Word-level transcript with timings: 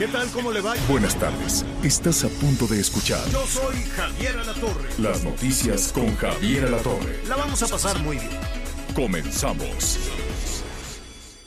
¿Qué 0.00 0.08
tal? 0.08 0.30
¿Cómo 0.30 0.50
le 0.50 0.62
va? 0.62 0.72
Buenas 0.88 1.14
tardes. 1.14 1.62
Estás 1.82 2.24
a 2.24 2.28
punto 2.30 2.66
de 2.66 2.80
escuchar 2.80 3.22
Yo 3.28 3.46
soy 3.46 3.76
Javier 3.94 4.34
Alatorre. 4.38 4.88
las 4.96 5.22
noticias 5.22 5.92
con 5.92 6.16
Javier 6.16 6.64
Alatorre. 6.64 7.20
La 7.28 7.36
vamos 7.36 7.62
a 7.62 7.68
pasar 7.68 7.98
muy 7.98 8.16
bien. 8.16 8.30
Comenzamos. 8.94 9.98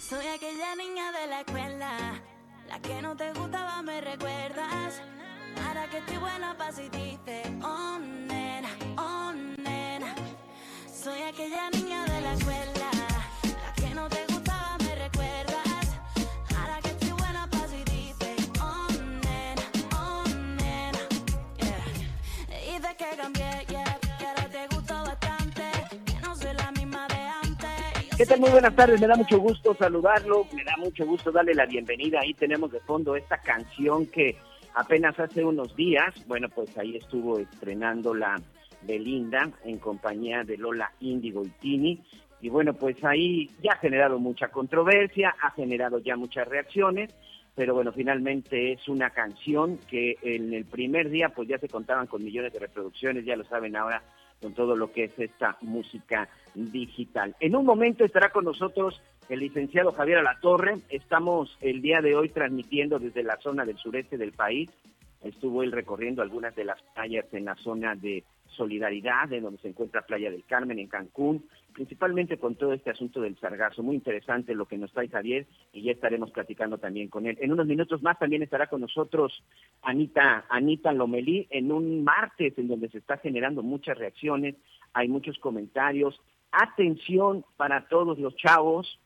Soy 0.07 0.27
aquella 0.27 0.75
niña 0.75 1.11
de 1.13 1.27
la 1.29 1.39
escuela, 1.39 2.21
la 2.69 2.79
que 2.79 3.01
no 3.01 3.17
te 3.17 3.33
gustaba, 3.33 3.81
me 3.81 3.99
recuerdas. 4.01 5.01
Ahora 5.65 5.89
que 5.89 5.97
estoy 5.97 6.17
buena, 6.17 6.55
pa' 6.55 6.71
si 6.73 6.83
dices, 6.89 7.47
oh 7.63 7.97
nena, 7.97 8.69
oh 8.97 9.33
nena. 9.57 10.13
Soy 11.03 11.23
aquella 11.23 11.71
niña 11.71 12.05
de 12.05 12.21
la 12.21 12.33
escuela, 12.35 12.91
Muy 28.39 28.51
buenas 28.51 28.73
tardes, 28.73 29.01
me 29.01 29.07
da 29.07 29.15
mucho 29.15 29.37
gusto 29.37 29.75
saludarlo, 29.75 30.47
me 30.55 30.63
da 30.63 30.77
mucho 30.77 31.05
gusto 31.05 31.29
darle 31.29 31.53
la 31.53 31.65
bienvenida. 31.65 32.21
Ahí 32.21 32.33
tenemos 32.33 32.71
de 32.71 32.79
fondo 32.79 33.17
esta 33.17 33.37
canción 33.37 34.05
que 34.05 34.37
apenas 34.75 35.19
hace 35.19 35.43
unos 35.43 35.75
días, 35.75 36.15
bueno, 36.25 36.47
pues 36.47 36.75
ahí 36.77 36.95
estuvo 36.95 37.37
estrenando 37.37 38.13
la 38.13 38.41
Belinda 38.83 39.51
en 39.65 39.77
compañía 39.77 40.43
de 40.45 40.55
Lola 40.55 40.89
Índigo 41.01 41.43
y 41.43 41.49
Tini. 41.49 42.01
Y 42.39 42.47
bueno, 42.47 42.73
pues 42.73 42.95
ahí 43.03 43.49
ya 43.61 43.73
ha 43.73 43.77
generado 43.77 44.17
mucha 44.19 44.47
controversia, 44.47 45.35
ha 45.41 45.51
generado 45.51 45.99
ya 45.99 46.15
muchas 46.15 46.47
reacciones, 46.47 47.13
pero 47.55 47.73
bueno, 47.73 47.91
finalmente 47.91 48.71
es 48.71 48.87
una 48.87 49.09
canción 49.09 49.79
que 49.89 50.15
en 50.21 50.53
el 50.53 50.63
primer 50.63 51.09
día 51.09 51.27
pues 51.27 51.49
ya 51.49 51.57
se 51.57 51.67
contaban 51.67 52.07
con 52.07 52.23
millones 52.23 52.53
de 52.53 52.59
reproducciones, 52.59 53.25
ya 53.25 53.35
lo 53.35 53.43
saben 53.43 53.75
ahora 53.75 54.01
con 54.43 54.53
todo 54.53 54.75
lo 54.75 54.91
que 54.91 55.05
es 55.05 55.17
esta 55.17 55.57
música 55.61 56.27
digital. 56.53 57.35
En 57.39 57.55
un 57.55 57.65
momento 57.65 58.03
estará 58.03 58.29
con 58.29 58.43
nosotros 58.43 59.01
el 59.29 59.39
licenciado 59.39 59.93
Javier 59.93 60.19
Alatorre. 60.19 60.75
Estamos 60.89 61.57
el 61.61 61.81
día 61.81 62.01
de 62.01 62.15
hoy 62.15 62.29
transmitiendo 62.29 62.99
desde 62.99 63.23
la 63.23 63.37
zona 63.37 63.63
del 63.63 63.77
sureste 63.77 64.17
del 64.17 64.33
país. 64.33 64.69
Estuvo 65.23 65.63
él 65.63 65.71
recorriendo 65.71 66.21
algunas 66.21 66.53
de 66.55 66.65
las 66.65 66.81
playas 66.93 67.25
en 67.31 67.45
la 67.45 67.55
zona 67.55 67.95
de 67.95 68.25
Solidaridad, 68.53 69.31
en 69.33 69.43
donde 69.43 69.61
se 69.61 69.69
encuentra 69.69 70.05
Playa 70.05 70.31
del 70.31 70.45
Carmen, 70.45 70.79
en 70.79 70.87
Cancún, 70.87 71.45
principalmente 71.73 72.37
con 72.37 72.55
todo 72.55 72.73
este 72.73 72.91
asunto 72.91 73.21
del 73.21 73.37
sargazo. 73.37 73.83
Muy 73.83 73.95
interesante 73.95 74.55
lo 74.55 74.65
que 74.65 74.77
nos 74.77 74.91
trae 74.93 75.09
Javier 75.09 75.45
y 75.73 75.83
ya 75.83 75.91
estaremos 75.91 76.31
platicando 76.31 76.77
también 76.77 77.09
con 77.09 77.25
él. 77.25 77.37
En 77.41 77.51
unos 77.51 77.67
minutos 77.67 78.01
más 78.01 78.17
también 78.19 78.43
estará 78.43 78.67
con 78.67 78.81
nosotros 78.81 79.43
Anita, 79.81 80.45
Anita 80.49 80.93
Lomelí 80.93 81.47
en 81.49 81.71
un 81.71 82.03
martes 82.03 82.57
en 82.57 82.67
donde 82.67 82.89
se 82.89 82.99
está 82.99 83.17
generando 83.17 83.63
muchas 83.63 83.97
reacciones, 83.97 84.55
hay 84.93 85.07
muchos 85.07 85.37
comentarios. 85.39 86.19
Atención 86.51 87.43
para 87.57 87.87
todos 87.87 88.19
los 88.19 88.35
chavos 88.35 88.99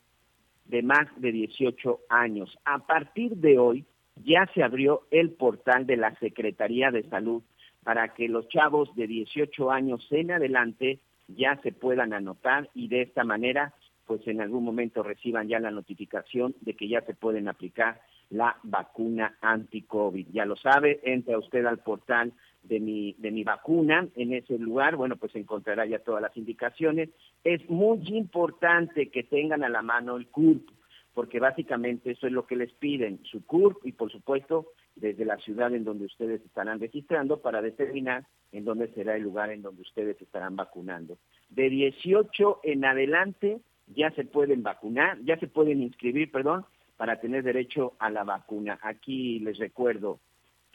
de 0.65 0.83
más 0.83 1.07
de 1.17 1.31
18 1.31 2.01
años. 2.09 2.57
A 2.65 2.79
partir 2.85 3.37
de 3.37 3.57
hoy 3.57 3.85
ya 4.23 4.49
se 4.53 4.63
abrió 4.63 5.03
el 5.11 5.31
portal 5.31 5.85
de 5.85 5.97
la 5.97 6.15
Secretaría 6.19 6.91
de 6.91 7.07
Salud 7.09 7.43
para 7.87 8.09
que 8.09 8.27
los 8.27 8.49
chavos 8.49 8.93
de 8.97 9.07
18 9.07 9.71
años 9.71 10.05
en 10.11 10.31
adelante 10.31 10.99
ya 11.29 11.57
se 11.63 11.71
puedan 11.71 12.11
anotar 12.11 12.69
y 12.73 12.89
de 12.89 13.03
esta 13.03 13.23
manera 13.23 13.73
pues 14.05 14.27
en 14.27 14.41
algún 14.41 14.65
momento 14.65 15.03
reciban 15.03 15.47
ya 15.47 15.61
la 15.61 15.71
notificación 15.71 16.53
de 16.59 16.73
que 16.73 16.89
ya 16.89 16.99
se 17.03 17.13
pueden 17.13 17.47
aplicar 17.47 18.01
la 18.29 18.57
vacuna 18.63 19.37
anti-COVID. 19.39 20.27
Ya 20.33 20.43
lo 20.43 20.57
sabe, 20.57 20.99
entra 21.03 21.39
usted 21.39 21.65
al 21.65 21.77
portal 21.77 22.33
de 22.61 22.81
mi, 22.81 23.15
de 23.19 23.31
mi 23.31 23.45
vacuna, 23.45 24.05
en 24.17 24.33
ese 24.33 24.59
lugar, 24.59 24.97
bueno, 24.97 25.15
pues 25.15 25.33
encontrará 25.37 25.85
ya 25.85 25.99
todas 25.99 26.21
las 26.21 26.35
indicaciones. 26.35 27.09
Es 27.45 27.69
muy 27.69 28.01
importante 28.07 29.09
que 29.09 29.23
tengan 29.23 29.63
a 29.63 29.69
la 29.69 29.81
mano 29.81 30.17
el 30.17 30.27
CURP, 30.27 30.69
porque 31.13 31.39
básicamente 31.39 32.11
eso 32.11 32.27
es 32.27 32.33
lo 32.33 32.45
que 32.45 32.57
les 32.57 32.73
piden, 32.73 33.21
su 33.23 33.45
CURP 33.45 33.85
y 33.85 33.93
por 33.93 34.11
supuesto 34.11 34.73
desde 34.99 35.25
la 35.25 35.37
ciudad 35.37 35.73
en 35.73 35.83
donde 35.83 36.05
ustedes 36.05 36.41
estarán 36.45 36.79
registrando 36.79 37.41
para 37.41 37.61
determinar 37.61 38.25
en 38.51 38.65
dónde 38.65 38.87
será 38.93 39.15
el 39.15 39.23
lugar 39.23 39.51
en 39.51 39.61
donde 39.61 39.81
ustedes 39.81 40.21
estarán 40.21 40.55
vacunando. 40.55 41.17
De 41.49 41.69
18 41.69 42.61
en 42.63 42.85
adelante 42.85 43.59
ya 43.87 44.11
se 44.11 44.23
pueden 44.25 44.63
vacunar, 44.63 45.19
ya 45.23 45.37
se 45.39 45.47
pueden 45.47 45.81
inscribir, 45.81 46.31
perdón, 46.31 46.65
para 46.97 47.19
tener 47.19 47.43
derecho 47.43 47.93
a 47.99 48.09
la 48.09 48.23
vacuna. 48.23 48.79
Aquí 48.81 49.39
les 49.39 49.59
recuerdo 49.59 50.19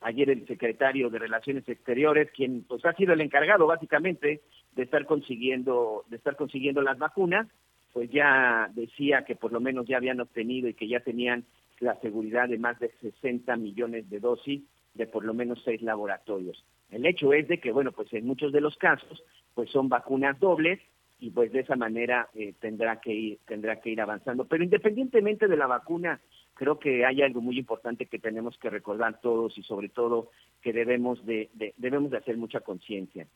Ayer 0.00 0.30
el 0.30 0.46
secretario 0.46 1.10
de 1.10 1.18
Relaciones 1.18 1.68
Exteriores, 1.68 2.30
quien 2.30 2.64
pues 2.64 2.84
ha 2.84 2.92
sido 2.94 3.12
el 3.12 3.20
encargado 3.20 3.66
básicamente 3.66 4.42
de 4.74 4.82
estar 4.82 5.04
consiguiendo 5.06 6.04
de 6.08 6.16
estar 6.16 6.36
consiguiendo 6.36 6.82
las 6.82 6.98
vacunas, 6.98 7.46
pues 7.92 8.10
ya 8.10 8.70
decía 8.74 9.24
que 9.24 9.36
por 9.36 9.52
lo 9.52 9.60
menos 9.60 9.86
ya 9.86 9.96
habían 9.96 10.20
obtenido 10.20 10.68
y 10.68 10.74
que 10.74 10.86
ya 10.86 11.00
tenían 11.00 11.44
la 11.80 11.98
seguridad 12.00 12.48
de 12.48 12.58
más 12.58 12.78
de 12.78 12.90
60 13.00 13.56
millones 13.56 14.08
de 14.10 14.20
dosis 14.20 14.62
de 14.94 15.06
por 15.06 15.24
lo 15.24 15.34
menos 15.34 15.60
seis 15.64 15.82
laboratorios. 15.82 16.64
El 16.90 17.06
hecho 17.06 17.32
es 17.32 17.48
de 17.48 17.60
que, 17.60 17.72
bueno, 17.72 17.92
pues 17.92 18.12
en 18.12 18.26
muchos 18.26 18.52
de 18.52 18.60
los 18.60 18.76
casos, 18.76 19.22
pues 19.54 19.70
son 19.70 19.88
vacunas 19.88 20.38
dobles 20.38 20.80
y 21.18 21.30
pues 21.30 21.52
de 21.52 21.60
esa 21.60 21.76
manera 21.76 22.28
eh, 22.34 22.54
tendrá 22.60 23.00
que 23.00 23.12
ir 23.12 23.38
tendrá 23.46 23.80
que 23.80 23.90
ir 23.90 24.00
avanzando. 24.00 24.46
Pero 24.46 24.64
independientemente 24.64 25.48
de 25.48 25.56
la 25.56 25.66
vacuna, 25.66 26.20
creo 26.54 26.78
que 26.78 27.04
hay 27.04 27.22
algo 27.22 27.40
muy 27.40 27.58
importante 27.58 28.06
que 28.06 28.18
tenemos 28.18 28.56
que 28.58 28.70
recordar 28.70 29.20
todos 29.20 29.56
y 29.58 29.62
sobre 29.62 29.88
todo 29.88 30.30
que 30.62 30.72
debemos 30.72 31.24
de, 31.26 31.50
de 31.54 31.74
debemos 31.76 32.10
de 32.10 32.18
hacer 32.18 32.36
mucha 32.36 32.60
conciencia. 32.60 33.26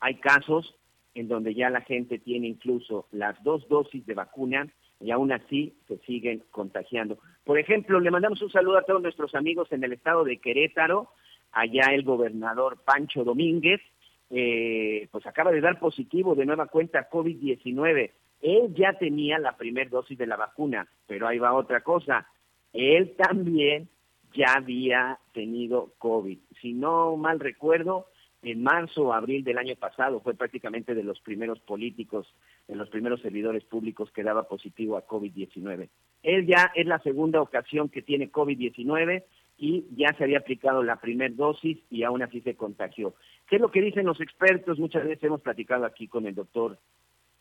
Hay 0.00 0.16
casos 0.16 0.76
en 1.14 1.28
donde 1.28 1.54
ya 1.54 1.70
la 1.70 1.80
gente 1.80 2.18
tiene 2.18 2.46
incluso 2.46 3.06
las 3.10 3.42
dos 3.42 3.68
dosis 3.68 4.06
de 4.06 4.14
vacuna 4.14 4.68
y 5.00 5.10
aún 5.10 5.32
así 5.32 5.74
se 5.88 5.98
siguen 5.98 6.44
contagiando. 6.50 7.18
Por 7.44 7.58
ejemplo, 7.58 7.98
le 8.00 8.10
mandamos 8.10 8.40
un 8.42 8.50
saludo 8.50 8.78
a 8.78 8.82
todos 8.82 9.02
nuestros 9.02 9.34
amigos 9.34 9.72
en 9.72 9.82
el 9.82 9.94
estado 9.94 10.24
de 10.24 10.38
Querétaro, 10.38 11.08
allá 11.52 11.92
el 11.92 12.04
gobernador 12.04 12.78
Pancho 12.84 13.24
Domínguez, 13.24 13.80
eh, 14.28 15.08
pues 15.10 15.26
acaba 15.26 15.50
de 15.50 15.60
dar 15.60 15.80
positivo 15.80 16.34
de 16.34 16.46
nueva 16.46 16.66
cuenta 16.66 17.08
COVID-19. 17.10 18.10
Él 18.42 18.74
ya 18.74 18.92
tenía 18.92 19.38
la 19.38 19.56
primera 19.56 19.90
dosis 19.90 20.16
de 20.16 20.26
la 20.26 20.36
vacuna, 20.36 20.86
pero 21.06 21.26
ahí 21.26 21.38
va 21.38 21.52
otra 21.52 21.80
cosa. 21.80 22.26
Él 22.72 23.14
también 23.16 23.88
ya 24.32 24.54
había 24.56 25.18
tenido 25.32 25.92
COVID. 25.98 26.38
Si 26.60 26.72
no 26.72 27.16
mal 27.16 27.40
recuerdo, 27.40 28.06
en 28.42 28.62
marzo 28.62 29.02
o 29.02 29.12
abril 29.12 29.44
del 29.44 29.58
año 29.58 29.76
pasado 29.76 30.20
fue 30.20 30.34
prácticamente 30.34 30.94
de 30.94 31.04
los 31.04 31.20
primeros 31.20 31.60
políticos, 31.60 32.26
de 32.68 32.74
los 32.74 32.88
primeros 32.88 33.20
servidores 33.20 33.64
públicos 33.64 34.10
que 34.12 34.22
daba 34.22 34.48
positivo 34.48 34.96
a 34.96 35.06
COVID-19. 35.06 35.88
Él 36.22 36.46
ya 36.46 36.70
es 36.74 36.86
la 36.86 36.98
segunda 37.00 37.42
ocasión 37.42 37.88
que 37.88 38.02
tiene 38.02 38.32
COVID-19 38.32 39.24
y 39.58 39.84
ya 39.94 40.14
se 40.14 40.24
había 40.24 40.38
aplicado 40.38 40.82
la 40.82 40.96
primera 40.96 41.34
dosis 41.34 41.78
y 41.90 42.02
aún 42.02 42.22
así 42.22 42.40
se 42.40 42.56
contagió. 42.56 43.14
¿Qué 43.46 43.56
es 43.56 43.62
lo 43.62 43.70
que 43.70 43.82
dicen 43.82 44.06
los 44.06 44.20
expertos? 44.20 44.78
Muchas 44.78 45.04
veces 45.04 45.24
hemos 45.24 45.42
platicado 45.42 45.84
aquí 45.84 46.08
con 46.08 46.26
el 46.26 46.34
doctor 46.34 46.78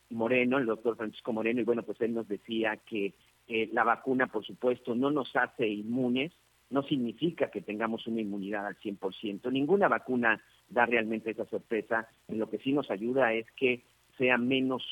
Moreno, 0.10 0.58
el 0.58 0.66
doctor 0.66 0.98
Francisco 0.98 1.32
Moreno, 1.32 1.62
y 1.62 1.64
bueno, 1.64 1.84
pues 1.84 2.02
él 2.02 2.14
nos 2.14 2.28
decía 2.28 2.78
que 2.86 3.14
eh, 3.48 3.70
la 3.72 3.86
vacuna, 3.86 4.28
por 4.28 4.46
supuesto, 4.46 4.96
no 4.96 5.12
nos 5.12 5.34
hace 5.36 5.68
inmunes, 5.68 6.34
no 6.70 6.84
significa 6.84 7.50
que 7.50 7.62
tengamos 7.62 8.06
una 8.06 8.22
inmunidad 8.22 8.68
al 8.68 8.78
100%. 8.78 9.52
Ninguna 9.52 9.88
vacuna 9.88 10.42
da 10.70 10.86
realmente 10.86 11.32
esa 11.32 11.46
sorpresa. 11.46 12.08
En 12.28 12.40
lo 12.40 12.50
que 12.50 12.60
sí 12.60 12.74
nos 12.74 12.90
ayuda 12.92 13.34
es 13.34 13.46
que 13.52 13.84
sea 14.18 14.38
menos 14.38 14.84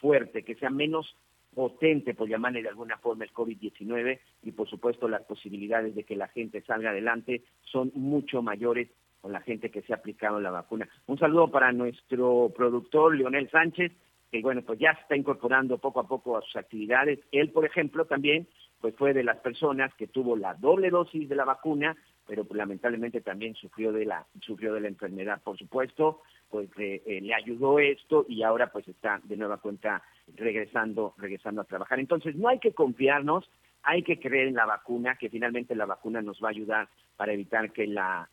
fuerte, 0.00 0.42
que 0.42 0.54
sea 0.54 0.70
menos 0.70 1.16
potente, 1.54 2.14
por 2.14 2.28
llamarle 2.28 2.62
de 2.62 2.68
alguna 2.68 2.98
forma, 2.98 3.24
el 3.24 3.32
COVID-19 3.32 4.18
y 4.42 4.52
por 4.52 4.68
supuesto 4.68 5.08
las 5.08 5.22
posibilidades 5.22 5.94
de 5.94 6.04
que 6.04 6.16
la 6.16 6.28
gente 6.28 6.62
salga 6.62 6.90
adelante 6.90 7.42
son 7.62 7.92
mucho 7.94 8.42
mayores 8.42 8.88
con 9.20 9.32
la 9.32 9.40
gente 9.40 9.70
que 9.70 9.82
se 9.82 9.92
ha 9.92 9.96
aplicado 9.96 10.40
la 10.40 10.50
vacuna. 10.50 10.88
Un 11.06 11.18
saludo 11.18 11.50
para 11.50 11.72
nuestro 11.72 12.52
productor 12.54 13.16
Leonel 13.16 13.48
Sánchez, 13.50 13.92
que 14.30 14.42
bueno, 14.42 14.62
pues 14.62 14.78
ya 14.78 14.94
se 14.94 15.00
está 15.02 15.16
incorporando 15.16 15.78
poco 15.78 16.00
a 16.00 16.08
poco 16.08 16.36
a 16.36 16.42
sus 16.42 16.56
actividades. 16.56 17.20
Él, 17.32 17.50
por 17.50 17.64
ejemplo, 17.64 18.04
también 18.04 18.46
pues 18.80 18.94
fue 18.96 19.14
de 19.14 19.24
las 19.24 19.38
personas 19.38 19.94
que 19.94 20.08
tuvo 20.08 20.36
la 20.36 20.54
doble 20.54 20.90
dosis 20.90 21.26
de 21.26 21.36
la 21.36 21.46
vacuna, 21.46 21.96
pero 22.26 22.44
pues, 22.44 22.56
lamentablemente 22.56 23.20
también 23.20 23.54
sufrió 23.54 23.92
de 23.92 24.04
la 24.06 24.26
sufrió 24.40 24.72
de 24.74 24.80
la 24.80 24.88
enfermedad, 24.88 25.42
por 25.42 25.58
supuesto, 25.58 26.22
pues 26.50 26.68
eh, 26.78 27.02
eh, 27.06 27.20
le 27.20 27.34
ayudó 27.34 27.78
esto 27.78 28.24
y 28.28 28.42
ahora 28.42 28.70
pues 28.72 28.86
está 28.88 29.20
de 29.24 29.36
nueva 29.36 29.58
cuenta 29.58 30.02
regresando 30.34 31.14
regresando 31.18 31.60
a 31.60 31.64
trabajar. 31.64 32.00
Entonces, 32.00 32.36
no 32.36 32.48
hay 32.48 32.58
que 32.58 32.72
confiarnos, 32.72 33.48
hay 33.82 34.02
que 34.02 34.18
creer 34.18 34.48
en 34.48 34.54
la 34.54 34.66
vacuna, 34.66 35.16
que 35.16 35.28
finalmente 35.28 35.74
la 35.74 35.86
vacuna 35.86 36.22
nos 36.22 36.42
va 36.42 36.48
a 36.48 36.52
ayudar 36.52 36.88
para 37.16 37.32
evitar 37.32 37.72
que 37.72 37.86
la 37.86 38.28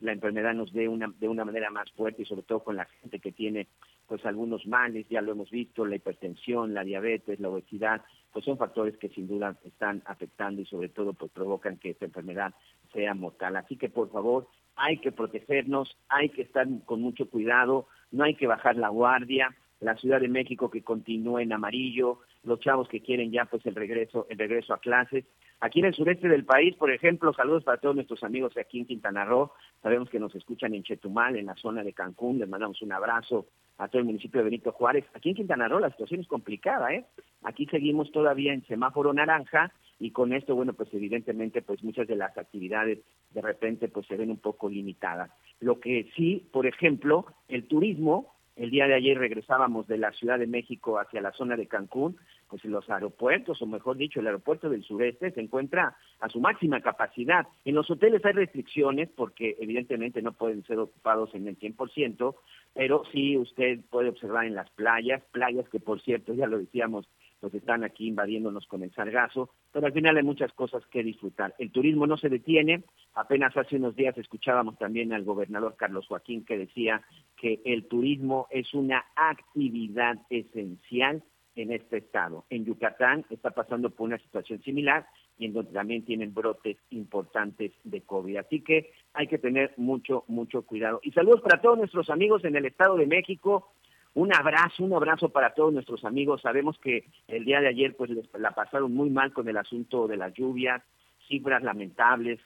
la 0.00 0.12
enfermedad 0.12 0.54
nos 0.54 0.72
dé 0.72 0.88
una 0.88 1.12
de 1.18 1.28
una 1.28 1.44
manera 1.44 1.70
más 1.70 1.90
fuerte 1.92 2.22
y 2.22 2.26
sobre 2.26 2.42
todo 2.42 2.60
con 2.60 2.76
la 2.76 2.84
gente 2.84 3.18
que 3.18 3.32
tiene 3.32 3.66
pues 4.06 4.24
algunos 4.24 4.66
males, 4.66 5.08
ya 5.08 5.20
lo 5.20 5.32
hemos 5.32 5.50
visto, 5.50 5.84
la 5.84 5.96
hipertensión, 5.96 6.74
la 6.74 6.84
diabetes, 6.84 7.40
la 7.40 7.48
obesidad, 7.48 8.02
pues 8.32 8.44
son 8.44 8.56
factores 8.56 8.96
que 8.98 9.08
sin 9.08 9.26
duda 9.26 9.56
están 9.64 10.02
afectando 10.06 10.62
y 10.62 10.66
sobre 10.66 10.88
todo 10.88 11.12
pues 11.12 11.32
provocan 11.32 11.76
que 11.78 11.90
esta 11.90 12.04
enfermedad 12.04 12.54
sea 12.96 13.14
mortal. 13.14 13.56
Así 13.56 13.76
que 13.76 13.90
por 13.90 14.10
favor, 14.10 14.48
hay 14.74 14.98
que 14.98 15.12
protegernos, 15.12 15.96
hay 16.08 16.30
que 16.30 16.42
estar 16.42 16.66
con 16.86 17.02
mucho 17.02 17.28
cuidado, 17.28 17.86
no 18.10 18.24
hay 18.24 18.34
que 18.34 18.46
bajar 18.46 18.76
la 18.76 18.88
guardia, 18.88 19.54
la 19.80 19.96
Ciudad 19.96 20.20
de 20.20 20.28
México 20.28 20.70
que 20.70 20.82
continúa 20.82 21.42
en 21.42 21.52
amarillo, 21.52 22.20
los 22.42 22.60
chavos 22.60 22.88
que 22.88 23.02
quieren 23.02 23.30
ya 23.30 23.44
pues 23.44 23.64
el 23.66 23.74
regreso, 23.74 24.26
el 24.30 24.38
regreso 24.38 24.72
a 24.72 24.80
clases. 24.80 25.24
Aquí 25.60 25.80
en 25.80 25.86
el 25.86 25.94
sureste 25.94 26.28
del 26.28 26.44
país, 26.44 26.74
por 26.76 26.90
ejemplo, 26.90 27.32
saludos 27.32 27.64
para 27.64 27.78
todos 27.78 27.94
nuestros 27.94 28.22
amigos 28.22 28.56
aquí 28.56 28.78
en 28.78 28.86
Quintana 28.86 29.24
Roo. 29.24 29.52
Sabemos 29.82 30.08
que 30.10 30.20
nos 30.20 30.34
escuchan 30.34 30.74
en 30.74 30.82
Chetumal, 30.82 31.36
en 31.36 31.46
la 31.46 31.56
zona 31.56 31.82
de 31.82 31.92
Cancún. 31.92 32.38
Les 32.38 32.48
mandamos 32.48 32.80
un 32.82 32.92
abrazo 32.92 33.46
a 33.78 33.88
todo 33.88 34.00
el 34.00 34.06
municipio 34.06 34.40
de 34.40 34.44
Benito 34.44 34.72
Juárez. 34.72 35.04
Aquí 35.14 35.30
en 35.30 35.36
Quintana 35.36 35.68
Roo 35.68 35.80
la 35.80 35.90
situación 35.90 36.20
es 36.20 36.28
complicada, 36.28 36.92
¿eh? 36.92 37.06
Aquí 37.42 37.66
seguimos 37.66 38.12
todavía 38.12 38.52
en 38.52 38.66
semáforo 38.66 39.12
naranja 39.12 39.72
y 39.98 40.10
con 40.10 40.32
esto, 40.32 40.54
bueno, 40.54 40.74
pues 40.74 40.92
evidentemente, 40.92 41.62
pues 41.62 41.82
muchas 41.82 42.06
de 42.06 42.16
las 42.16 42.36
actividades 42.36 42.98
de 43.30 43.40
repente 43.40 43.88
pues 43.88 44.06
se 44.06 44.16
ven 44.16 44.30
un 44.30 44.38
poco 44.38 44.68
limitadas. 44.68 45.30
Lo 45.60 45.80
que 45.80 46.10
sí, 46.16 46.48
por 46.52 46.66
ejemplo, 46.66 47.26
el 47.48 47.66
turismo, 47.66 48.34
el 48.56 48.70
día 48.70 48.86
de 48.86 48.94
ayer 48.94 49.18
regresábamos 49.18 49.86
de 49.86 49.98
la 49.98 50.12
Ciudad 50.12 50.38
de 50.38 50.46
México 50.46 50.98
hacia 50.98 51.20
la 51.20 51.32
zona 51.32 51.56
de 51.56 51.66
Cancún, 51.66 52.16
pues 52.48 52.64
los 52.64 52.88
aeropuertos, 52.88 53.60
o 53.60 53.66
mejor 53.66 53.96
dicho, 53.96 54.20
el 54.20 54.26
aeropuerto 54.26 54.70
del 54.70 54.82
sureste 54.82 55.30
se 55.30 55.40
encuentra 55.40 55.96
a 56.20 56.28
su 56.28 56.40
máxima 56.40 56.80
capacidad. 56.80 57.46
En 57.64 57.74
los 57.74 57.90
hoteles 57.90 58.24
hay 58.24 58.32
restricciones 58.32 59.10
porque 59.14 59.56
evidentemente 59.60 60.22
no 60.22 60.32
pueden 60.32 60.64
ser 60.64 60.78
ocupados 60.78 61.34
en 61.34 61.48
el 61.48 61.58
100%, 61.58 62.34
pero 62.74 63.02
sí 63.12 63.36
usted 63.36 63.80
puede 63.90 64.08
observar 64.08 64.46
en 64.46 64.54
las 64.54 64.70
playas, 64.70 65.22
playas 65.32 65.68
que 65.68 65.80
por 65.80 66.00
cierto, 66.00 66.32
ya 66.32 66.46
lo 66.46 66.58
decíamos, 66.58 67.08
pues 67.46 67.62
están 67.62 67.84
aquí 67.84 68.08
invadiéndonos 68.08 68.66
con 68.66 68.82
el 68.82 68.92
sargazo, 68.92 69.50
pero 69.70 69.86
al 69.86 69.92
final 69.92 70.16
hay 70.16 70.24
muchas 70.24 70.52
cosas 70.52 70.84
que 70.86 71.04
disfrutar. 71.04 71.54
El 71.60 71.70
turismo 71.70 72.04
no 72.04 72.16
se 72.16 72.28
detiene, 72.28 72.82
apenas 73.14 73.56
hace 73.56 73.76
unos 73.76 73.94
días 73.94 74.18
escuchábamos 74.18 74.76
también 74.78 75.12
al 75.12 75.22
gobernador 75.22 75.76
Carlos 75.76 76.08
Joaquín 76.08 76.44
que 76.44 76.58
decía 76.58 77.02
que 77.36 77.60
el 77.64 77.86
turismo 77.86 78.48
es 78.50 78.74
una 78.74 79.04
actividad 79.14 80.18
esencial 80.28 81.22
en 81.54 81.70
este 81.70 81.98
estado. 81.98 82.46
En 82.50 82.64
Yucatán 82.64 83.24
está 83.30 83.50
pasando 83.50 83.90
por 83.90 84.08
una 84.08 84.18
situación 84.18 84.60
similar 84.62 85.06
y 85.38 85.44
en 85.46 85.52
donde 85.52 85.70
también 85.70 86.04
tienen 86.04 86.34
brotes 86.34 86.78
importantes 86.90 87.70
de 87.84 88.00
COVID. 88.00 88.38
Así 88.38 88.60
que 88.60 88.90
hay 89.14 89.28
que 89.28 89.38
tener 89.38 89.72
mucho, 89.76 90.24
mucho 90.26 90.62
cuidado. 90.62 90.98
Y 91.04 91.12
saludos 91.12 91.42
para 91.42 91.60
todos 91.60 91.78
nuestros 91.78 92.10
amigos 92.10 92.44
en 92.44 92.56
el 92.56 92.66
Estado 92.66 92.96
de 92.96 93.06
México. 93.06 93.70
Un 94.16 94.34
abrazo, 94.34 94.82
un 94.82 94.94
abrazo 94.94 95.28
para 95.28 95.52
todos 95.52 95.74
nuestros 95.74 96.02
amigos. 96.06 96.40
Sabemos 96.40 96.78
que 96.78 97.04
el 97.28 97.44
día 97.44 97.60
de 97.60 97.68
ayer 97.68 97.94
pues 97.94 98.10
la 98.38 98.52
pasaron 98.52 98.94
muy 98.94 99.10
mal 99.10 99.34
con 99.34 99.46
el 99.46 99.58
asunto 99.58 100.08
de 100.08 100.16
las 100.16 100.32
lluvias, 100.32 100.82
cifras 101.28 101.62
lamentables, 101.62 102.40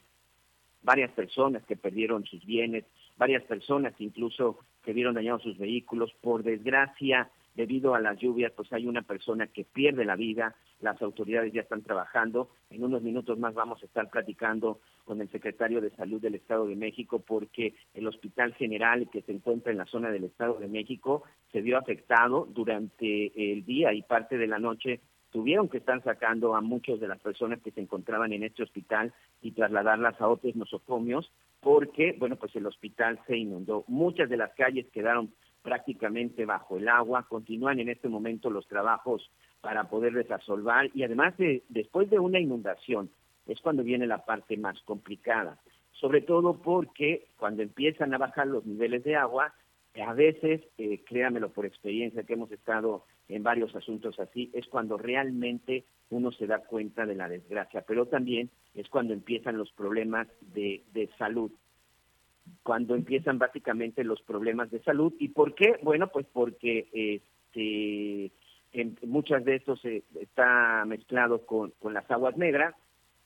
varias 0.82 1.12
personas 1.12 1.62
que 1.66 1.76
perdieron 1.76 2.24
sus 2.24 2.44
bienes, 2.44 2.84
varias 3.16 3.44
personas 3.44 3.94
incluso 4.00 4.58
que 4.82 4.92
vieron 4.92 5.14
dañados 5.14 5.44
sus 5.44 5.58
vehículos. 5.58 6.12
Por 6.20 6.42
desgracia, 6.42 7.30
debido 7.54 7.94
a 7.94 8.00
las 8.00 8.18
lluvias, 8.18 8.52
pues 8.52 8.72
hay 8.72 8.86
una 8.86 9.02
persona 9.02 9.46
que 9.46 9.64
pierde 9.64 10.04
la 10.04 10.16
vida, 10.16 10.54
las 10.80 11.00
autoridades 11.02 11.52
ya 11.52 11.62
están 11.62 11.82
trabajando, 11.82 12.50
en 12.70 12.84
unos 12.84 13.02
minutos 13.02 13.38
más 13.38 13.54
vamos 13.54 13.82
a 13.82 13.86
estar 13.86 14.08
platicando 14.10 14.80
con 15.04 15.20
el 15.20 15.30
secretario 15.30 15.80
de 15.80 15.90
Salud 15.90 16.20
del 16.20 16.36
Estado 16.36 16.66
de 16.66 16.76
México 16.76 17.18
porque 17.18 17.74
el 17.94 18.06
Hospital 18.06 18.54
General 18.54 19.08
que 19.10 19.22
se 19.22 19.32
encuentra 19.32 19.72
en 19.72 19.78
la 19.78 19.86
zona 19.86 20.10
del 20.10 20.24
Estado 20.24 20.54
de 20.54 20.68
México 20.68 21.24
se 21.52 21.60
vio 21.60 21.78
afectado 21.78 22.46
durante 22.50 23.52
el 23.52 23.64
día 23.64 23.92
y 23.92 24.02
parte 24.02 24.38
de 24.38 24.46
la 24.46 24.58
noche 24.58 25.00
tuvieron 25.30 25.68
que 25.68 25.78
estar 25.78 26.02
sacando 26.02 26.54
a 26.54 26.60
muchas 26.60 27.00
de 27.00 27.08
las 27.08 27.20
personas 27.20 27.60
que 27.62 27.70
se 27.70 27.80
encontraban 27.80 28.32
en 28.32 28.42
este 28.42 28.62
hospital 28.62 29.12
y 29.40 29.52
trasladarlas 29.52 30.20
a 30.20 30.28
otros 30.28 30.56
nosocomios 30.56 31.30
porque, 31.60 32.16
bueno, 32.18 32.36
pues 32.36 32.54
el 32.56 32.66
hospital 32.66 33.20
se 33.26 33.36
inundó. 33.36 33.84
Muchas 33.86 34.28
de 34.28 34.36
las 34.36 34.52
calles 34.54 34.86
quedaron 34.92 35.32
prácticamente 35.62 36.44
bajo 36.44 36.76
el 36.76 36.88
agua. 36.88 37.26
Continúan 37.28 37.80
en 37.80 37.88
este 37.88 38.08
momento 38.08 38.50
los 38.50 38.66
trabajos 38.66 39.30
para 39.60 39.88
poder 39.88 40.14
resolver 40.14 40.90
y 40.94 41.02
además 41.02 41.36
de, 41.36 41.62
después 41.68 42.08
de 42.10 42.18
una 42.18 42.40
inundación 42.40 43.10
es 43.46 43.60
cuando 43.60 43.82
viene 43.82 44.06
la 44.06 44.24
parte 44.24 44.56
más 44.56 44.80
complicada, 44.82 45.58
sobre 45.92 46.22
todo 46.22 46.62
porque 46.62 47.28
cuando 47.36 47.62
empiezan 47.62 48.14
a 48.14 48.18
bajar 48.18 48.46
los 48.46 48.64
niveles 48.64 49.04
de 49.04 49.16
agua, 49.16 49.52
a 50.00 50.14
veces, 50.14 50.62
eh, 50.78 51.02
créamelo 51.04 51.50
por 51.50 51.66
experiencia 51.66 52.22
que 52.22 52.34
hemos 52.34 52.52
estado 52.52 53.04
en 53.28 53.42
varios 53.42 53.74
asuntos 53.74 54.18
así, 54.20 54.50
es 54.54 54.66
cuando 54.68 54.96
realmente 54.96 55.84
uno 56.10 56.30
se 56.32 56.46
da 56.46 56.60
cuenta 56.60 57.06
de 57.06 57.16
la 57.16 57.28
desgracia, 57.28 57.82
pero 57.86 58.06
también 58.06 58.50
es 58.74 58.88
cuando 58.88 59.14
empiezan 59.14 59.58
los 59.58 59.72
problemas 59.72 60.28
de, 60.40 60.84
de 60.92 61.08
salud 61.18 61.50
cuando 62.62 62.94
empiezan 62.94 63.38
básicamente 63.38 64.04
los 64.04 64.20
problemas 64.22 64.70
de 64.70 64.82
salud. 64.82 65.12
¿Y 65.18 65.28
por 65.28 65.54
qué? 65.54 65.78
Bueno, 65.82 66.08
pues 66.08 66.26
porque 66.32 66.88
este, 66.92 68.32
en, 68.72 68.98
muchas 69.06 69.44
de 69.44 69.56
estos 69.56 69.80
está 69.84 70.84
mezclado 70.86 71.46
con, 71.46 71.72
con 71.78 71.94
las 71.94 72.10
aguas 72.10 72.36
negras 72.36 72.74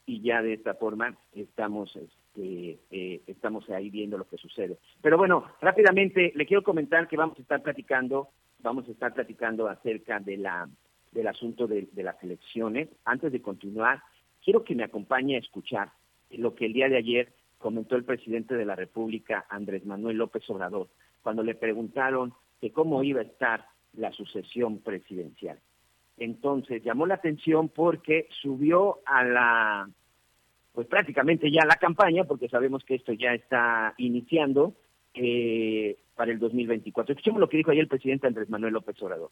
y 0.07 0.21
ya 0.21 0.43
de 0.43 0.55
esta 0.55 0.75
forma 0.75 1.17
estamos 1.33 1.97
este, 1.97 2.79
eh, 2.91 3.23
estamos 3.27 3.69
ahí 3.71 3.91
viendo 3.91 4.19
lo 4.19 4.27
que 4.27 4.37
sucede. 4.37 4.79
Pero 5.01 5.17
bueno, 5.17 5.45
rápidamente 5.61 6.33
le 6.35 6.47
quiero 6.47 6.63
comentar 6.63 7.09
que 7.09 7.17
vamos 7.17 7.39
a 7.39 7.43
estar 7.43 7.63
platicando, 7.63 8.29
vamos 8.61 8.89
a 8.89 8.93
estar 8.93 9.15
platicando 9.15 9.69
acerca 9.69 10.21
de 10.21 10.37
la 10.37 10.69
del 11.13 11.29
asunto 11.29 11.69
de 11.69 11.89
las 11.95 12.21
elecciones. 12.25 12.89
Antes 13.05 13.31
de 13.31 13.41
continuar, 13.41 14.03
quiero 14.45 14.65
que 14.65 14.75
me 14.75 14.83
acompañe 14.83 15.37
a 15.37 15.39
escuchar 15.39 15.93
lo 16.31 16.57
que 16.57 16.67
el 16.67 16.73
día 16.73 16.89
de 16.89 16.97
ayer 16.97 17.33
comentó 17.65 17.97
el 17.97 18.05
presidente 18.05 18.57
de 18.57 18.67
la 18.67 18.77
República, 18.77 19.47
Andrés 19.49 19.87
Manuel 19.87 20.19
López 20.19 20.43
Obrador, 20.51 20.87
cuando 21.23 21.43
le 21.43 21.55
preguntaron 21.55 22.35
que 22.61 22.73
cómo 22.73 23.03
iba 23.03 23.23
a 23.23 23.25
estar 23.25 23.65
la 23.95 24.13
sucesión 24.13 24.81
presidencial. 24.81 25.59
Entonces 26.19 26.85
llamó 26.85 27.07
la 27.07 27.15
atención 27.15 27.71
porque 27.71 28.29
subió 28.43 28.99
a 29.07 29.25
la, 29.25 29.91
pues 30.75 30.87
prácticamente 30.89 31.51
ya 31.51 31.65
la 31.65 31.77
campaña, 31.77 32.25
porque 32.25 32.51
sabemos 32.51 32.85
que 32.85 32.97
esto 32.97 33.15
ya 33.15 33.33
está 33.33 33.95
iniciando 33.97 34.75
eh, 35.15 35.97
para 36.17 36.33
el 36.33 36.39
2024. 36.39 37.15
Escuchemos 37.15 37.41
lo 37.41 37.49
que 37.49 37.57
dijo 37.57 37.71
ayer 37.71 37.85
el 37.85 37.89
presidente 37.89 38.27
Andrés 38.27 38.51
Manuel 38.51 38.75
López 38.75 39.01
Obrador. 39.01 39.31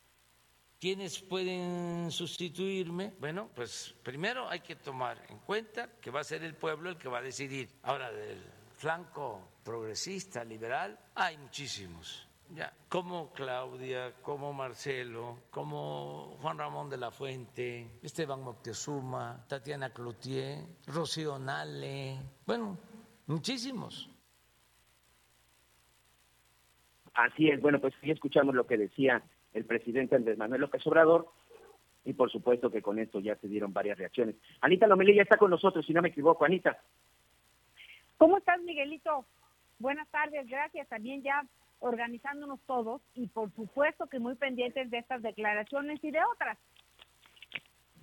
¿Quiénes 0.82 1.22
pueden 1.22 2.10
sustituirme? 2.10 3.12
Bueno, 3.20 3.48
pues 3.54 3.94
primero 4.02 4.48
hay 4.48 4.58
que 4.58 4.74
tomar 4.74 5.16
en 5.28 5.38
cuenta 5.38 5.88
que 6.00 6.10
va 6.10 6.18
a 6.18 6.24
ser 6.24 6.42
el 6.42 6.56
pueblo 6.56 6.90
el 6.90 6.96
que 6.96 7.08
va 7.08 7.18
a 7.18 7.22
decidir. 7.22 7.68
Ahora, 7.84 8.10
del 8.10 8.42
flanco 8.72 9.50
progresista, 9.62 10.42
liberal, 10.42 10.98
hay 11.14 11.38
muchísimos. 11.38 12.28
Ya, 12.50 12.74
como 12.88 13.32
Claudia, 13.32 14.14
como 14.22 14.52
Marcelo, 14.52 15.44
como 15.52 16.36
Juan 16.42 16.58
Ramón 16.58 16.90
de 16.90 16.96
la 16.96 17.12
Fuente, 17.12 18.00
Esteban 18.02 18.42
Moctezuma, 18.42 19.46
Tatiana 19.46 19.90
Cloutier, 19.90 20.66
Rocío 20.88 21.38
Nale, 21.38 22.18
bueno, 22.44 22.76
muchísimos. 23.28 24.10
Así 27.14 27.50
es, 27.50 27.60
bueno, 27.60 27.80
pues 27.80 27.94
sí 28.00 28.10
escuchamos 28.10 28.56
lo 28.56 28.66
que 28.66 28.78
decía 28.78 29.22
el 29.54 29.64
presidente 29.64 30.16
Andrés 30.16 30.38
Manuel 30.38 30.62
López 30.62 30.86
Obrador, 30.86 31.28
y 32.04 32.14
por 32.14 32.30
supuesto 32.30 32.70
que 32.70 32.82
con 32.82 32.98
esto 32.98 33.20
ya 33.20 33.36
se 33.36 33.48
dieron 33.48 33.72
varias 33.72 33.98
reacciones. 33.98 34.36
Anita 34.60 34.86
Lomelí 34.86 35.14
ya 35.14 35.22
está 35.22 35.36
con 35.36 35.50
nosotros, 35.50 35.86
si 35.86 35.92
no 35.92 36.02
me 36.02 36.08
equivoco. 36.08 36.44
Anita. 36.44 36.78
¿Cómo 38.16 38.38
estás, 38.38 38.60
Miguelito? 38.62 39.24
Buenas 39.78 40.08
tardes, 40.08 40.46
gracias. 40.48 40.88
También 40.88 41.22
ya 41.22 41.44
organizándonos 41.80 42.60
todos 42.66 43.02
y 43.14 43.26
por 43.26 43.52
supuesto 43.54 44.06
que 44.06 44.20
muy 44.20 44.36
pendientes 44.36 44.90
de 44.90 44.98
estas 44.98 45.22
declaraciones 45.22 46.02
y 46.02 46.10
de 46.10 46.20
otras. 46.32 46.58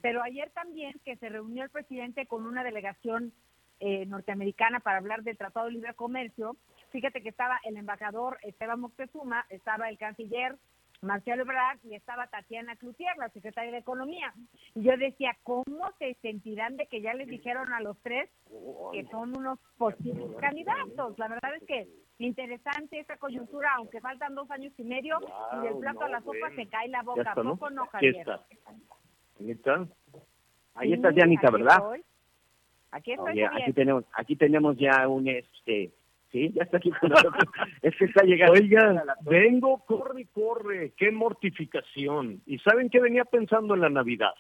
Pero 0.02 0.22
ayer 0.22 0.50
también 0.52 1.00
que 1.04 1.16
se 1.18 1.30
reunió 1.30 1.64
el 1.64 1.70
presidente 1.70 2.26
con 2.26 2.46
una 2.46 2.64
delegación 2.64 3.34
eh, 3.80 4.06
norteamericana 4.06 4.82
para 4.82 4.98
hablar 4.98 5.24
del 5.24 5.38
Tratado 5.38 5.68
de 5.68 5.74
Libre 5.74 5.94
Comercio, 5.94 6.58
fíjate 6.92 7.22
que 7.22 7.30
estaba 7.30 7.60
el 7.64 7.78
embajador 7.78 8.38
Esteban 8.44 8.82
Moctezuma, 8.82 9.46
estaba 9.50 9.90
el 9.90 9.98
canciller 9.98 10.58
Marcelo 11.02 11.44
Ebrard 11.44 11.80
y 11.84 11.96
estaba 11.96 12.28
Tatiana 12.28 12.76
Cloutier, 12.76 13.16
la 13.18 13.30
secretaria 13.30 13.72
de 13.72 13.78
Economía. 13.78 14.34
Y 14.76 14.84
yo 14.84 14.98
decía, 14.98 15.36
¿cómo 15.44 15.90
se 15.98 16.14
sentirán 16.22 16.76
de 16.78 16.88
que 16.88 17.02
ya 17.02 17.14
les 17.14 17.28
dijeron 17.28 17.72
a 17.72 17.80
los 17.82 17.98
tres 18.02 18.30
que 18.92 19.06
son 19.12 19.38
unos 19.38 19.60
posibles 19.78 20.36
candidatos? 20.40 21.18
La 21.18 21.28
verdad 21.30 21.56
es 21.56 21.64
que 21.64 21.88
interesante 22.18 23.00
esta 23.00 23.18
coyuntura, 23.18 23.70
aunque 23.78 24.02
faltan 24.02 24.36
dos 24.36 24.50
años 24.52 24.74
y 24.78 24.84
medio, 24.84 25.20
y 25.58 25.66
del 25.66 25.78
plato 25.78 26.04
a 26.04 26.10
la 26.10 26.20
sopa 26.22 26.50
se 26.56 26.68
cae 26.68 26.90
la 26.90 27.02
boca. 27.02 27.22
está, 27.22 27.44
¿no? 27.44 27.52
¿Poco 27.56 27.70
no, 27.70 27.84
Aquí 27.84 27.92
Javier? 27.94 28.16
está. 28.18 28.46
Ahí 29.40 29.52
está. 29.52 29.88
Ahí 30.76 30.88
Sí, 30.90 30.94
está 30.96 31.12
Dianita, 31.12 31.50
¿verdad? 31.50 31.76
estoy. 31.78 32.04
Aquí 32.92 33.12
estoy, 33.14 33.32
Oye, 33.34 33.46
aquí 33.46 33.74
tenemos, 33.74 34.04
aquí 34.14 34.36
tenemos 34.36 34.76
ya 34.78 35.08
un 35.08 35.28
este, 35.28 35.92
sí, 36.32 36.52
ya 36.54 36.64
está 36.64 36.78
aquí 36.78 36.92
es 37.82 37.96
que 37.96 38.06
está 38.06 38.24
llegando. 38.24 38.54
Oigan, 38.54 39.02
vengo, 39.22 39.84
corre, 39.86 40.28
corre, 40.34 40.94
qué 40.98 41.12
mortificación. 41.12 42.42
¿Y 42.46 42.60
saben 42.60 42.90
qué 42.90 43.00
venía 43.00 43.26
pensando 43.26 43.74
en 43.76 43.82
la 43.82 43.90
Navidad? 43.90 44.34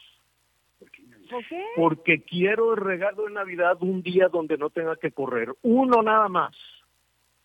¿Por 1.29 1.45
qué? 1.45 1.63
Porque 1.75 2.21
quiero 2.23 2.73
el 2.73 2.79
regalo 2.79 3.25
de 3.25 3.33
Navidad 3.33 3.77
un 3.81 4.01
día 4.01 4.29
donde 4.29 4.57
no 4.57 4.69
tenga 4.69 4.95
que 4.95 5.11
correr. 5.11 5.53
Uno 5.61 6.01
nada 6.01 6.27
más. 6.29 6.55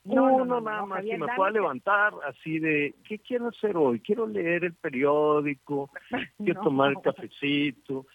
No, 0.04 0.14
no, 0.28 0.34
Uno 0.34 0.44
no, 0.44 0.60
nada 0.60 0.80
no, 0.82 0.86
más 0.86 0.96
Javier, 0.98 1.14
que 1.16 1.20
me 1.20 1.26
dame- 1.26 1.36
pueda 1.36 1.50
levantar 1.50 2.12
así 2.26 2.58
de, 2.58 2.94
¿qué 3.08 3.18
quiero 3.18 3.48
hacer 3.48 3.74
hoy? 3.76 4.00
Quiero 4.00 4.26
leer 4.26 4.64
el 4.64 4.74
periódico, 4.74 5.90
quiero 6.38 6.60
No. 6.60 6.64
tomar 6.64 6.90
el 6.90 7.00
cafecito. 7.02 8.06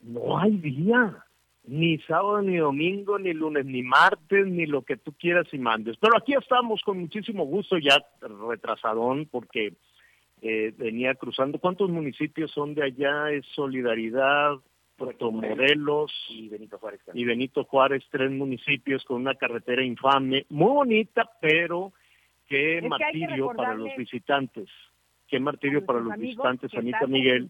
No 0.00 0.38
hay 0.38 0.56
día, 0.56 1.24
ni 1.64 1.98
sábado, 1.98 2.42
ni 2.42 2.56
domingo, 2.56 3.18
ni 3.18 3.32
lunes, 3.32 3.64
ni 3.66 3.82
martes, 3.82 4.46
ni 4.46 4.66
lo 4.66 4.82
que 4.82 4.96
tú 4.96 5.12
quieras 5.12 5.46
y 5.52 5.58
mandes. 5.58 5.96
Pero 5.98 6.16
aquí 6.16 6.34
estamos 6.34 6.82
con 6.82 6.98
muchísimo 6.98 7.44
gusto, 7.44 7.78
ya 7.78 8.04
retrasadón, 8.20 9.26
porque 9.26 9.74
eh, 10.42 10.72
venía 10.76 11.14
cruzando. 11.14 11.58
¿Cuántos 11.58 11.90
municipios 11.90 12.50
son 12.50 12.74
de 12.74 12.84
allá? 12.84 13.30
Es 13.30 13.44
Solidaridad, 13.54 14.54
Puerto 14.96 15.30
Morelos 15.30 16.12
Y 16.28 16.48
Benito 16.48 16.78
Juárez. 16.78 17.00
y 17.14 17.24
Benito 17.24 17.64
Juárez, 17.64 18.04
tres 18.10 18.30
municipios 18.30 19.04
con 19.04 19.20
una 19.20 19.34
carretera 19.34 19.82
infame, 19.82 20.46
muy 20.48 20.72
bonita, 20.72 21.30
pero 21.40 21.92
qué 22.46 22.78
Es 22.78 22.82
que 22.82 23.04
hay 23.04 23.12
que 23.12 23.18
martirio 23.18 23.52
para 23.54 23.74
los 23.74 23.96
visitantes. 23.96 24.68
Qué 25.28 25.38
martirio 25.38 25.86
para 25.86 26.00
los 26.00 26.16
visitantes, 26.18 26.74
Anita 26.74 27.06
Miguel. 27.06 27.48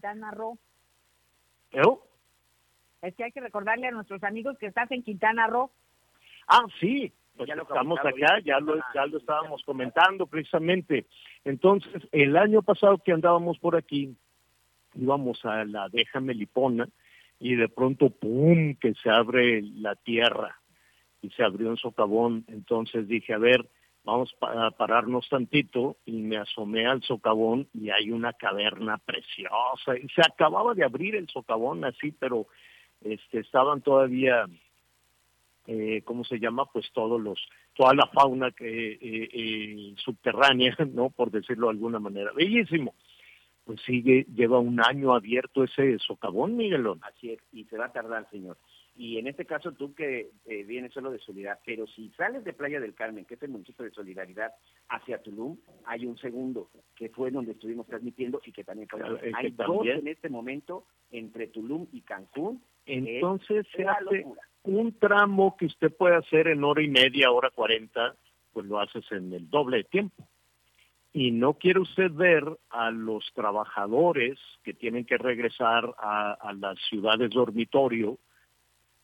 ¿Eh? 1.71 1.81
Es 3.01 3.15
que 3.15 3.23
hay 3.23 3.31
que 3.31 3.41
recordarle 3.41 3.87
a 3.87 3.91
nuestros 3.91 4.23
amigos 4.23 4.57
que 4.59 4.67
estás 4.67 4.91
en 4.91 5.03
Quintana 5.03 5.47
Roo. 5.47 5.71
Ah, 6.47 6.65
sí, 6.79 7.11
pues 7.35 7.47
Ya 7.47 7.55
lo 7.55 7.63
estamos 7.63 7.99
acá, 7.99 8.39
ya 8.43 8.59
lo, 8.59 8.75
ya 8.93 9.05
lo 9.05 9.17
estábamos 9.17 9.63
comentando 9.63 10.27
precisamente. 10.27 11.05
Entonces, 11.43 12.07
el 12.11 12.37
año 12.37 12.61
pasado 12.61 12.99
que 12.99 13.11
andábamos 13.11 13.57
por 13.59 13.75
aquí, 13.75 14.15
íbamos 14.95 15.43
a 15.45 15.65
la 15.65 15.89
Déjame 15.89 16.33
Lipona 16.33 16.87
y 17.39 17.55
de 17.55 17.69
pronto, 17.69 18.09
¡pum!, 18.09 18.75
que 18.75 18.93
se 18.95 19.09
abre 19.09 19.61
la 19.61 19.95
tierra 19.95 20.59
y 21.21 21.29
se 21.31 21.43
abrió 21.43 21.69
un 21.69 21.77
socavón. 21.77 22.45
Entonces 22.47 23.07
dije, 23.07 23.33
a 23.33 23.39
ver, 23.39 23.67
vamos 24.03 24.35
a 24.41 24.69
pararnos 24.71 25.27
tantito 25.27 25.97
y 26.05 26.21
me 26.21 26.37
asomé 26.37 26.85
al 26.85 27.01
socavón 27.01 27.67
y 27.73 27.89
hay 27.89 28.11
una 28.11 28.33
caverna 28.33 28.97
preciosa. 28.99 29.97
Y 29.97 30.07
se 30.09 30.21
acababa 30.21 30.75
de 30.75 30.83
abrir 30.83 31.15
el 31.15 31.27
socavón 31.29 31.83
así, 31.85 32.11
pero 32.11 32.47
este, 33.01 33.39
estaban 33.39 33.81
todavía 33.81 34.47
eh, 35.67 36.01
¿cómo 36.05 36.23
se 36.23 36.39
llama? 36.39 36.65
Pues 36.65 36.91
todos 36.91 37.21
los, 37.21 37.39
toda 37.73 37.93
la 37.93 38.07
fauna 38.07 38.51
que 38.51 38.93
eh, 38.93 38.99
eh, 39.01 39.93
subterránea, 39.97 40.75
¿no? 40.93 41.09
Por 41.09 41.31
decirlo 41.31 41.67
de 41.67 41.73
alguna 41.73 41.99
manera. 41.99 42.31
Bellísimo. 42.33 42.95
Pues 43.63 43.79
sigue, 43.85 44.25
lleva 44.33 44.59
un 44.59 44.81
año 44.83 45.13
abierto 45.13 45.63
ese 45.63 45.99
socavón, 45.99 46.57
Miguelón. 46.57 46.99
Así 47.03 47.31
es, 47.31 47.39
y 47.51 47.65
se 47.65 47.77
va 47.77 47.85
a 47.85 47.93
tardar, 47.93 48.27
señor. 48.31 48.57
Y 48.95 49.17
en 49.17 49.27
este 49.27 49.45
caso 49.45 49.71
tú 49.71 49.93
que 49.93 50.31
eh, 50.45 50.63
vienes 50.63 50.91
solo 50.93 51.11
de 51.11 51.19
Solidaridad, 51.19 51.61
pero 51.65 51.87
si 51.87 52.09
sales 52.09 52.43
de 52.43 52.53
Playa 52.53 52.79
del 52.79 52.93
Carmen, 52.93 53.23
que 53.25 53.35
es 53.35 53.43
el 53.43 53.49
municipio 53.49 53.85
de 53.85 53.91
Solidaridad, 53.91 54.51
hacia 54.89 55.21
Tulum, 55.21 55.57
hay 55.85 56.05
un 56.05 56.17
segundo, 56.17 56.69
que 56.95 57.09
fue 57.09 57.31
donde 57.31 57.53
estuvimos 57.53 57.87
transmitiendo 57.87 58.41
y 58.43 58.51
que 58.51 58.63
también 58.63 58.87
Claro, 58.87 59.17
que 59.19 59.31
Hay 59.33 59.51
dos 59.51 59.67
también. 59.67 59.99
en 59.99 60.07
este 60.07 60.27
momento 60.27 60.85
entre 61.11 61.47
Tulum 61.47 61.87
y 61.93 62.01
Cancún. 62.01 62.61
Entonces 62.85 63.65
se 63.75 63.85
hace 63.87 64.17
locura. 64.19 64.41
un 64.63 64.97
tramo 64.97 65.55
que 65.57 65.65
usted 65.65 65.91
puede 65.95 66.15
hacer 66.15 66.47
en 66.47 66.63
hora 66.63 66.81
y 66.81 66.87
media, 66.87 67.31
hora 67.31 67.49
cuarenta, 67.51 68.15
pues 68.53 68.65
lo 68.65 68.79
haces 68.79 69.05
en 69.11 69.33
el 69.33 69.49
doble 69.49 69.77
de 69.77 69.83
tiempo. 69.85 70.27
Y 71.13 71.31
no 71.31 71.55
quiere 71.55 71.79
usted 71.79 72.11
ver 72.11 72.45
a 72.69 72.89
los 72.89 73.31
trabajadores 73.33 74.39
que 74.63 74.73
tienen 74.73 75.05
que 75.05 75.17
regresar 75.17 75.93
a, 75.97 76.33
a 76.33 76.53
las 76.53 76.79
ciudades 76.89 77.29
dormitorio 77.31 78.17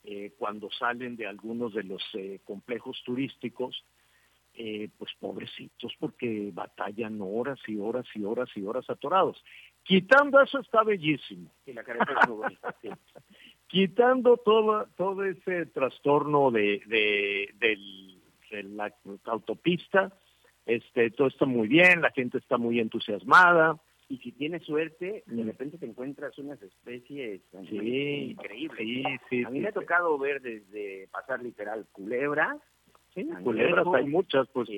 eh, 0.10 0.32
cuando 0.38 0.72
salen 0.72 1.18
de 1.18 1.28
algunos 1.28 1.74
de 1.74 1.84
los 1.84 2.02
eh, 2.14 2.40
complejos 2.46 3.02
turísticos, 3.04 3.84
eh, 4.54 4.88
pues 4.98 5.12
pobrecitos, 5.20 5.94
porque 6.00 6.50
batallan 6.54 7.20
horas 7.22 7.60
y 7.68 7.78
horas 7.78 8.06
y 8.16 8.24
horas 8.24 8.48
y 8.56 8.64
horas 8.64 8.90
atorados. 8.90 9.44
Quitando 9.84 10.40
eso 10.40 10.60
está 10.60 10.84
bellísimo 10.84 11.52
Y 11.66 11.74
la 11.74 11.84
carretera 11.84 12.22
es 12.22 12.30
muy 12.30 12.38
bonita, 12.38 12.74
sí. 12.82 12.90
quitando 13.68 14.38
todo 14.38 14.88
todo 14.96 15.24
ese 15.26 15.66
trastorno 15.68 16.52
de 16.52 16.82
de, 16.88 18.64
la 18.64 18.94
autopista 19.26 20.12
este 20.66 21.12
todo 21.12 21.28
está 21.28 21.46
muy 21.46 21.68
bien 21.68 22.02
la 22.02 22.12
gente 22.12 22.38
está 22.38 22.58
muy 22.58 22.80
entusiasmada 22.80 23.78
Y 24.10 24.20
si 24.20 24.32
tienes 24.32 24.64
suerte, 24.64 25.24
de 25.26 25.44
Mm. 25.44 25.48
repente 25.48 25.78
te 25.78 25.86
encuentras 25.86 26.38
unas 26.40 26.62
especies 26.62 27.42
sí 27.70 28.30
increíbles. 28.32 28.78
sí 28.80 29.04
sí 29.30 29.44
A 29.44 29.50
mí 29.50 29.60
me 29.60 29.68
ha 29.68 29.74
tocado 29.74 30.18
ver 30.18 30.42
desde 30.42 31.10
pasar 31.12 31.44
literal 31.44 31.86
culebras, 31.92 32.56
Sí, 33.14 33.28
culebras 33.44 33.86
hay 33.96 34.06
muchas 34.06 34.48
pues 34.54 34.70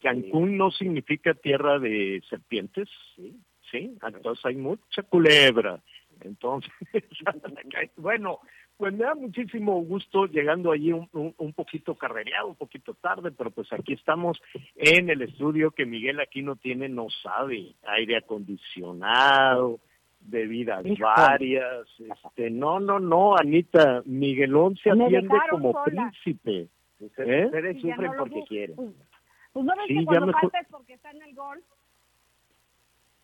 Cancún 0.00 0.56
no 0.56 0.70
significa 0.70 1.34
tierra 1.34 1.78
de 1.80 2.22
serpientes. 2.30 2.88
Sí, 3.16 3.36
sí. 3.70 3.98
entonces 4.06 4.42
hay 4.46 4.56
mucha 4.56 5.02
culebra 5.02 5.82
entonces 6.22 6.72
bueno 7.96 8.40
pues 8.78 8.92
me 8.92 9.04
da 9.04 9.14
muchísimo 9.16 9.82
gusto 9.82 10.26
llegando 10.26 10.70
allí 10.70 10.92
un, 10.92 11.08
un, 11.12 11.34
un 11.36 11.52
poquito 11.52 11.96
carrereado, 11.96 12.46
un 12.46 12.54
poquito 12.54 12.94
tarde, 12.94 13.32
pero 13.32 13.50
pues 13.50 13.72
aquí 13.72 13.92
estamos 13.94 14.40
en 14.76 15.10
el 15.10 15.20
estudio 15.22 15.72
que 15.72 15.84
Miguel 15.84 16.20
aquí 16.20 16.42
no 16.42 16.54
tiene, 16.54 16.88
no 16.88 17.08
sabe, 17.10 17.74
aire 17.82 18.16
acondicionado, 18.18 19.80
bebidas 20.20 20.84
varias, 20.96 21.88
este, 21.98 22.50
no, 22.50 22.78
no, 22.78 23.00
no, 23.00 23.36
Anita, 23.36 24.02
Miguelón 24.06 24.76
se 24.76 24.94
Me 24.94 25.06
atiende 25.06 25.34
como 25.50 25.72
sola. 25.72 26.12
príncipe. 26.12 26.68
ustedes, 27.00 27.28
¿Eh? 27.28 27.46
ustedes 27.46 27.80
sufren 27.80 28.12
no 28.12 28.16
porque 28.16 28.44
quieren. 28.48 28.76
Pues, 28.76 28.90
pues 29.54 29.66
no 29.66 29.72
ves 29.76 29.86
Sí, 29.88 29.94
que 29.98 30.04
cuando 30.04 30.30
es 30.30 30.68
porque 30.70 30.92
está 30.94 31.10
en 31.10 31.22
el 31.22 31.34
gol. 31.34 31.60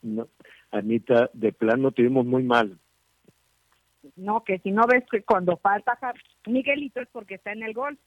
No, 0.03 0.27
Anita, 0.73 1.31
de 1.33 1.53
plano 1.53 1.93
tuvimos 1.93 2.27
muy 2.27 2.43
mal. 2.43 2.77
No, 4.17 4.45
que 4.45 4.59
si 4.59 4.71
no 4.71 4.87
ves 4.87 5.05
que 5.11 5.23
cuando 5.23 5.57
falta 5.57 5.99
Miguelito 6.47 7.01
es 7.01 7.09
porque 7.09 7.37
está 7.37 7.53
en 7.53 7.63
el 7.63 7.75
gol. 7.75 7.99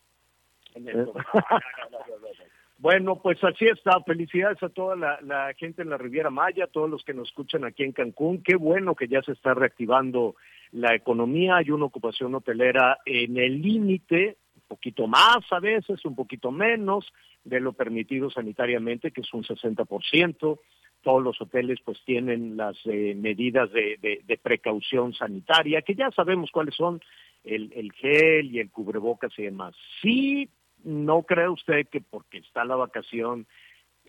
Bueno, 2.79 3.19
pues 3.19 3.43
así 3.43 3.65
está. 3.65 3.99
Felicidades 4.03 4.61
a 4.61 4.69
toda 4.69 4.95
la, 4.95 5.19
la 5.21 5.51
gente 5.57 5.81
en 5.81 5.89
la 5.89 5.97
Riviera 5.97 6.29
Maya, 6.29 6.65
a 6.65 6.67
todos 6.67 6.87
los 6.87 7.03
que 7.03 7.13
nos 7.13 7.29
escuchan 7.29 7.65
aquí 7.65 7.83
en 7.83 7.91
Cancún. 7.91 8.43
Qué 8.43 8.55
bueno 8.55 8.93
que 8.93 9.07
ya 9.07 9.21
se 9.23 9.31
está 9.31 9.55
reactivando 9.55 10.35
la 10.71 10.93
economía. 10.93 11.55
Hay 11.55 11.71
una 11.71 11.85
ocupación 11.85 12.35
hotelera 12.35 12.99
en 13.05 13.37
el 13.37 13.63
límite, 13.63 14.37
un 14.55 14.61
poquito 14.67 15.07
más 15.07 15.39
a 15.49 15.59
veces, 15.59 16.05
un 16.05 16.15
poquito 16.15 16.51
menos 16.51 17.11
de 17.43 17.59
lo 17.59 17.73
permitido 17.73 18.29
sanitariamente, 18.29 19.11
que 19.11 19.21
es 19.21 19.33
un 19.33 19.43
60%. 19.43 20.59
Todos 21.01 21.23
los 21.23 21.39
hoteles 21.41 21.79
pues 21.85 21.97
tienen 22.05 22.57
las 22.57 22.75
eh, 22.85 23.15
medidas 23.15 23.71
de, 23.71 23.97
de- 24.01 24.21
de 24.25 24.37
precaución 24.37 25.13
sanitaria, 25.13 25.81
que 25.81 25.95
ya 25.95 26.11
sabemos 26.11 26.51
cuáles 26.51 26.75
son, 26.75 26.99
el, 27.43 27.71
el 27.73 27.91
gel 27.93 28.53
y 28.53 28.59
el 28.59 28.69
cubrebocas 28.71 29.31
y 29.37 29.43
demás. 29.43 29.75
Sí, 30.01 30.49
no 30.83 31.23
cree 31.23 31.49
usted 31.49 31.87
que 31.87 32.01
porque 32.01 32.39
está 32.39 32.65
la 32.65 32.75
vacación, 32.75 33.47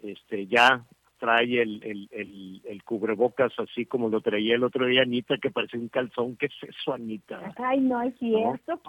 este, 0.03 0.47
ya 0.47 0.85
trae 1.19 1.61
el, 1.63 1.83
el, 1.83 2.09
el, 2.13 2.63
el, 2.65 2.83
cubrebocas 2.85 3.53
así 3.59 3.87
como 3.87 4.09
lo 4.09 4.21
traía 4.21 4.55
el 4.55 4.63
otro 4.65 4.87
día 4.87 5.03
Anita, 5.03 5.37
que 5.39 5.51
parece 5.51 5.77
un 5.77 5.89
calzón. 5.89 6.37
¿Qué 6.37 6.47
es 6.47 6.55
eso, 6.63 6.93
Anita? 6.93 7.53
Ay, 7.59 7.81
no 7.81 8.01
es 8.03 8.17
cierto. 8.19 8.81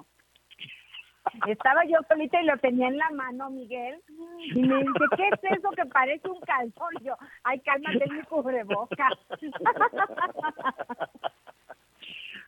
Estaba 1.48 1.86
yo 1.86 1.98
solita 2.08 2.42
y 2.42 2.46
lo 2.46 2.58
tenía 2.58 2.88
en 2.88 2.98
la 2.98 3.10
mano, 3.12 3.50
Miguel, 3.50 4.02
y 4.54 4.62
me 4.62 4.78
dice, 4.78 5.06
¿qué 5.16 5.28
es 5.28 5.58
eso 5.58 5.70
que 5.72 5.86
parece 5.86 6.28
un 6.30 6.40
calzón? 6.42 6.90
Y 7.02 7.06
yo, 7.06 7.16
ay, 7.44 7.60
cálmate, 7.60 8.06
mi 8.12 8.22
cubrebocas. 8.24 9.14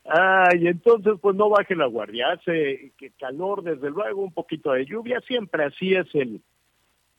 Ay, 0.06 0.68
entonces 0.68 1.14
pues 1.22 1.36
no 1.36 1.50
baje 1.50 1.76
la 1.76 1.86
guardia, 1.86 2.32
hace 2.32 2.92
calor 3.20 3.62
desde 3.62 3.90
luego, 3.92 4.24
un 4.24 4.34
poquito 4.34 4.72
de 4.72 4.86
lluvia, 4.86 5.22
siempre 5.22 5.64
así 5.66 5.94
es 5.94 6.08
el 6.16 6.42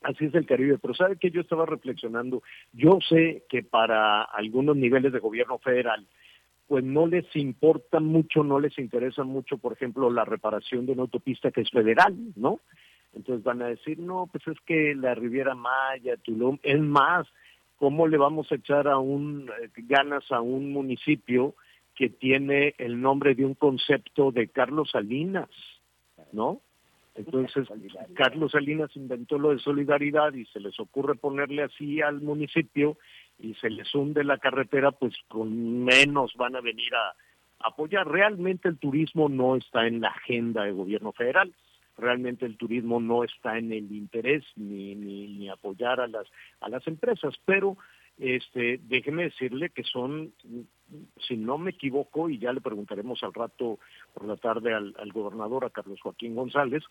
así 0.02 0.24
es 0.26 0.34
el 0.34 0.46
Caribe, 0.46 0.78
pero 0.78 0.92
sabe 0.94 1.16
que 1.16 1.30
yo 1.30 1.40
estaba 1.40 1.64
reflexionando, 1.64 2.42
yo 2.72 2.98
sé 3.08 3.44
que 3.48 3.62
para 3.62 4.22
algunos 4.22 4.76
niveles 4.76 5.12
de 5.12 5.20
gobierno 5.20 5.58
federal 5.58 6.06
pues 6.72 6.84
no 6.84 7.06
les 7.06 7.26
importa 7.36 8.00
mucho, 8.00 8.42
no 8.42 8.58
les 8.58 8.78
interesa 8.78 9.24
mucho, 9.24 9.58
por 9.58 9.74
ejemplo, 9.74 10.10
la 10.10 10.24
reparación 10.24 10.86
de 10.86 10.92
una 10.92 11.02
autopista 11.02 11.50
que 11.50 11.60
es 11.60 11.70
federal, 11.70 12.16
¿no? 12.34 12.60
Entonces 13.12 13.44
van 13.44 13.60
a 13.60 13.66
decir, 13.66 13.98
no, 13.98 14.26
pues 14.32 14.48
es 14.48 14.58
que 14.64 14.94
la 14.94 15.14
Riviera 15.14 15.54
Maya, 15.54 16.16
Tulum, 16.16 16.58
es 16.62 16.80
más, 16.80 17.28
¿cómo 17.76 18.08
le 18.08 18.16
vamos 18.16 18.50
a 18.50 18.54
echar 18.54 18.88
a 18.88 18.96
un 18.96 19.50
eh, 19.62 19.68
ganas 19.86 20.24
a 20.32 20.40
un 20.40 20.72
municipio 20.72 21.56
que 21.94 22.08
tiene 22.08 22.74
el 22.78 23.02
nombre 23.02 23.34
de 23.34 23.44
un 23.44 23.52
concepto 23.52 24.32
de 24.32 24.48
Carlos 24.48 24.92
Salinas, 24.92 25.50
¿no? 26.32 26.62
Entonces, 27.14 27.68
Carlos 28.14 28.52
Salinas 28.52 28.96
inventó 28.96 29.38
lo 29.38 29.50
de 29.50 29.58
solidaridad 29.58 30.32
y 30.32 30.46
se 30.46 30.60
les 30.60 30.80
ocurre 30.80 31.16
ponerle 31.16 31.64
así 31.64 32.00
al 32.00 32.22
municipio 32.22 32.96
y 33.42 33.54
se 33.54 33.68
les 33.68 33.92
hunde 33.94 34.22
la 34.22 34.38
carretera, 34.38 34.92
pues 34.92 35.14
con 35.28 35.84
menos 35.84 36.32
van 36.36 36.54
a 36.56 36.60
venir 36.60 36.94
a 36.94 37.14
apoyar. 37.58 38.06
Realmente 38.08 38.68
el 38.68 38.78
turismo 38.78 39.28
no 39.28 39.56
está 39.56 39.86
en 39.86 40.00
la 40.00 40.08
agenda 40.08 40.62
de 40.62 40.72
gobierno 40.72 41.12
federal. 41.12 41.52
Realmente 41.98 42.46
el 42.46 42.56
turismo 42.56 43.00
no 43.00 43.24
está 43.24 43.58
en 43.58 43.72
el 43.72 43.90
interés 43.92 44.44
ni, 44.56 44.94
ni, 44.94 45.48
apoyar 45.50 46.00
a 46.00 46.06
las 46.06 46.26
a 46.60 46.68
las 46.68 46.86
empresas, 46.86 47.34
pero 47.44 47.76
este, 48.18 48.80
déjeme 48.84 49.24
decirle 49.24 49.70
que 49.70 49.82
son, 49.82 50.32
si 51.26 51.36
no 51.36 51.58
me 51.58 51.70
equivoco, 51.70 52.30
y 52.30 52.38
ya 52.38 52.52
le 52.52 52.60
preguntaremos 52.60 53.22
al 53.22 53.34
rato 53.34 53.78
por 54.14 54.24
la 54.24 54.36
tarde 54.36 54.72
al, 54.72 55.12
gobernador, 55.12 55.64
a 55.64 55.70
Carlos 55.70 56.00
Joaquín 56.00 56.34
González, 56.34 56.82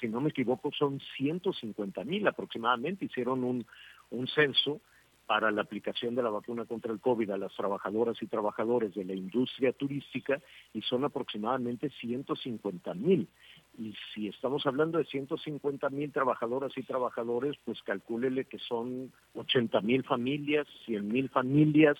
si 0.00 0.08
no 0.08 0.20
me 0.20 0.30
equivoco, 0.30 0.70
son 0.72 1.00
150 1.16 2.04
mil 2.04 2.26
aproximadamente, 2.26 3.04
hicieron 3.04 3.44
un, 3.44 3.66
un 4.10 4.26
censo 4.28 4.80
para 5.26 5.50
la 5.50 5.62
aplicación 5.62 6.14
de 6.14 6.22
la 6.22 6.30
vacuna 6.30 6.64
contra 6.64 6.92
el 6.92 7.00
COVID 7.00 7.30
a 7.30 7.38
las 7.38 7.54
trabajadoras 7.54 8.20
y 8.22 8.26
trabajadores 8.26 8.94
de 8.94 9.04
la 9.04 9.14
industria 9.14 9.72
turística 9.72 10.40
y 10.72 10.82
son 10.82 11.04
aproximadamente 11.04 11.90
150 12.00 12.94
mil. 12.94 13.28
Y 13.78 13.94
si 14.14 14.28
estamos 14.28 14.66
hablando 14.66 14.98
de 14.98 15.04
150 15.04 15.88
mil 15.90 16.12
trabajadoras 16.12 16.76
y 16.76 16.82
trabajadores, 16.82 17.56
pues 17.64 17.82
calcúlele 17.82 18.44
que 18.44 18.58
son 18.58 19.12
80 19.34 19.80
mil 19.80 20.04
familias, 20.04 20.66
100 20.84 21.08
mil 21.08 21.28
familias. 21.30 21.96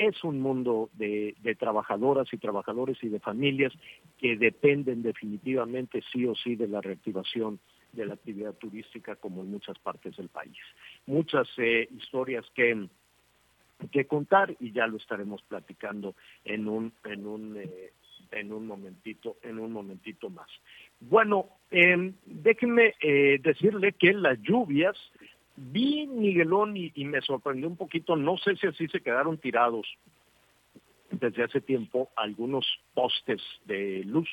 Es 0.00 0.24
un 0.24 0.40
mundo 0.40 0.88
de, 0.94 1.34
trabajadoras 1.58 2.32
y 2.32 2.38
trabajadores 2.38 2.96
y 3.02 3.10
de 3.10 3.20
familias 3.20 3.70
que 4.16 4.34
dependen 4.34 5.02
definitivamente 5.02 6.02
sí 6.10 6.24
o 6.24 6.34
sí 6.34 6.56
de 6.56 6.68
la 6.68 6.80
reactivación 6.80 7.60
de 7.92 8.06
la 8.06 8.14
actividad 8.14 8.54
turística 8.54 9.16
como 9.16 9.42
en 9.42 9.50
muchas 9.50 9.78
partes 9.78 10.16
del 10.16 10.30
país. 10.30 10.56
Muchas 11.04 11.46
eh, 11.58 11.86
historias 11.94 12.46
que 12.54 12.88
que 13.92 14.06
contar 14.06 14.56
y 14.58 14.72
ya 14.72 14.86
lo 14.86 14.96
estaremos 14.96 15.42
platicando 15.42 16.14
en 16.46 16.66
un 16.66 16.94
en 17.04 17.26
un 17.26 17.58
eh, 17.58 17.92
en 18.32 18.54
un 18.54 18.66
momentito 18.66 19.36
en 19.42 19.58
un 19.58 19.70
momentito 19.70 20.30
más. 20.30 20.48
Bueno, 20.98 21.46
eh, 21.70 22.14
déjenme 22.24 22.94
decirle 23.42 23.92
que 23.92 24.14
las 24.14 24.40
lluvias 24.40 24.96
vi 25.60 26.06
Miguelón 26.06 26.76
y, 26.76 26.90
y 26.94 27.04
me 27.04 27.20
sorprendió 27.20 27.68
un 27.68 27.76
poquito. 27.76 28.16
No 28.16 28.36
sé 28.38 28.56
si 28.56 28.66
así 28.66 28.88
se 28.88 29.00
quedaron 29.00 29.38
tirados 29.38 29.86
desde 31.10 31.44
hace 31.44 31.60
tiempo 31.60 32.10
algunos 32.16 32.66
postes 32.94 33.42
de 33.66 34.02
luz 34.04 34.28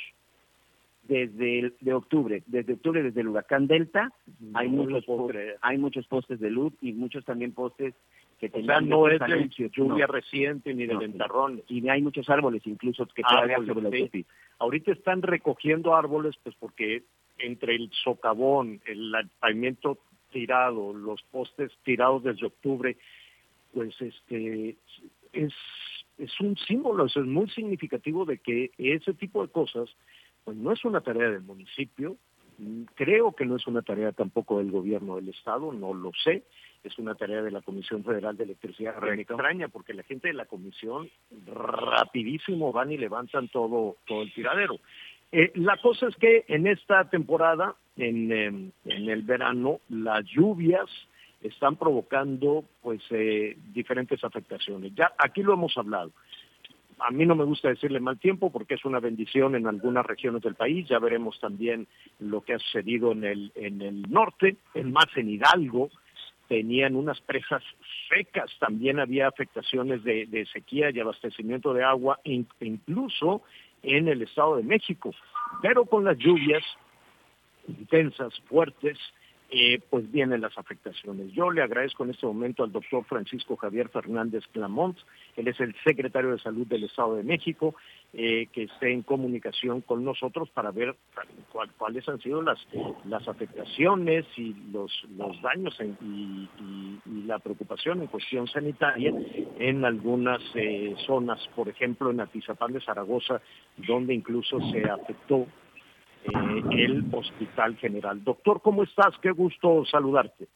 desde 1.08 1.60
el, 1.60 1.74
de 1.80 1.94
octubre, 1.94 2.44
desde 2.48 2.74
octubre, 2.74 3.02
desde 3.02 3.22
el 3.22 3.30
huracán 3.30 3.68
Delta, 3.68 4.12
hay 4.54 4.68
muchos 4.68 5.06
postes, 5.06 5.56
hay 5.62 5.78
muchos 5.78 6.06
postes 6.08 6.40
de 6.40 6.50
luz 6.50 6.74
y 6.82 6.94
muchos 6.94 7.24
también 7.26 7.54
postes 7.54 7.94
que 8.40 8.52
o 8.54 8.82
no 8.82 9.08
es 9.08 9.20
de 9.20 9.70
lluvia 9.72 10.06
reciente 10.06 10.74
ni 10.74 10.86
de 10.86 10.96
ventarrón. 10.96 11.64
Y 11.68 11.88
hay 11.90 12.02
muchos 12.02 12.30
árboles 12.30 12.62
incluso 12.66 13.08
que 13.08 13.24
todavía 13.24 13.58
sobre 13.66 13.82
la 13.82 14.10
sí. 14.12 14.26
Ahorita 14.60 14.92
están 14.92 15.22
recogiendo 15.22 15.96
árboles 15.96 16.36
pues 16.44 16.56
porque 16.60 17.04
entre 17.40 17.76
el 17.76 17.90
socavón, 18.04 18.82
el 18.86 19.12
pavimento 19.40 19.98
tirado, 20.32 20.94
los 20.94 21.22
postes 21.24 21.72
tirados 21.84 22.24
desde 22.24 22.48
octubre, 22.48 22.98
pues 23.74 24.00
este 24.02 24.78
es 25.34 25.54
es 26.18 26.40
un 26.40 26.58
símbolo, 26.58 27.06
es 27.06 27.16
muy 27.18 27.50
significativo 27.50 28.26
de 28.26 28.40
que 28.40 28.72
ese 28.78 29.14
tipo 29.14 29.46
de 29.46 29.52
cosas 29.52 29.90
pues 30.44 30.58
no 30.58 30.72
es 30.72 30.84
una 30.86 31.02
tarea 31.02 31.30
del 31.30 31.42
municipio, 31.42 32.18
creo 32.96 33.34
que 33.34 33.46
no 33.46 33.58
es 33.58 33.68
una 33.68 33.82
tarea 33.82 34.14
tampoco 34.14 34.60
del 34.60 34.72
gobierno 34.72 35.18
del 35.18 35.30
estado, 35.30 35.74
no 35.74 35.94
lo 35.94 36.12
sé, 36.24 36.44
es 36.84 36.98
una 36.98 37.16
tarea 37.16 37.42
de 37.42 37.52
la 37.52 37.62
Comisión 37.62 38.04
Federal 38.04 38.38
de 38.38 38.46
Electricidad. 38.46 39.00
Me 39.02 39.22
extraña 39.22 39.68
porque 39.68 39.94
la 39.94 40.04
gente 40.04 40.30
de 40.30 40.34
la 40.34 40.46
comisión 40.46 41.10
rapidísimo 41.46 42.72
van 42.72 42.92
y 42.92 42.98
levantan 42.98 43.50
todo, 43.50 43.98
todo 44.06 44.22
el 44.22 44.34
tiradero. 44.34 44.80
Eh, 45.32 45.52
la 45.56 45.78
cosa 45.78 46.08
es 46.08 46.16
que 46.16 46.46
en 46.48 46.66
esta 46.66 47.10
temporada, 47.10 47.76
en, 47.98 48.32
em, 48.32 48.72
en 48.86 49.10
el 49.10 49.24
verano, 49.24 49.80
las 49.90 50.26
lluvias 50.26 50.90
están 51.42 51.76
provocando 51.76 52.64
pues 52.82 53.02
eh, 53.12 53.58
diferentes 53.74 54.24
afectaciones. 54.24 54.94
Ya 54.96 55.14
aquí 55.18 55.44
lo 55.44 55.54
hemos 55.54 55.78
hablado 55.78 56.12
a 57.00 57.12
mí 57.12 57.26
no 57.26 57.36
me 57.36 57.44
gusta 57.44 57.70
decirle 57.70 58.00
mal 58.00 58.20
tiempo 58.20 58.52
porque 58.52 58.76
es 58.76 58.86
una 58.86 59.00
bendición 59.00 59.56
en 59.56 59.68
algunas 59.68 60.06
regiones 60.06 60.42
del 60.42 60.56
país. 60.56 60.88
Ya 60.88 61.00
veremos 61.00 61.40
también 61.40 61.88
lo 62.20 62.42
que 62.42 62.54
ha 62.54 62.60
sucedido 62.60 63.12
en 63.12 63.24
el, 63.24 63.52
en 63.56 63.82
el 63.82 64.04
norte, 64.10 64.58
en 64.74 64.92
más 64.92 65.06
en 65.16 65.30
Hidalgo. 65.30 65.90
Tenían 66.48 66.96
unas 66.96 67.20
presas 67.22 67.62
secas, 68.10 68.50
también 68.60 69.00
había 69.00 69.28
afectaciones 69.28 70.04
de, 70.04 70.26
de 70.28 70.46
sequía 70.46 70.90
y 70.90 71.00
abastecimiento 71.00 71.74
de 71.74 71.84
agua, 71.84 72.20
incluso 72.24 73.42
en 73.84 74.08
el 74.08 74.22
Estado 74.22 74.56
de 74.58 74.64
México. 74.64 75.14
Pero 75.62 75.86
con 75.86 76.06
las 76.06 76.18
lluvias 76.18 76.64
intensas, 77.68 78.34
fuertes, 78.48 78.98
eh, 79.50 79.80
pues 79.90 80.12
vienen 80.12 80.42
las 80.42 80.58
afectaciones. 80.58 81.32
Yo 81.32 81.52
le 81.52 81.62
agradezco 81.62 82.04
en 82.04 82.10
este 82.10 82.26
momento 82.26 82.66
al 82.66 82.72
doctor 82.74 83.06
Francisco 83.06 83.56
Javier 83.56 83.88
Fernández 83.88 84.44
Clamont, 84.52 84.98
él 85.38 85.48
es 85.48 85.58
el 85.62 85.74
secretario 85.86 86.32
de 86.32 86.40
Salud 86.40 86.68
del 86.68 86.84
Estado 86.84 87.16
de 87.16 87.24
México, 87.24 87.74
eh, 88.12 88.48
que 88.52 88.64
esté 88.64 88.92
en 88.92 89.04
comunicación 89.04 89.80
con 89.80 90.04
nosotros 90.04 90.50
para 90.50 90.72
ver 90.72 90.98
cuáles 91.78 92.10
han 92.10 92.20
sido 92.20 92.42
las, 92.42 92.60
las 93.06 93.26
afectaciones 93.26 94.26
y 94.36 94.54
los, 94.74 94.92
los 95.18 95.42
daños 95.42 95.80
y, 96.02 96.50
la 97.26 97.40
preocupación 97.40 98.02
en 98.02 98.08
cuestión 98.08 98.48
sanitaria 98.48 99.14
en 99.60 99.84
algunas 99.84 100.42
eh, 100.56 100.96
zonas, 101.06 101.40
por 101.56 101.68
ejemplo 101.68 102.10
en 102.10 102.22
Atizapán 102.22 102.74
de 102.74 102.82
Zaragoza, 102.82 103.42
donde 103.78 104.14
incluso 104.14 104.60
se 104.72 104.90
afectó 104.90 105.46
eh, 106.28 106.64
el 106.72 107.06
Hospital 107.12 107.76
General. 107.78 108.24
Doctor, 108.24 108.62
¿cómo 108.62 108.84
estás? 108.84 109.14
Qué 109.22 109.32
gusto 109.32 109.86
saludarte. 109.86 110.48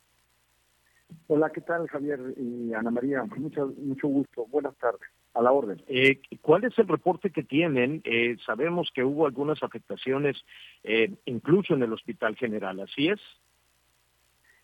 Hola, 1.27 1.49
¿qué 1.49 1.62
tal, 1.62 1.88
Javier 1.88 2.19
y 2.38 2.73
Ana 2.73 2.91
María? 2.91 3.23
Mucho, 3.23 3.73
mucho 3.77 4.07
gusto. 4.07 4.45
Buenas 4.47 4.75
tardes. 4.77 5.01
A 5.34 5.41
la 5.41 5.51
orden. 5.51 5.81
Eh, 5.88 6.21
¿Cuál 6.41 6.65
es 6.65 6.77
el 6.77 6.88
reporte 6.88 7.31
que 7.31 7.43
tienen? 7.43 8.01
Eh, 8.03 8.36
sabemos 8.45 8.91
que 8.93 9.03
hubo 9.03 9.25
algunas 9.25 9.63
afectaciones 9.63 10.38
incluso 11.25 11.73
en 11.73 11.84
el 11.84 11.93
Hospital 11.93 12.36
General, 12.36 12.79
¿así 12.81 13.07
es? 13.07 13.19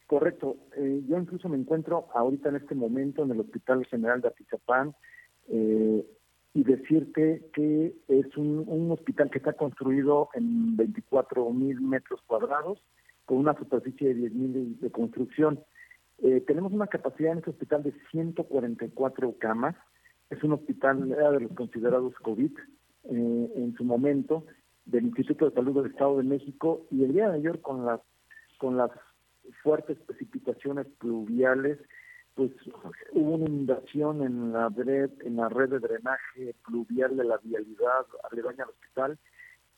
Correcto. 0.07 0.55
yo 0.75 1.17
incluso 1.17 1.47
me 1.49 1.57
encuentro 1.57 2.07
ahorita 2.13 2.49
en 2.49 2.55
este 2.57 2.75
momento 2.75 3.23
en 3.23 3.31
el 3.31 3.39
Hospital 3.41 3.85
General 3.85 4.19
de 4.21 4.29
Atizapán. 4.29 4.93
Eh, 5.49 6.05
y 6.57 6.63
decirte 6.63 7.43
que 7.53 7.93
es 8.07 8.35
un, 8.35 8.89
hospital 8.89 9.29
que 9.29 9.37
está 9.37 9.53
construido 9.53 10.29
en 10.33 10.75
24 10.75 11.51
mil 11.51 11.79
metros 11.81 12.19
cuadrados 12.25 12.83
con 13.25 13.37
una 13.37 13.55
superficie 13.55 14.07
de 14.07 14.15
10 14.15 14.33
mil 14.33 14.79
de, 14.79 14.89
construcción. 14.89 15.59
Eh, 16.17 16.43
tenemos 16.47 16.73
una 16.73 16.87
capacidad 16.87 17.33
en 17.33 17.37
este 17.37 17.51
hospital 17.51 17.83
de 17.83 17.93
144 18.09 19.35
camas. 19.37 19.75
Es 20.31 20.43
un 20.43 20.53
hospital 20.53 21.07
de 21.07 21.39
los 21.41 21.51
considerados 21.51 22.15
COVID 22.23 22.51
eh, 23.03 23.51
en 23.55 23.75
su 23.77 23.83
momento 23.83 24.43
del 24.85 25.05
Instituto 25.05 25.47
de 25.47 25.55
Salud 25.55 25.83
del 25.83 25.91
Estado 25.91 26.17
de 26.17 26.23
México 26.23 26.87
y 26.89 27.03
el 27.03 27.13
día 27.13 27.29
de 27.29 27.37
ayer 27.37 27.61
con 27.61 27.85
las 27.85 28.01
con 28.57 28.77
las 28.77 28.89
fuertes 29.61 29.99
precipitaciones 30.07 30.87
pluviales 30.97 31.77
pues 32.37 32.51
hubo 33.13 33.31
una 33.31 33.45
inundación 33.45 34.21
en 34.21 34.53
la 34.53 34.69
red, 34.69 35.09
en 35.25 35.37
la 35.37 35.49
red 35.49 35.69
de 35.69 35.79
drenaje 35.79 36.53
pluvial 36.63 37.17
de 37.17 37.23
la 37.23 37.37
vialidad 37.37 38.05
aledaña 38.31 38.63
al 38.63 38.69
hospital 38.69 39.17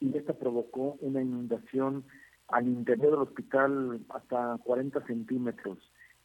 y 0.02 0.16
esta 0.18 0.34
provocó 0.34 0.98
una 1.00 1.22
inundación 1.22 2.04
al 2.50 2.68
interior 2.68 3.12
del 3.12 3.22
hospital 3.22 4.02
hasta 4.10 4.58
40 4.62 5.06
centímetros. 5.08 5.78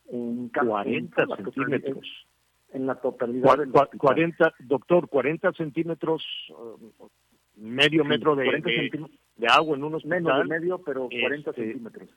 En 0.09 0.49
40 0.49 1.25
centímetros. 1.37 2.27
En 2.73 2.87
la 2.89 2.97
totalidad. 2.97 3.57
del 3.57 3.71
40, 3.71 4.55
doctor, 4.59 5.09
40 5.09 5.53
centímetros, 5.53 6.25
uh, 6.51 7.09
medio 7.57 8.05
metro 8.05 8.35
de, 8.35 8.45
de, 9.37 9.47
agua 9.47 9.77
en 9.77 9.85
un 9.85 9.95
hospital. 9.95 10.23
Menos 10.25 10.39
de 10.41 10.45
medio, 10.59 10.79
pero 10.79 11.09
40 11.09 11.51
este, 11.51 11.63
centímetros. 11.63 12.09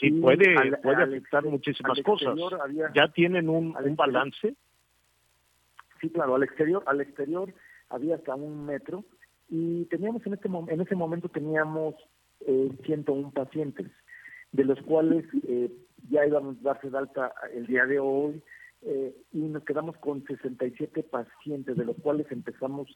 Sí, 0.00 0.10
puede, 0.10 0.76
puede 0.82 1.02
afectar 1.02 1.44
muchísimas 1.44 2.00
cosas. 2.02 2.36
¿Ya 2.94 3.08
tienen 3.08 3.48
un, 3.48 3.76
un 3.76 3.96
balance? 3.96 4.54
Sí, 6.00 6.10
claro, 6.10 6.34
al 6.34 6.42
exterior, 6.42 6.82
al 6.86 7.00
exterior 7.00 7.54
había 7.88 8.16
hasta 8.16 8.34
un 8.34 8.66
metro 8.66 9.04
y 9.48 9.84
teníamos 9.86 10.26
en 10.26 10.34
este 10.34 10.48
en 10.48 10.80
ese 10.80 10.96
momento 10.96 11.28
teníamos 11.28 11.94
eh, 12.46 12.70
101 12.84 13.30
pacientes, 13.30 13.90
de 14.52 14.64
los 14.64 14.80
cuales 14.82 15.24
eh, 15.46 15.70
ya 16.10 16.26
íbamos 16.26 16.56
a 16.58 16.62
darse 16.62 16.90
de 16.90 16.98
alta 16.98 17.32
el 17.54 17.66
día 17.66 17.86
de 17.86 17.98
hoy 18.00 18.42
eh, 18.82 19.14
y 19.32 19.38
nos 19.38 19.64
quedamos 19.64 19.96
con 19.98 20.24
67 20.26 21.04
pacientes, 21.04 21.76
de 21.76 21.84
los 21.84 21.96
cuales 21.96 22.30
empezamos 22.30 22.88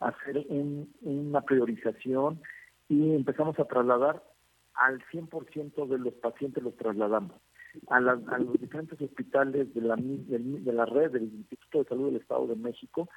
a 0.00 0.08
hacer 0.08 0.44
un, 0.48 0.92
una 1.02 1.42
priorización 1.42 2.40
y 2.88 3.14
empezamos 3.14 3.58
a 3.58 3.64
trasladar 3.64 4.22
al 4.76 5.02
100% 5.12 5.86
de 5.86 5.98
los 5.98 6.14
pacientes 6.14 6.62
los 6.62 6.76
trasladamos 6.76 7.40
a, 7.88 7.96
a 7.96 8.38
los 8.38 8.60
diferentes 8.60 9.00
hospitales 9.00 9.72
de 9.74 9.80
la, 9.80 9.96
de, 9.96 10.72
la 10.72 10.86
red 10.86 11.12
del 11.12 11.24
Instituto 11.24 11.78
de 11.78 11.88
Salud 11.88 12.06
del 12.06 12.20
Estado 12.20 12.46
de 12.46 12.56
México 12.56 13.08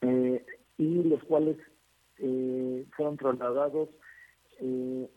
eh, 0.00 0.44
y 0.78 1.02
los 1.04 1.22
cuales 1.24 1.56
eh, 2.18 2.86
fueron 2.96 3.16
trasladados, 3.16 3.88
eh, 4.60 5.08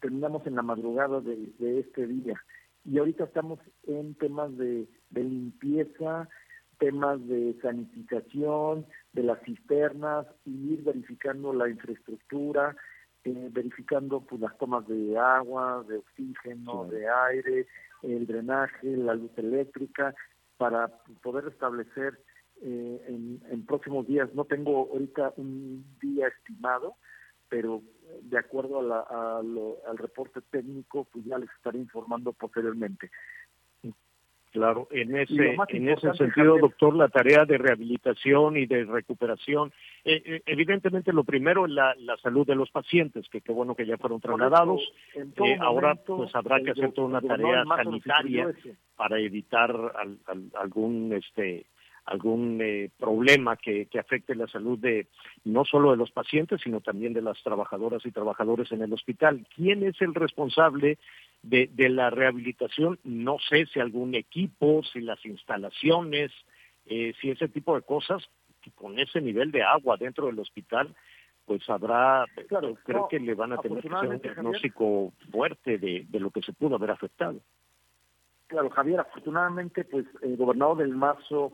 terminamos 0.00 0.46
en 0.46 0.54
la 0.54 0.62
madrugada 0.62 1.20
de, 1.20 1.80
este 1.80 2.06
día. 2.06 2.40
Y 2.84 2.98
ahorita 2.98 3.24
estamos 3.24 3.60
en 3.84 4.14
temas 4.14 4.56
de, 4.56 4.88
limpieza, 5.10 6.28
temas 6.78 7.24
de 7.26 7.56
sanitización, 7.62 8.86
de 9.12 9.22
las 9.22 9.40
cisternas, 9.42 10.26
y 10.44 10.74
ir 10.74 10.82
verificando 10.82 11.52
la 11.52 11.68
infraestructura, 11.68 12.76
eh, 13.24 13.48
verificando 13.52 14.20
pues 14.20 14.40
las 14.40 14.56
tomas 14.58 14.86
de 14.88 15.16
agua, 15.18 15.84
de 15.88 15.98
oxígeno, 15.98 16.86
de 16.86 17.08
aire, 17.08 17.66
el 18.02 18.26
drenaje, 18.26 18.96
la 18.96 19.14
luz 19.14 19.30
eléctrica, 19.36 20.14
para 20.56 20.88
poder 21.22 21.46
establecer 21.48 22.18
eh, 22.62 23.04
en, 23.08 23.66
próximos 23.66 24.06
días. 24.06 24.32
No 24.34 24.44
tengo 24.44 24.88
ahorita 24.92 25.34
un 25.36 25.84
día 26.00 26.28
estimado, 26.28 26.96
pero 27.48 27.82
de 28.22 28.38
acuerdo 28.38 28.80
a 28.92 29.38
al 29.38 29.98
reporte 29.98 30.40
técnico, 30.50 31.04
pues 31.12 31.24
ya 31.24 31.38
les 31.38 31.50
estaré 31.50 31.78
informando 31.78 32.32
posteriormente. 32.32 33.10
Claro, 34.52 34.86
en 34.90 35.16
ese, 35.16 35.56
en 35.70 35.88
ese 35.88 36.12
sentido, 36.12 36.58
doctor, 36.58 36.94
la 36.94 37.08
tarea 37.08 37.46
de 37.46 37.56
rehabilitación 37.56 38.58
y 38.58 38.66
de 38.66 38.84
recuperación, 38.84 39.72
eh, 40.04 40.22
eh, 40.26 40.42
evidentemente 40.44 41.10
lo 41.10 41.24
primero 41.24 41.64
es 41.64 41.72
la, 41.72 41.94
la, 41.96 42.18
salud 42.18 42.46
de 42.46 42.54
los 42.54 42.70
pacientes, 42.70 43.26
que 43.30 43.40
qué 43.40 43.50
bueno 43.50 43.74
que 43.74 43.86
ya 43.86 43.96
fueron 43.96 44.20
trasladados. 44.20 44.82
Eh, 45.14 45.56
ahora 45.58 45.94
pues 45.94 46.34
habrá 46.34 46.60
que 46.60 46.72
hacer 46.72 46.92
toda 46.92 47.08
una 47.08 47.22
tarea 47.22 47.64
sanitaria 47.64 48.52
para 48.94 49.18
evitar 49.18 49.74
algún 50.52 51.14
este 51.14 51.64
algún 52.04 52.60
eh, 52.60 52.90
problema 52.98 53.56
que, 53.56 53.86
que, 53.86 53.98
afecte 53.98 54.34
la 54.34 54.48
salud 54.48 54.78
de 54.78 55.06
no 55.44 55.64
solo 55.64 55.92
de 55.92 55.96
los 55.96 56.10
pacientes, 56.10 56.60
sino 56.62 56.80
también 56.80 57.12
de 57.12 57.22
las 57.22 57.40
trabajadoras 57.42 58.04
y 58.04 58.10
trabajadores 58.10 58.72
en 58.72 58.82
el 58.82 58.92
hospital. 58.92 59.46
¿Quién 59.54 59.84
es 59.84 60.00
el 60.00 60.14
responsable 60.14 60.98
de, 61.42 61.70
de 61.72 61.88
la 61.88 62.10
rehabilitación? 62.10 62.98
No 63.04 63.36
sé 63.38 63.66
si 63.66 63.80
algún 63.80 64.14
equipo, 64.14 64.82
si 64.82 65.00
las 65.00 65.24
instalaciones, 65.24 66.32
eh, 66.86 67.12
si 67.20 67.30
ese 67.30 67.48
tipo 67.48 67.74
de 67.76 67.82
cosas, 67.82 68.28
con 68.74 68.98
ese 68.98 69.20
nivel 69.20 69.52
de 69.52 69.62
agua 69.62 69.96
dentro 69.96 70.26
del 70.26 70.38
hospital, 70.38 70.94
pues 71.44 71.68
habrá, 71.68 72.24
claro, 72.48 72.76
creo 72.84 73.08
que 73.08 73.18
le 73.18 73.34
van 73.34 73.52
a 73.52 73.58
tener 73.58 73.82
que 73.82 73.88
hacer 73.88 74.08
un 74.08 74.20
diagnóstico 74.20 75.12
fuerte 75.30 75.78
de, 75.78 76.06
de 76.08 76.20
lo 76.20 76.30
que 76.30 76.42
se 76.42 76.52
pudo 76.52 76.76
haber 76.76 76.90
afectado. 76.92 77.40
Claro, 78.46 78.70
Javier, 78.70 79.00
afortunadamente, 79.00 79.84
pues 79.84 80.04
el 80.20 80.36
gobernador 80.36 80.78
del 80.78 80.94
Mazo 80.94 81.52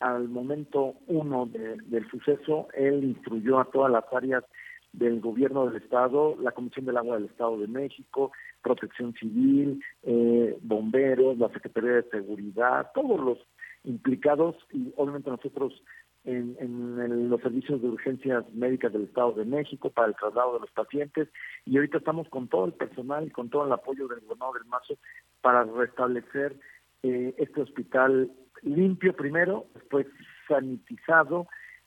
al 0.00 0.28
momento 0.28 0.94
uno 1.06 1.46
del 1.46 2.08
suceso, 2.10 2.68
él 2.74 3.04
instruyó 3.04 3.58
a 3.58 3.70
todas 3.70 3.90
las 3.90 4.04
áreas 4.12 4.44
del 4.92 5.20
gobierno 5.20 5.66
del 5.66 5.82
Estado, 5.82 6.36
la 6.40 6.52
Comisión 6.52 6.86
del 6.86 6.96
Agua 6.96 7.16
del 7.16 7.26
Estado 7.26 7.58
de 7.58 7.68
México, 7.68 8.32
Protección 8.62 9.12
Civil, 9.14 9.82
eh, 10.02 10.56
bomberos, 10.62 11.38
la 11.38 11.48
Secretaría 11.50 11.92
de 11.92 12.10
Seguridad, 12.10 12.90
todos 12.94 13.20
los 13.20 13.38
implicados 13.84 14.56
y 14.72 14.92
obviamente 14.96 15.30
nosotros 15.30 15.82
en, 16.24 16.56
en, 16.58 17.30
los 17.30 17.40
servicios 17.40 17.80
de 17.80 17.88
urgencias 17.88 18.44
médicas 18.52 18.92
del 18.92 19.04
Estado 19.04 19.32
de 19.32 19.44
México 19.44 19.90
para 19.90 20.08
el 20.08 20.16
traslado 20.16 20.54
de 20.54 20.60
los 20.60 20.70
pacientes. 20.72 21.28
Y 21.64 21.76
ahorita 21.76 21.98
estamos 21.98 22.28
con 22.28 22.48
todo 22.48 22.66
el 22.66 22.72
personal 22.72 23.26
y 23.26 23.30
con 23.30 23.48
todo 23.48 23.66
el 23.66 23.72
apoyo 23.72 24.08
del 24.08 24.20
gobernador 24.20 24.58
del 24.58 24.68
Mazo 24.68 24.98
para 25.40 25.64
restablecer 25.64 26.56
eh, 27.02 27.34
este 27.38 27.62
hospital 27.62 28.30
limpio 28.62 29.14
primero, 29.14 29.66
después 29.74 30.06
sanitizado 30.46 31.46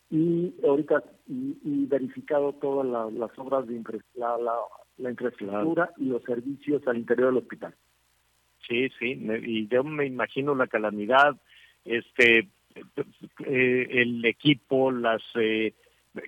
y 0.09 0.53
ahorita 0.65 1.03
y, 1.27 1.85
verificado 1.85 2.53
todas 2.53 3.11
las 3.13 3.31
obras 3.37 3.65
de 3.67 3.81
la, 4.15 4.37
la, 4.97 5.09
infraestructura 5.09 5.91
y 5.97 6.05
los 6.05 6.23
servicios 6.23 6.85
al 6.87 6.97
interior 6.97 7.29
del 7.29 7.43
hospital. 7.43 7.73
Sí, 8.67 8.89
sí, 8.99 9.19
y 9.45 9.67
yo 9.67 9.83
me 9.83 10.05
imagino 10.05 10.53
la 10.53 10.67
calamidad, 10.67 11.35
este, 11.85 12.49
eh, 13.45 13.87
el 13.89 14.23
equipo, 14.25 14.91
las 14.91 15.21
eh, 15.35 15.73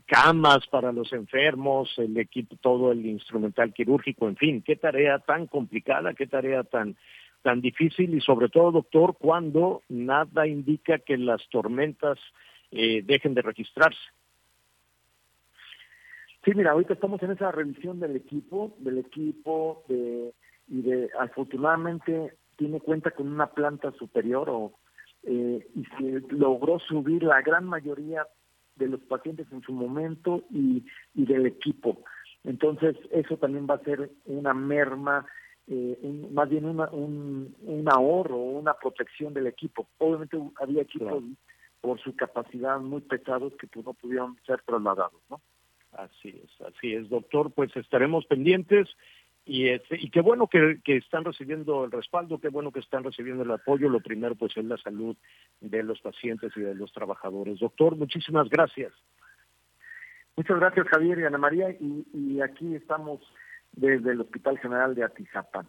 camas 0.06 0.66
para 0.68 0.92
los 0.92 1.12
enfermos, 1.14 1.94
el 1.98 2.18
equipo, 2.18 2.56
todo 2.62 2.92
el 2.92 3.06
instrumental 3.06 3.74
quirúrgico, 3.74 4.28
en 4.28 4.38
fin, 4.38 4.62
qué 4.62 4.76
tarea 4.76 5.20
tan 5.20 5.48
complicada, 5.48 6.14
qué 6.14 6.26
tarea 6.28 6.64
tan 6.64 6.96
tan 7.44 7.62
difícil 7.62 8.16
y 8.16 8.22
sobre 8.22 8.50
todo, 8.50 8.72
doctor, 8.72 9.16
cuando 9.20 9.84
nada 9.90 10.48
indica 10.48 10.98
que 11.00 11.18
las 11.18 11.48
tormentas 11.50 12.18
eh, 12.72 13.04
dejen 13.04 13.36
de 13.36 13.42
registrarse. 13.42 14.00
Sí, 16.44 16.52
mira, 16.56 16.72
ahorita 16.72 16.94
estamos 16.94 17.22
en 17.22 17.32
esa 17.32 17.52
revisión 17.52 18.00
del 18.00 18.16
equipo, 18.16 18.76
del 18.80 18.98
equipo 18.98 19.84
de, 19.88 20.34
y 20.68 20.82
de 20.82 21.10
afortunadamente 21.20 22.34
tiene 22.58 22.80
cuenta 22.80 23.12
con 23.12 23.28
una 23.28 23.48
planta 23.48 23.92
superior 23.92 24.50
o 24.50 24.74
eh, 25.24 25.66
y 25.74 25.86
se 25.86 26.34
logró 26.34 26.80
subir 26.80 27.24
la 27.24 27.42
gran 27.42 27.66
mayoría 27.66 28.28
de 28.76 28.88
los 28.88 29.00
pacientes 29.02 29.48
en 29.52 29.62
su 29.62 29.72
momento 29.72 30.44
y, 30.50 30.84
y 31.14 31.26
del 31.26 31.46
equipo. 31.46 32.04
Entonces, 32.44 32.98
eso 33.12 33.38
también 33.38 33.66
va 33.70 33.76
a 33.76 33.84
ser 33.84 34.10
una 34.26 34.54
merma 34.54 35.26
eh, 35.68 36.28
más 36.32 36.50
bien 36.50 36.66
una, 36.66 36.90
un, 36.90 37.56
un 37.62 37.90
ahorro, 37.90 38.38
una 38.38 38.74
protección 38.74 39.34
del 39.34 39.48
equipo. 39.48 39.88
Obviamente 39.98 40.38
había 40.60 40.82
equipos 40.82 41.24
por 41.82 42.00
su 42.02 42.16
capacidad 42.16 42.80
muy 42.80 43.02
pesados 43.02 43.54
que 43.60 43.68
pues, 43.68 43.86
no 43.86 43.94
pudieron 43.94 44.38
ser 44.46 44.62
trasladados, 44.62 45.22
¿no? 45.30 45.42
Así 45.94 46.30
es, 46.30 46.62
así 46.62 46.94
es, 46.94 47.08
doctor. 47.10 47.52
Pues 47.52 47.76
estaremos 47.76 48.26
pendientes 48.26 48.90
y, 49.46 49.68
este, 49.68 49.98
y 50.00 50.10
qué 50.10 50.22
bueno 50.22 50.48
que, 50.48 50.80
que, 50.84 50.98
están 50.98 51.26
recibiendo 51.26 51.86
el 51.86 51.92
respaldo, 51.92 52.40
qué 52.40 52.50
bueno 52.50 52.72
que 52.72 52.80
están 52.80 53.04
recibiendo 53.04 53.44
el 53.44 53.52
apoyo. 53.52 53.90
Lo 53.90 54.00
primero, 54.00 54.36
pues, 54.36 54.56
es 54.58 54.66
la 54.66 54.78
salud 54.78 55.16
de 55.62 55.84
los 55.84 56.00
pacientes 56.02 56.52
y 56.56 56.62
de 56.62 56.74
los 56.74 56.92
trabajadores. 56.94 57.60
Doctor, 57.60 57.96
muchísimas 57.96 58.50
gracias. 58.50 58.92
Muchas 60.36 60.58
gracias, 60.60 60.88
Javier 60.88 61.20
y 61.20 61.24
Ana 61.26 61.38
María. 61.38 61.70
Y, 61.70 62.08
y 62.14 62.42
aquí 62.42 62.76
estamos 62.76 63.20
desde 63.74 64.12
el 64.12 64.22
Hospital 64.22 64.58
General 64.60 64.96
de 64.96 65.04
Atizapán. 65.04 65.68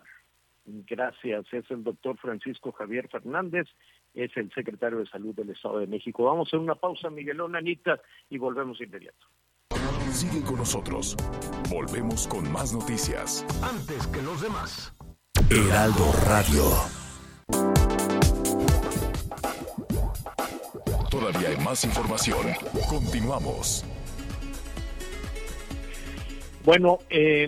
Gracias. 0.66 1.46
Es 1.52 1.70
el 1.70 1.84
doctor 1.84 2.16
Francisco 2.18 2.72
Javier 2.72 3.08
Fernández, 3.08 3.66
es 4.14 4.34
el 4.36 4.50
secretario 4.52 4.98
de 4.98 5.06
Salud 5.06 5.34
del 5.34 5.50
Estado 5.50 5.80
de 5.80 5.86
México. 5.86 6.24
Vamos 6.24 6.46
a 6.46 6.50
hacer 6.50 6.60
una 6.60 6.74
pausa, 6.74 7.10
Miguelón, 7.10 7.56
Anita, 7.56 8.00
y 8.30 8.38
volvemos 8.38 8.80
inmediato. 8.80 9.26
Sigue 10.12 10.42
con 10.42 10.56
nosotros. 10.56 11.16
Volvemos 11.68 12.28
con 12.28 12.50
más 12.52 12.72
noticias. 12.72 13.44
Antes 13.62 14.06
que 14.06 14.22
los 14.22 14.40
demás. 14.40 14.94
Heraldo 15.50 16.04
Radio. 16.26 16.62
Todavía 21.10 21.48
hay 21.48 21.56
más 21.64 21.84
información. 21.84 22.46
Continuamos. 22.88 23.84
Bueno, 26.64 26.98
eh, 27.10 27.46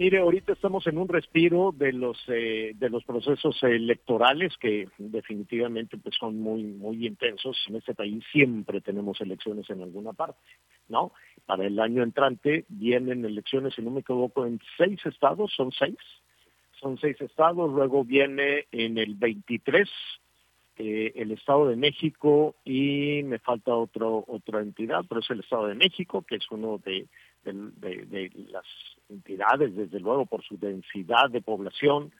Mire, 0.00 0.20
ahorita 0.20 0.54
estamos 0.54 0.86
en 0.86 0.96
un 0.96 1.08
respiro 1.08 1.74
de 1.76 1.92
los 1.92 2.16
eh, 2.28 2.72
de 2.74 2.88
los 2.88 3.04
procesos 3.04 3.62
electorales 3.62 4.56
que 4.56 4.88
definitivamente 4.96 5.98
pues 5.98 6.14
son 6.18 6.40
muy 6.40 6.62
muy 6.62 7.06
intensos. 7.06 7.62
En 7.68 7.76
este 7.76 7.94
país 7.94 8.24
siempre 8.32 8.80
tenemos 8.80 9.20
elecciones 9.20 9.68
en 9.68 9.82
alguna 9.82 10.14
parte, 10.14 10.40
¿no? 10.88 11.12
Para 11.44 11.66
el 11.66 11.78
año 11.78 12.02
entrante 12.02 12.64
vienen 12.70 13.26
elecciones, 13.26 13.74
si 13.74 13.82
no 13.82 13.90
me 13.90 14.00
equivoco, 14.00 14.46
en 14.46 14.58
seis 14.78 15.04
estados, 15.04 15.52
son 15.54 15.70
seis, 15.70 15.98
son 16.80 16.96
seis 16.96 17.20
estados. 17.20 17.70
Luego 17.70 18.02
viene 18.02 18.68
en 18.72 18.96
el 18.96 19.16
23 19.16 19.86
eh, 20.78 21.12
el 21.14 21.32
Estado 21.32 21.68
de 21.68 21.76
México 21.76 22.54
y 22.64 23.20
me 23.24 23.38
falta 23.38 23.74
otro 23.74 24.24
otra 24.28 24.62
entidad, 24.62 25.04
pero 25.06 25.20
es 25.20 25.28
el 25.28 25.40
Estado 25.40 25.66
de 25.66 25.74
México, 25.74 26.24
que 26.26 26.36
es 26.36 26.50
uno 26.50 26.78
de 26.78 27.06
de, 27.44 28.30
las 28.48 28.64
entidades, 29.10 29.74
desde 29.74 30.00
luego 30.00 30.26
por 30.26 30.42
su 30.42 30.56
densidad 30.58 31.30
de 31.30 31.42
población, 31.42 32.12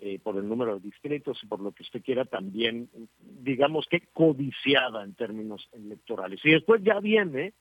eh, 0.00 0.18
por 0.18 0.36
el 0.36 0.48
número 0.48 0.74
de 0.74 0.80
distritos 0.80 1.38
y 1.42 1.46
por 1.46 1.60
lo 1.60 1.72
que 1.72 1.82
usted 1.82 2.02
quiera, 2.02 2.24
también, 2.24 2.88
digamos 3.18 3.86
que 3.86 4.00
codiciada 4.12 5.04
en 5.04 5.14
términos 5.14 5.68
electorales. 5.72 6.40
Y 6.44 6.52
después 6.52 6.82
ya 6.82 7.00
viene 7.00 7.52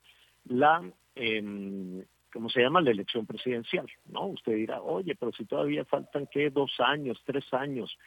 la, 0.45 0.89
eh, 1.15 2.05
¿cómo 2.31 2.49
se 2.49 2.61
llama? 2.61 2.81
La 2.81 2.91
elección 2.91 3.25
presidencial, 3.25 3.87
¿no? 4.05 4.27
Usted 4.27 4.55
dirá, 4.55 4.81
oye, 4.81 5.15
pero 5.15 5.33
si 5.33 5.45
todavía 5.45 5.83
faltan, 5.85 6.27
¿qué? 6.31 6.49
Dos 6.49 6.71
años, 6.79 7.21
tres 7.25 7.45
años. 7.53 7.97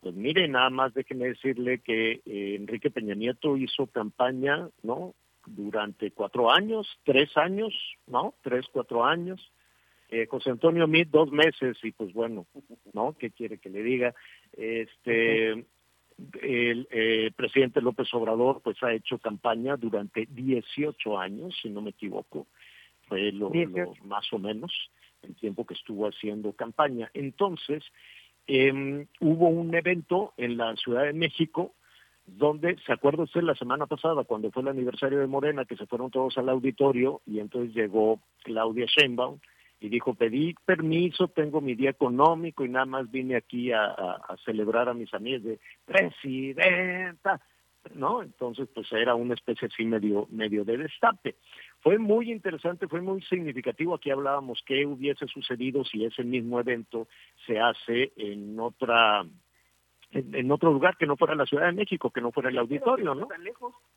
Pues 0.00 0.14
mire, 0.14 0.46
nada 0.46 0.70
más 0.70 0.94
déjeme 0.94 1.28
decirle 1.28 1.80
que 1.80 2.20
eh, 2.26 2.54
Enrique 2.56 2.90
Peña 2.90 3.14
Nieto 3.14 3.56
hizo 3.56 3.86
campaña, 3.88 4.68
¿no? 4.82 5.14
durante 5.46 6.10
cuatro 6.12 6.50
años, 6.50 6.88
tres 7.04 7.36
años, 7.36 7.72
¿no? 8.06 8.34
Tres, 8.42 8.66
cuatro 8.72 9.04
años. 9.04 9.52
Eh, 10.14 10.28
José 10.30 10.50
Antonio 10.50 10.86
Mit, 10.86 11.08
dos 11.10 11.32
meses, 11.32 11.76
y 11.82 11.90
pues 11.90 12.12
bueno, 12.12 12.46
¿no? 12.92 13.16
¿Qué 13.18 13.32
quiere 13.32 13.58
que 13.58 13.68
le 13.68 13.82
diga? 13.82 14.14
Este, 14.52 15.50
el 16.40 16.88
eh, 16.92 17.32
presidente 17.34 17.80
López 17.80 18.14
Obrador, 18.14 18.60
pues 18.62 18.80
ha 18.84 18.92
hecho 18.92 19.18
campaña 19.18 19.76
durante 19.76 20.28
18 20.30 21.18
años, 21.18 21.58
si 21.60 21.68
no 21.68 21.82
me 21.82 21.90
equivoco, 21.90 22.46
fue 23.08 23.32
lo, 23.32 23.50
más 24.04 24.32
o 24.32 24.38
menos 24.38 24.70
el 25.22 25.34
tiempo 25.34 25.66
que 25.66 25.74
estuvo 25.74 26.06
haciendo 26.06 26.52
campaña. 26.52 27.10
Entonces, 27.12 27.82
eh, 28.46 29.06
hubo 29.18 29.48
un 29.48 29.74
evento 29.74 30.32
en 30.36 30.56
la 30.56 30.76
Ciudad 30.76 31.02
de 31.02 31.12
México 31.12 31.74
donde, 32.24 32.76
¿se 32.86 32.92
acuerda 32.92 33.24
usted 33.24 33.42
la 33.42 33.56
semana 33.56 33.86
pasada 33.86 34.22
cuando 34.22 34.52
fue 34.52 34.62
el 34.62 34.68
aniversario 34.68 35.18
de 35.18 35.26
Morena, 35.26 35.64
que 35.64 35.76
se 35.76 35.86
fueron 35.86 36.12
todos 36.12 36.38
al 36.38 36.50
auditorio 36.50 37.20
y 37.26 37.40
entonces 37.40 37.74
llegó 37.74 38.20
Claudia 38.44 38.86
Sheinbaum 38.86 39.40
y 39.84 39.90
dijo, 39.90 40.14
pedí 40.14 40.54
permiso, 40.64 41.28
tengo 41.28 41.60
mi 41.60 41.74
día 41.74 41.90
económico 41.90 42.64
y 42.64 42.70
nada 42.70 42.86
más 42.86 43.10
vine 43.10 43.36
aquí 43.36 43.70
a, 43.70 44.16
celebrar 44.42 44.88
a 44.88 44.94
mis 44.94 45.12
amigos 45.12 45.42
de 45.42 45.60
presidenta, 45.84 47.38
¿no? 47.94 48.22
Entonces, 48.22 48.66
pues 48.74 48.90
era 48.92 49.14
una 49.14 49.34
especie 49.34 49.68
así 49.68 49.84
medio, 49.84 50.26
medio 50.30 50.64
de 50.64 50.78
destape. 50.78 51.34
Fue 51.80 51.98
muy 51.98 52.32
interesante, 52.32 52.88
fue 52.88 53.02
muy 53.02 53.20
significativo. 53.24 53.94
Aquí 53.94 54.08
hablábamos 54.08 54.62
qué 54.64 54.86
hubiese 54.86 55.26
sucedido 55.26 55.84
si 55.84 56.02
ese 56.06 56.24
mismo 56.24 56.58
evento 56.60 57.06
se 57.46 57.60
hace 57.60 58.14
en 58.16 58.58
otra 58.58 59.22
en, 60.14 60.50
otro 60.52 60.72
lugar 60.72 60.96
que 60.96 61.06
no 61.06 61.16
fuera 61.16 61.34
la 61.34 61.46
Ciudad 61.46 61.66
de 61.66 61.72
México, 61.72 62.10
que 62.10 62.20
no 62.20 62.30
fuera 62.32 62.48
el 62.48 62.58
auditorio, 62.58 63.14
¿no? 63.14 63.28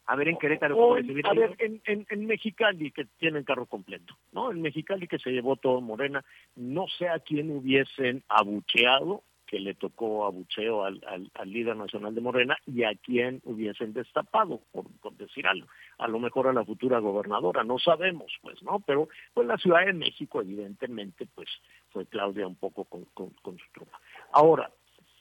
A 0.05 0.15
ver 0.15 0.27
en 0.29 0.37
Querétaro. 0.37 0.95
a 0.95 1.33
ver, 1.33 1.55
en, 1.59 1.81
en, 1.85 2.05
en, 2.09 2.25
Mexicali, 2.25 2.91
que 2.91 3.05
tienen 3.17 3.43
carro 3.43 3.65
completo, 3.65 4.15
¿no? 4.31 4.51
En 4.51 4.61
Mexicali, 4.61 5.07
que 5.07 5.19
se 5.19 5.31
llevó 5.31 5.55
todo 5.55 5.81
Morena, 5.81 6.23
no 6.55 6.87
sé 6.87 7.07
a 7.07 7.19
quién 7.19 7.51
hubiesen 7.51 8.23
abucheado, 8.27 9.23
que 9.45 9.59
le 9.59 9.75
tocó 9.75 10.25
abucheo 10.25 10.83
al, 10.83 11.01
al, 11.05 11.51
líder 11.51 11.77
nacional 11.77 12.13
de 12.13 12.21
Morena, 12.21 12.57
y 12.65 12.83
a 12.83 12.93
quién 12.95 13.41
hubiesen 13.45 13.93
destapado, 13.93 14.61
por, 14.71 14.85
por, 15.01 15.13
decir 15.13 15.47
algo. 15.47 15.67
A 15.99 16.07
lo 16.07 16.19
mejor 16.19 16.47
a 16.47 16.53
la 16.53 16.65
futura 16.65 16.99
gobernadora, 16.99 17.63
no 17.63 17.79
sabemos, 17.79 18.31
pues, 18.41 18.61
¿no? 18.63 18.81
Pero 18.81 19.07
pues 19.33 19.47
la 19.47 19.57
Ciudad 19.57 19.85
de 19.85 19.93
México, 19.93 20.41
evidentemente, 20.41 21.27
pues 21.33 21.47
fue 21.91 22.05
Claudia 22.05 22.45
un 22.45 22.55
poco 22.55 22.83
con, 22.83 23.05
con, 23.13 23.29
con 23.41 23.57
su 23.57 23.65
tropa. 23.71 23.99
Ahora, 24.33 24.69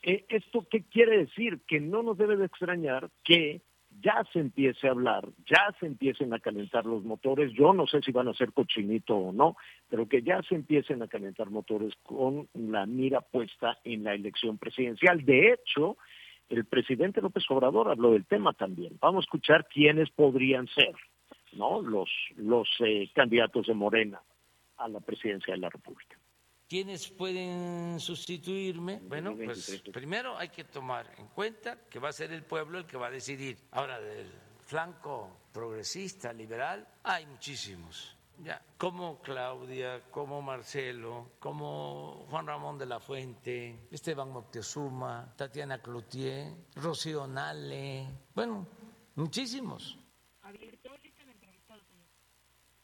¿Esto 0.07 0.65
qué 0.71 0.83
quiere 0.83 1.17
decir? 1.17 1.59
Que 1.67 1.81
no 1.81 2.01
nos 2.01 2.17
debe 2.17 2.37
de 2.37 2.45
extrañar 2.45 3.09
que 3.25 3.61
ya 4.01 4.23
se 4.31 4.39
empiece 4.39 4.87
a 4.87 4.91
hablar, 4.91 5.27
ya 5.45 5.75
se 5.81 5.85
empiecen 5.85 6.33
a 6.33 6.39
calentar 6.39 6.85
los 6.85 7.03
motores, 7.03 7.51
yo 7.51 7.73
no 7.73 7.87
sé 7.87 8.01
si 8.01 8.13
van 8.13 8.29
a 8.29 8.33
ser 8.33 8.53
cochinito 8.53 9.17
o 9.17 9.33
no, 9.33 9.57
pero 9.89 10.07
que 10.07 10.21
ya 10.21 10.41
se 10.43 10.55
empiecen 10.55 11.01
a 11.01 11.07
calentar 11.07 11.49
motores 11.49 11.93
con 12.03 12.47
la 12.53 12.85
mira 12.85 13.19
puesta 13.19 13.79
en 13.83 14.05
la 14.05 14.13
elección 14.13 14.57
presidencial. 14.57 15.25
De 15.25 15.51
hecho, 15.51 15.97
el 16.47 16.63
presidente 16.63 17.21
López 17.21 17.43
Obrador 17.49 17.89
habló 17.89 18.11
del 18.13 18.25
tema 18.25 18.53
también. 18.53 18.97
Vamos 19.01 19.23
a 19.23 19.25
escuchar 19.25 19.67
quiénes 19.67 20.09
podrían 20.11 20.67
ser, 20.69 20.93
¿no? 21.51 21.81
Los, 21.81 22.09
los 22.37 22.69
eh, 22.79 23.09
candidatos 23.13 23.67
de 23.67 23.73
Morena 23.73 24.21
a 24.77 24.87
la 24.87 25.01
presidencia 25.01 25.53
de 25.53 25.59
la 25.59 25.69
República. 25.69 26.16
¿Quiénes 26.67 27.07
pueden 27.07 27.97
sustituirme? 27.97 28.99
Bueno, 29.01 29.33
pues 29.41 29.81
primero 29.93 30.37
hay 30.37 30.49
que 30.49 30.65
tomar 30.65 31.09
en 31.17 31.27
cuenta 31.27 31.77
que 31.89 31.97
va 31.97 32.09
a 32.09 32.11
ser 32.11 32.33
el 32.33 32.43
pueblo 32.43 32.77
el 32.77 32.85
que 32.85 32.97
va 32.97 33.07
a 33.07 33.11
decidir. 33.11 33.57
Ahora, 33.71 34.01
del 34.01 34.29
flanco 34.65 35.47
progresista, 35.53 36.33
liberal, 36.33 36.85
hay 37.03 37.25
muchísimos. 37.25 38.17
Ya, 38.39 38.61
como 38.77 39.21
Claudia, 39.21 40.03
como 40.11 40.41
Marcelo, 40.41 41.31
como 41.39 42.27
Juan 42.29 42.45
Ramón 42.45 42.77
de 42.77 42.85
la 42.85 42.99
Fuente, 42.99 43.87
Esteban 43.89 44.29
Moctezuma, 44.29 45.33
Tatiana 45.37 45.81
Cloutier, 45.81 46.53
Rocío 46.75 47.25
Nale, 47.27 48.07
bueno, 48.35 48.67
muchísimos. 49.15 49.97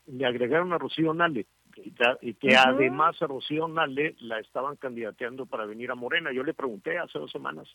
Le 0.06 0.26
agregaron 0.26 0.72
a 0.72 0.78
Rocío 0.78 1.14
Nale 1.14 1.46
y, 1.76 2.34
que 2.36 2.56
además 2.56 3.22
a 3.22 3.28
Rocío 3.28 3.68
Nale 3.68 4.16
la 4.20 4.40
estaban 4.40 4.76
candidateando 4.76 5.46
para 5.46 5.66
venir 5.66 5.92
a 5.92 5.96
Morena. 5.96 6.32
Yo 6.32 6.44
le 6.44 6.54
pregunté 6.54 6.98
hace 6.98 7.20
dos 7.20 7.32
semanas, 7.32 7.68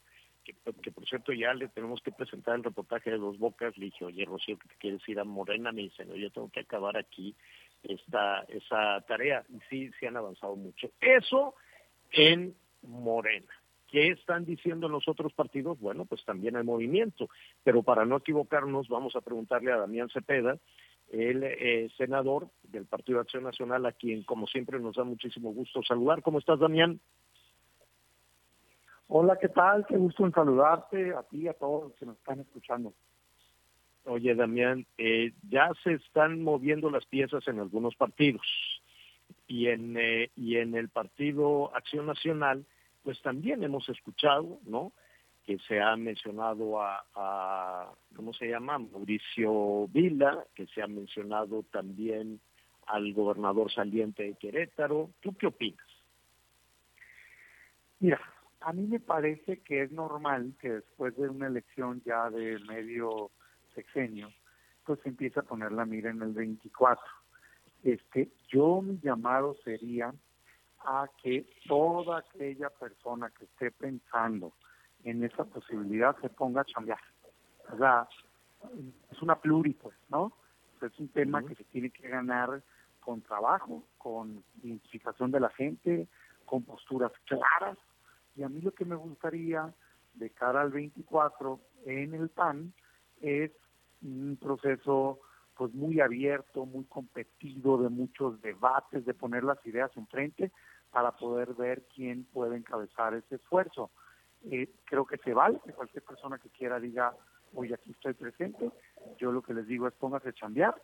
que, 0.45 0.55
por 0.91 1.07
cierto 1.07 1.33
ya 1.33 1.53
le 1.55 1.69
tenemos 1.69 2.01
que 2.03 2.13
presentar 2.13 2.57
el 2.57 2.65
reportaje 2.65 3.11
de 3.11 3.19
Dos 3.19 3.39
Bocas, 3.39 3.77
le 3.77 3.87
dije, 3.87 4.05
oye 4.05 4.25
Rocío, 4.25 4.59
¿qué 4.59 4.69
te 4.69 4.77
quieres 4.77 5.09
ir 5.09 5.21
a 5.21 5.25
Morena? 5.25 5.73
Me 5.73 5.83
dice, 5.83 6.05
no, 6.05 6.15
yo 6.15 6.31
tengo 6.31 6.51
que 6.51 6.61
acabar 6.61 6.97
aquí 6.97 7.35
esta, 7.83 8.41
esa 8.49 9.01
tarea. 9.07 9.45
Y 9.49 9.59
sí, 9.69 9.91
sí 9.99 10.07
han 10.07 10.17
avanzado 10.17 10.57
mucho. 10.57 10.91
Eso 11.01 11.55
en 12.13 12.55
Morena. 12.83 13.53
¿Qué 13.89 14.09
están 14.09 14.45
diciendo 14.45 14.89
los 14.89 15.09
otros 15.09 15.33
partidos? 15.33 15.81
Bueno, 15.81 16.05
pues 16.05 16.23
también 16.25 16.57
hay 16.57 16.65
movimiento, 16.65 17.31
pero 17.65 17.83
para 17.83 18.05
no 18.05 18.19
equivocarnos 18.19 18.87
vamos 18.89 19.17
a 19.17 19.23
preguntarle 19.23 19.73
a 19.73 19.79
Damián 19.79 20.11
Cepeda, 20.11 20.59
el 21.11 21.42
eh, 21.44 21.88
senador 21.97 22.49
del 22.64 22.87
Partido 22.87 23.18
de 23.18 23.23
Acción 23.23 23.44
Nacional, 23.44 23.87
a 23.87 23.92
quien 23.92 24.23
como 24.25 24.47
siempre 24.47 24.79
nos 24.79 24.97
da 24.97 25.05
muchísimo 25.05 25.53
gusto 25.53 25.83
saludar. 25.83 26.23
¿Cómo 26.23 26.38
estás, 26.38 26.59
Damián? 26.59 27.01
Hola, 29.09 29.38
¿qué 29.40 29.49
tal? 29.49 29.87
Qué 29.87 29.97
gusto 29.97 30.27
en 30.27 30.33
saludarte 30.33 31.14
a 31.14 31.23
ti 31.23 31.42
y 31.42 31.49
a 31.49 31.55
todos 31.55 31.85
los 31.85 31.94
que 31.94 32.05
nos 32.05 32.18
están 32.18 32.40
escuchando. 32.40 32.92
Oye, 34.05 34.35
Damián, 34.35 34.87
eh, 34.99 35.33
ya 35.49 35.71
se 35.83 35.94
están 35.94 36.42
moviendo 36.42 36.90
las 36.90 37.07
piezas 37.07 37.47
en 37.49 37.59
algunos 37.59 37.94
partidos 37.97 38.47
y 39.47 39.68
en, 39.68 39.97
eh, 39.99 40.31
y 40.37 40.57
en 40.57 40.75
el 40.75 40.88
Partido 40.88 41.75
Acción 41.75 42.07
Nacional, 42.07 42.66
pues 43.03 43.21
también 43.23 43.62
hemos 43.62 43.88
escuchado, 43.88 44.61
¿no? 44.66 44.92
Que 45.49 45.59
se 45.61 45.81
ha 45.81 45.97
mencionado 45.97 46.79
a, 46.79 47.91
¿cómo 48.15 48.35
se 48.35 48.51
llama? 48.51 48.79
Mauricio 48.79 49.89
Vila, 49.89 50.45
que 50.55 50.67
se 50.67 50.83
ha 50.83 50.87
mencionado 50.87 51.63
también 51.73 52.39
al 52.87 53.15
gobernador 53.15 53.73
saliente 53.73 54.25
de 54.25 54.35
Querétaro. 54.35 55.09
¿Tú 55.21 55.35
qué 55.39 55.47
opinas? 55.47 55.87
Mira, 57.99 58.21
a 58.61 58.75
mí 58.75 58.87
me 58.89 59.01
parece 59.01 59.63
que 59.63 59.85
es 59.85 59.91
normal 59.91 60.53
que 60.61 60.71
después 60.71 61.17
de 61.17 61.31
una 61.31 61.47
elección 61.47 62.03
ya 62.05 62.29
de 62.29 62.59
medio 62.69 63.31
sexenio, 63.75 64.31
pues 64.85 65.01
se 65.01 65.09
empiece 65.09 65.41
a 65.41 65.45
poner 65.45 65.73
la 65.73 65.87
mira 65.87 66.11
en 66.11 66.21
el 66.21 66.35
24. 66.35 67.03
Este, 67.85 68.29
yo 68.49 68.83
mi 68.83 68.99
llamado 68.99 69.57
sería 69.65 70.13
a 70.81 71.09
que 71.23 71.47
toda 71.67 72.19
aquella 72.19 72.69
persona 72.69 73.31
que 73.31 73.47
esté 73.47 73.71
pensando 73.71 74.53
en 75.05 75.25
esa 75.25 75.45
posibilidad 75.45 76.17
se 76.21 76.29
ponga 76.29 76.63
a 76.63 76.65
chambear. 76.65 77.01
O 77.73 77.77
sea, 77.77 78.09
es 79.11 79.23
una 79.23 79.37
pluri, 79.41 79.75
pues, 79.75 79.97
¿no? 80.09 80.33
Es 80.81 80.99
un 80.99 81.09
tema 81.09 81.45
que 81.45 81.55
se 81.55 81.65
tiene 81.65 81.91
que 81.91 82.09
ganar 82.09 82.63
con 83.01 83.23
trabajo, 83.23 83.85
con 83.97 84.45
identificación 84.63 85.31
de 85.31 85.41
la 85.41 85.51
gente, 85.51 86.09
con 86.45 86.63
posturas 86.63 87.13
claras. 87.27 87.79
Y 88.37 88.43
a 88.43 88.49
mí 88.49 88.61
lo 88.61 88.73
que 88.73 88.85
me 88.85 88.95
gustaría 88.95 89.73
de 90.15 90.31
cara 90.31 90.61
al 90.61 90.71
24 90.71 91.61
en 91.87 92.15
el 92.15 92.29
PAN 92.29 92.73
es 93.21 93.51
un 94.03 94.39
proceso 94.41 95.21
pues 95.57 95.75
muy 95.75 96.01
abierto, 96.01 96.67
muy 96.67 96.85
competido, 96.85 97.79
de 97.79 97.89
muchos 97.89 98.41
debates, 98.41 99.05
de 99.05 99.15
poner 99.15 99.43
las 99.43 99.65
ideas 99.67 99.91
enfrente, 99.97 100.53
para 100.93 101.13
poder 101.13 101.55
ver 101.55 101.85
quién 101.95 102.25
puede 102.25 102.57
encabezar 102.57 103.15
ese 103.15 103.35
esfuerzo. 103.35 103.91
Eh, 104.44 104.68
creo 104.85 105.05
que 105.05 105.18
se 105.18 105.35
vale 105.35 105.61
que 105.64 105.72
cualquier 105.72 106.05
persona 106.05 106.38
que 106.38 106.48
quiera 106.51 106.79
diga, 106.79 107.14
hoy 107.55 107.72
aquí 107.72 107.90
estoy 107.90 108.14
presente, 108.14 108.70
yo 109.18 109.33
lo 109.33 109.42
que 109.42 109.55
les 109.55 109.66
digo 109.66 109.88
es 109.88 109.94
póngase 109.94 110.31
a 110.31 110.33
chambear, 110.33 110.74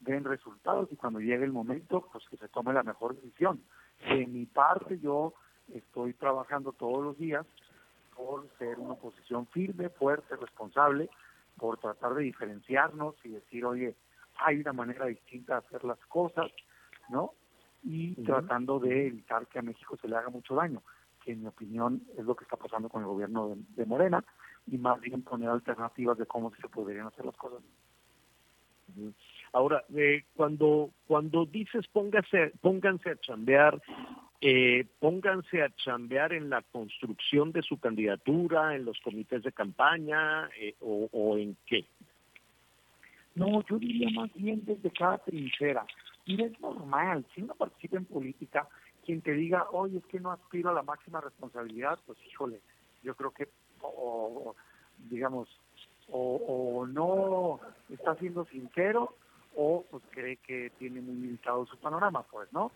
den 0.00 0.24
resultados 0.24 0.90
y 0.92 0.96
cuando 0.96 1.20
llegue 1.20 1.44
el 1.44 1.52
momento, 1.52 2.08
pues 2.12 2.24
que 2.28 2.36
se 2.36 2.48
tome 2.48 2.72
la 2.72 2.82
mejor 2.82 3.14
decisión. 3.14 3.62
De 4.08 4.26
mi 4.26 4.46
parte, 4.46 4.98
yo 4.98 5.34
estoy 5.72 6.12
trabajando 6.14 6.72
todos 6.72 7.02
los 7.02 7.18
días 7.18 7.46
por 8.14 8.48
ser 8.58 8.78
una 8.78 8.94
oposición 8.94 9.46
firme, 9.48 9.88
fuerte, 9.88 10.36
responsable, 10.36 11.08
por 11.56 11.78
tratar 11.78 12.14
de 12.14 12.24
diferenciarnos 12.24 13.14
y 13.24 13.30
decir, 13.30 13.64
oye, 13.64 13.96
hay 14.36 14.60
una 14.60 14.72
manera 14.72 15.06
distinta 15.06 15.54
de 15.54 15.66
hacer 15.66 15.84
las 15.84 15.98
cosas, 16.06 16.50
¿no? 17.08 17.32
Y 17.82 18.14
tratando 18.24 18.78
de 18.78 19.06
evitar 19.06 19.46
que 19.46 19.58
a 19.58 19.62
México 19.62 19.96
se 19.96 20.08
le 20.08 20.16
haga 20.16 20.30
mucho 20.30 20.54
daño, 20.54 20.82
que 21.24 21.32
en 21.32 21.42
mi 21.42 21.46
opinión 21.48 22.02
es 22.18 22.24
lo 22.24 22.36
que 22.36 22.44
está 22.44 22.56
pasando 22.56 22.88
con 22.88 23.02
el 23.02 23.08
gobierno 23.08 23.56
de, 23.76 23.86
Morena, 23.86 24.24
y 24.66 24.78
más 24.78 25.00
bien 25.00 25.22
poner 25.22 25.48
alternativas 25.48 26.18
de 26.18 26.26
cómo 26.26 26.52
se 26.54 26.68
podrían 26.68 27.06
hacer 27.06 27.24
las 27.24 27.36
cosas. 27.36 27.62
Ahora, 29.52 29.84
eh, 29.94 30.24
cuando 30.34 30.90
cuando 31.06 31.46
dices 31.46 31.86
póngase, 31.88 32.52
pónganse 32.60 33.10
a 33.10 33.16
chambear, 33.16 33.80
eh, 34.40 34.86
pónganse 34.98 35.62
a 35.62 35.70
chambear 35.76 36.34
en 36.34 36.50
la 36.50 36.60
construcción 36.60 37.50
de 37.52 37.62
su 37.62 37.78
candidatura, 37.78 38.76
en 38.76 38.84
los 38.84 39.00
comités 39.00 39.42
de 39.42 39.52
campaña 39.52 40.50
eh, 40.60 40.74
o, 40.80 41.38
en 41.38 41.56
qué? 41.66 41.86
No, 43.34 43.64
yo 43.68 43.78
diría 43.78 44.10
más 44.10 44.32
bien 44.34 44.62
desde 44.64 44.90
cada 44.90 45.18
trinchera. 45.18 45.86
Y 46.26 46.42
es 46.42 46.58
normal, 46.60 47.24
si 47.34 47.42
uno 47.42 47.54
participa 47.54 47.96
en 47.96 48.04
política, 48.04 48.68
quien 49.04 49.22
te 49.22 49.32
diga, 49.32 49.68
oye, 49.70 49.98
es 49.98 50.06
que 50.06 50.20
no 50.20 50.32
aspiro 50.32 50.70
a 50.70 50.74
la 50.74 50.82
máxima 50.82 51.20
responsabilidad, 51.20 51.98
pues 52.06 52.18
híjole, 52.26 52.60
yo 53.02 53.14
creo 53.14 53.30
que, 53.30 53.48
o, 53.82 54.54
digamos, 54.98 55.48
o, 56.10 56.86
no 56.86 57.60
está 57.88 58.14
siendo 58.16 58.44
sincero 58.46 59.16
o 59.56 59.84
pues 59.90 60.02
cree 60.10 60.36
que 60.38 60.70
tiene 60.78 61.00
muy 61.00 61.14
limitado 61.14 61.64
su 61.66 61.78
panorama, 61.78 62.22
pues, 62.24 62.52
¿no? 62.52 62.72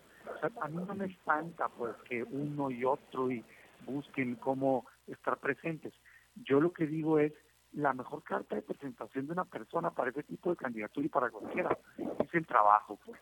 a 0.61 0.67
mí 0.67 0.83
no 0.85 0.95
me 0.95 1.05
espanta 1.05 1.69
pues 1.69 1.95
que 2.07 2.23
uno 2.23 2.69
y 2.69 2.83
otro 2.83 3.31
y 3.31 3.43
busquen 3.85 4.35
cómo 4.35 4.85
estar 5.07 5.37
presentes. 5.37 5.93
Yo 6.35 6.59
lo 6.59 6.71
que 6.71 6.85
digo 6.85 7.19
es 7.19 7.33
la 7.73 7.93
mejor 7.93 8.23
carta 8.23 8.55
de 8.55 8.61
presentación 8.61 9.27
de 9.27 9.33
una 9.33 9.45
persona 9.45 9.91
para 9.91 10.11
ese 10.11 10.23
tipo 10.23 10.49
de 10.49 10.57
candidatura 10.57 11.05
y 11.05 11.09
para 11.09 11.29
cualquiera 11.29 11.77
es 11.97 12.33
el 12.33 12.45
trabajo, 12.45 12.99
pues. 13.05 13.19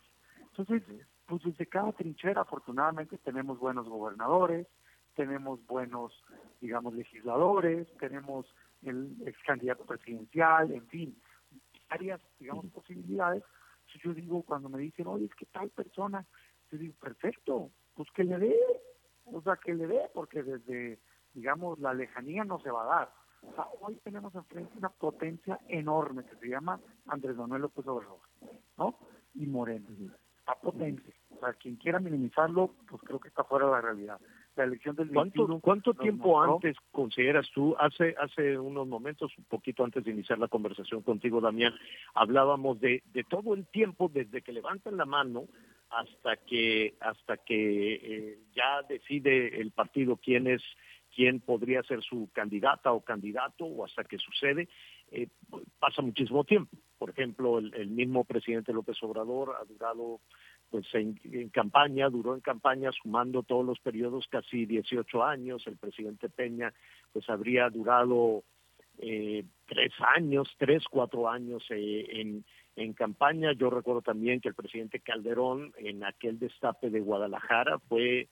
Entonces, 0.50 0.84
pues 1.28 1.44
desde 1.44 1.68
cada 1.68 1.92
trinchera, 1.92 2.42
afortunadamente 2.42 3.18
tenemos 3.18 3.60
buenos 3.60 3.88
gobernadores, 3.88 4.68
tenemos 5.16 5.66
buenos, 5.66 6.14
digamos, 6.62 6.94
legisladores, 6.94 7.88
tenemos 7.98 8.46
el 8.84 9.16
ex 9.26 9.38
candidato 9.44 9.86
presidencial, 9.86 10.72
en 10.72 10.88
fin, 10.88 11.22
varias, 11.90 12.22
digamos, 12.40 12.66
posibilidades. 12.68 13.44
yo 14.04 14.14
digo, 14.14 14.44
cuando 14.44 14.70
me 14.70 14.80
dicen, 14.80 15.08
oye, 15.08 15.26
es 15.26 15.36
que 15.36 15.46
tal 15.48 15.70
persona 15.70 16.26
yo 16.72 16.78
digo, 16.78 16.94
perfecto, 17.00 17.72
pues 17.96 18.10
que 18.12 18.24
le 18.24 18.38
dé, 18.38 18.56
o 19.26 19.42
sea, 19.42 19.58
que 19.58 19.74
le 19.74 19.88
dé, 19.88 20.10
porque 20.14 20.44
desde, 20.44 21.00
digamos, 21.34 21.80
la 21.80 21.94
lejanía 21.94 22.44
no 22.44 22.60
se 22.60 22.72
va 22.72 22.84
a 22.84 22.98
dar. 23.00 23.14
O 23.42 23.54
sea, 23.54 23.68
hoy 23.82 23.96
tenemos 24.04 24.34
enfrente 24.36 24.78
una 24.78 24.90
potencia 24.90 25.60
enorme 25.68 26.26
que 26.26 26.36
se 26.38 26.48
llama 26.48 26.80
Andrés 27.08 27.36
Manuel 27.38 27.64
López 27.64 27.88
Obrador, 27.88 28.20
¿no? 28.78 28.98
Y 29.36 29.46
Moreno. 29.46 29.88
Está 30.48 30.62
potente. 30.62 31.14
O 31.36 31.40
sea, 31.40 31.54
quien 31.54 31.76
quiera 31.76 32.00
minimizarlo, 32.00 32.74
pues 32.90 33.02
creo 33.04 33.20
que 33.20 33.28
está 33.28 33.44
fuera 33.44 33.66
de 33.66 33.72
la 33.74 33.82
realidad. 33.82 34.20
La 34.56 34.64
elección 34.64 34.96
del 34.96 35.10
¿Cuánto, 35.10 35.60
¿cuánto 35.60 35.94
tiempo 35.94 36.42
antes 36.42 36.78
consideras 36.92 37.48
tú? 37.54 37.76
Hace 37.78 38.16
hace 38.18 38.58
unos 38.58 38.88
momentos, 38.88 39.38
un 39.38 39.44
poquito 39.44 39.84
antes 39.84 40.06
de 40.06 40.12
iniciar 40.12 40.40
la 40.40 40.48
conversación 40.48 41.04
contigo, 41.04 41.42
Damián, 41.42 41.76
hablábamos 42.16 42.80
de, 42.80 43.04
de 43.14 43.24
todo 43.26 43.54
el 43.54 43.68
tiempo 43.68 44.10
desde 44.12 44.42
que 44.42 44.54
levantan 44.54 44.98
la 44.98 45.06
mano 45.06 45.48
hasta 45.90 46.38
que 46.38 46.96
hasta 47.02 47.38
que 47.38 47.94
eh, 47.96 48.40
ya 48.56 48.82
decide 48.88 49.62
el 49.62 49.72
partido 49.72 50.18
quién 50.18 50.48
es 50.48 50.64
quién 51.14 51.40
podría 51.40 51.84
ser 51.84 52.02
su 52.02 52.30
candidata 52.34 52.94
o 52.94 53.02
candidato 53.02 53.66
o 53.66 53.86
hasta 53.86 54.06
que 54.06 54.18
sucede 54.18 54.70
eh, 55.12 55.28
pasa 55.80 56.02
muchísimo 56.02 56.44
tiempo 56.44 56.76
por 56.98 57.10
ejemplo 57.10 57.60
el, 57.60 57.88
mismo 57.90 58.24
presidente 58.24 58.74
López 58.74 58.98
Obrador 59.02 59.56
ha 59.60 59.66
durado 59.66 60.20
pues 60.70 60.86
en, 60.94 61.50
campaña 61.50 62.10
duró 62.10 62.36
en 62.36 62.42
campaña 62.42 62.92
sumando 62.92 63.44
todos 63.44 63.66
los 63.66 63.80
periodos 63.80 64.28
casi 64.30 64.66
18 64.66 65.24
años 65.24 65.66
el 65.68 65.78
presidente 65.78 66.30
Peña 66.30 66.74
pues 67.14 67.30
habría 67.30 67.70
durado 67.70 68.44
eh, 69.00 69.44
tres 69.68 69.94
años 70.16 70.48
tres 70.58 70.84
cuatro 70.90 71.30
años 71.30 71.64
en 71.70 72.44
en 72.78 72.94
campaña. 72.94 73.52
Yo 73.54 73.70
recuerdo 73.70 74.02
también 74.02 74.40
que 74.40 74.50
el 74.50 74.56
presidente 74.56 75.00
Calderón 75.00 75.74
en 75.78 76.04
aquel 76.04 76.40
destape 76.40 76.90
de 76.90 77.02
Guadalajara 77.02 77.80
fue 77.90 78.30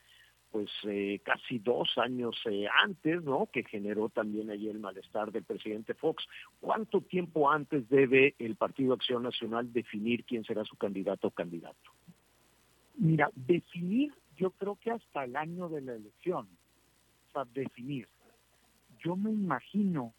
pues 0.55 0.69
eh, 0.83 1.19
casi 1.21 1.59
dos 1.59 1.97
años 1.97 2.33
eh, 2.45 2.65
antes, 2.81 3.21
¿no? 3.23 3.49
Que 3.51 3.65
generó 3.65 4.07
también 4.07 4.49
allí 4.49 4.69
el 4.69 4.79
malestar 4.79 5.29
del 5.33 5.43
presidente 5.43 5.93
Fox. 5.95 6.23
¿Cuánto 6.61 7.01
tiempo 7.01 7.51
antes 7.51 7.89
debe 7.89 8.35
el 8.39 8.55
Partido 8.55 8.93
Acción 8.93 9.23
Nacional 9.23 9.73
definir 9.73 10.23
quién 10.23 10.45
será 10.45 10.63
su 10.63 10.77
candidato 10.77 11.27
o 11.27 11.31
candidato? 11.31 11.91
Mira, 12.95 13.29
definir 13.35 14.13
yo 14.37 14.51
creo 14.51 14.77
que 14.77 14.91
hasta 14.91 15.25
el 15.25 15.35
año 15.35 15.67
de 15.67 15.81
la 15.81 15.95
elección, 15.95 16.47
o 16.47 17.31
sea, 17.33 17.43
definir. 17.53 18.07
Yo 19.03 19.17
me 19.17 19.31
imagino, 19.31 20.13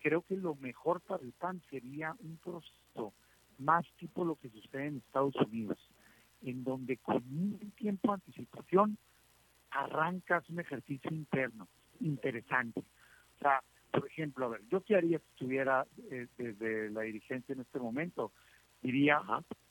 creo 0.00 0.22
que 0.22 0.36
lo 0.36 0.56
mejor 0.56 1.00
para 1.00 1.22
el 1.22 1.30
PAN 1.30 1.62
sería 1.70 2.16
un 2.24 2.38
proceso 2.38 3.12
más 3.58 3.86
tipo 4.00 4.24
lo 4.24 4.34
que 4.34 4.50
sucede 4.50 4.86
en 4.86 4.96
Estados 4.96 5.36
Unidos, 5.36 5.78
en 6.42 6.64
donde 6.64 6.96
con 6.96 7.18
un 7.18 7.72
tiempo 7.76 8.08
de 8.08 8.14
anticipación 8.14 8.98
arrancas 9.76 10.48
un 10.48 10.60
ejercicio 10.60 11.10
interno 11.12 11.68
interesante. 12.00 12.80
O 12.80 13.38
sea, 13.38 13.62
por 13.90 14.06
ejemplo, 14.06 14.46
a 14.46 14.48
ver, 14.50 14.62
yo 14.68 14.82
qué 14.82 14.96
haría 14.96 15.18
si 15.18 15.24
estuviera 15.32 15.86
eh, 16.10 16.26
desde 16.36 16.90
la 16.90 17.02
dirigencia 17.02 17.52
en 17.52 17.60
este 17.60 17.78
momento, 17.78 18.32
diría, 18.82 19.20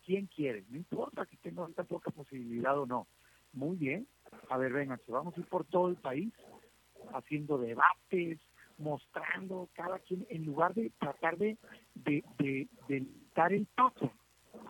¿quién 0.04 0.28
quiere? 0.28 0.64
No 0.70 0.78
importa 0.78 1.26
que 1.26 1.38
tenga 1.38 1.62
ahorita 1.62 1.84
poca 1.84 2.12
posibilidad 2.12 2.78
o 2.80 2.86
no. 2.86 3.08
Muy 3.54 3.78
bien, 3.78 4.08
a 4.50 4.58
ver, 4.58 4.74
vengan, 4.74 5.00
vamos 5.08 5.36
a 5.36 5.40
ir 5.40 5.46
por 5.48 5.66
todo 5.66 5.90
el 5.90 5.96
país 5.96 6.34
haciendo 7.14 7.58
debates, 7.58 8.40
mostrando 8.78 9.70
cada 9.74 10.00
quien, 10.00 10.26
en 10.30 10.46
lugar 10.46 10.74
de 10.74 10.92
tratar 11.00 11.38
de, 11.38 11.58
de, 11.94 12.24
de, 12.38 12.68
de 12.88 13.06
dar 13.34 13.54
el 13.54 13.66
paso 13.68 14.12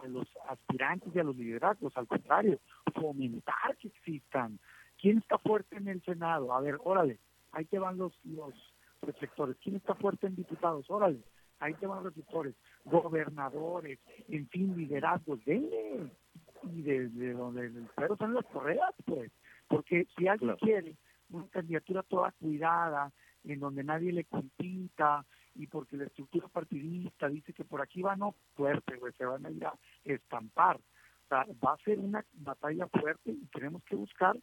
a 0.03 0.07
los 0.07 0.27
aspirantes 0.49 1.15
y 1.15 1.19
a 1.19 1.23
los 1.23 1.35
liderazgos, 1.35 1.95
al 1.97 2.07
contrario, 2.07 2.59
fomentar 2.93 3.75
que 3.77 3.87
existan. 3.87 4.59
¿Quién 5.05 5.19
está 5.19 5.37
fuerte 5.37 5.77
en 5.77 5.87
el 5.87 6.01
Senado? 6.01 6.51
A 6.51 6.59
ver, 6.61 6.79
órale, 6.83 7.19
ahí 7.51 7.65
te 7.65 7.77
van 7.77 7.95
los, 7.95 8.19
los 8.23 8.55
reflectores. 9.03 9.55
¿Quién 9.61 9.75
está 9.75 9.93
fuerte 9.93 10.25
en 10.25 10.35
diputados? 10.35 10.89
Órale, 10.89 11.19
ahí 11.59 11.75
te 11.75 11.85
van 11.85 11.97
los 11.97 12.05
reflectores. 12.05 12.55
Gobernadores, 12.85 13.99
en 14.29 14.49
fin, 14.49 14.75
liderazgos, 14.75 15.45
denle. 15.45 16.09
Y 16.63 16.81
desde 16.81 17.33
donde 17.33 17.67
el 17.67 17.87
perro 17.95 18.17
son 18.17 18.33
las 18.33 18.45
correas, 18.47 18.95
pues. 19.05 19.31
Porque 19.67 20.07
si 20.17 20.27
alguien 20.27 20.55
quiere 20.55 20.95
una 21.29 21.47
candidatura 21.49 22.01
toda 22.01 22.31
cuidada, 22.31 23.11
en 23.43 23.59
donde 23.59 23.83
nadie 23.83 24.11
le 24.11 24.23
compita 24.23 25.23
y 25.53 25.67
porque 25.67 25.97
la 25.97 26.05
estructura 26.05 26.47
partidista 26.47 27.29
dice 27.29 27.53
que 27.53 27.63
por 27.63 27.79
aquí 27.79 28.01
va 28.01 28.15
no 28.15 28.33
fuerte, 28.55 28.97
pues 28.97 29.13
se 29.17 29.25
van 29.25 29.45
a 29.45 29.51
ir 29.51 29.67
a 29.67 29.73
estampar. 30.03 30.77
O 30.77 31.27
sea, 31.27 31.45
va 31.63 31.73
a 31.73 31.83
ser 31.83 31.99
una 31.99 32.25
batalla 32.33 32.87
fuerte 32.87 33.31
y 33.31 33.45
tenemos 33.53 33.83
que 33.83 33.95
buscar 33.95 34.35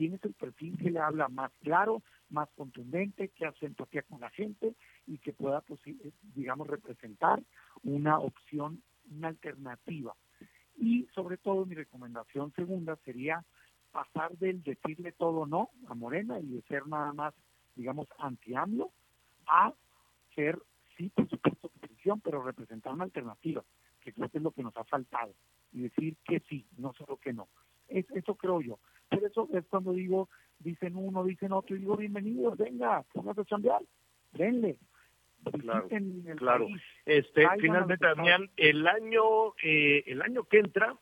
quién 0.00 0.14
es 0.14 0.24
el 0.24 0.32
perfil 0.32 0.78
que 0.78 0.90
le 0.90 0.98
habla 0.98 1.28
más 1.28 1.52
claro, 1.60 2.02
más 2.30 2.48
contundente, 2.56 3.28
que 3.28 3.44
hace 3.44 3.66
empatía 3.66 4.00
con 4.00 4.18
la 4.18 4.30
gente 4.30 4.74
y 5.06 5.18
que 5.18 5.34
pueda, 5.34 5.60
pues, 5.60 5.78
eh, 5.86 5.94
digamos, 6.34 6.68
representar 6.68 7.42
una 7.82 8.18
opción, 8.18 8.82
una 9.10 9.28
alternativa. 9.28 10.14
Y 10.78 11.06
sobre 11.14 11.36
todo 11.36 11.66
mi 11.66 11.74
recomendación 11.74 12.50
segunda 12.54 12.96
sería 13.04 13.44
pasar 13.92 14.38
del 14.38 14.62
decirle 14.62 15.12
todo 15.12 15.44
no 15.44 15.68
a 15.88 15.92
Morena 15.92 16.40
y 16.40 16.46
de 16.46 16.62
ser 16.62 16.86
nada 16.86 17.12
más 17.12 17.34
digamos, 17.76 18.08
anti-AMLO, 18.18 18.90
a 19.48 19.74
ser, 20.34 20.58
sí, 20.96 21.10
por 21.10 21.28
supuesto, 21.28 21.66
oposición, 21.66 22.22
pero 22.22 22.42
representar 22.42 22.94
una 22.94 23.04
alternativa, 23.04 23.62
que 24.00 24.14
creo 24.14 24.30
que 24.30 24.38
es 24.38 24.44
lo 24.44 24.52
que 24.52 24.62
nos 24.62 24.74
ha 24.78 24.84
faltado, 24.84 25.34
y 25.72 25.82
decir 25.82 26.16
que 26.24 26.40
sí, 26.48 26.66
no 26.78 26.94
solo 26.94 27.18
que 27.18 27.34
no. 27.34 27.48
Es, 27.86 28.06
eso 28.12 28.34
creo 28.34 28.62
yo. 28.62 28.78
Por 29.10 29.24
eso 29.24 29.48
es 29.52 29.66
cuando 29.66 29.92
digo, 29.92 30.28
dicen 30.60 30.96
uno, 30.96 31.24
dicen 31.24 31.52
otro, 31.52 31.76
y 31.76 31.80
digo, 31.80 31.96
bienvenidos, 31.96 32.56
venga, 32.56 33.02
póngase 33.12 33.42
a 33.42 33.44
chambear, 33.44 33.82
denle. 34.32 34.78
Claro, 35.62 35.88
claro. 36.36 36.68
Este, 37.06 37.46
finalmente, 37.58 38.06
Damián, 38.06 38.50
el 38.56 38.86
año, 38.86 39.54
eh, 39.62 40.04
el 40.06 40.20
año 40.20 40.44
que 40.44 40.58
entra, 40.58 40.94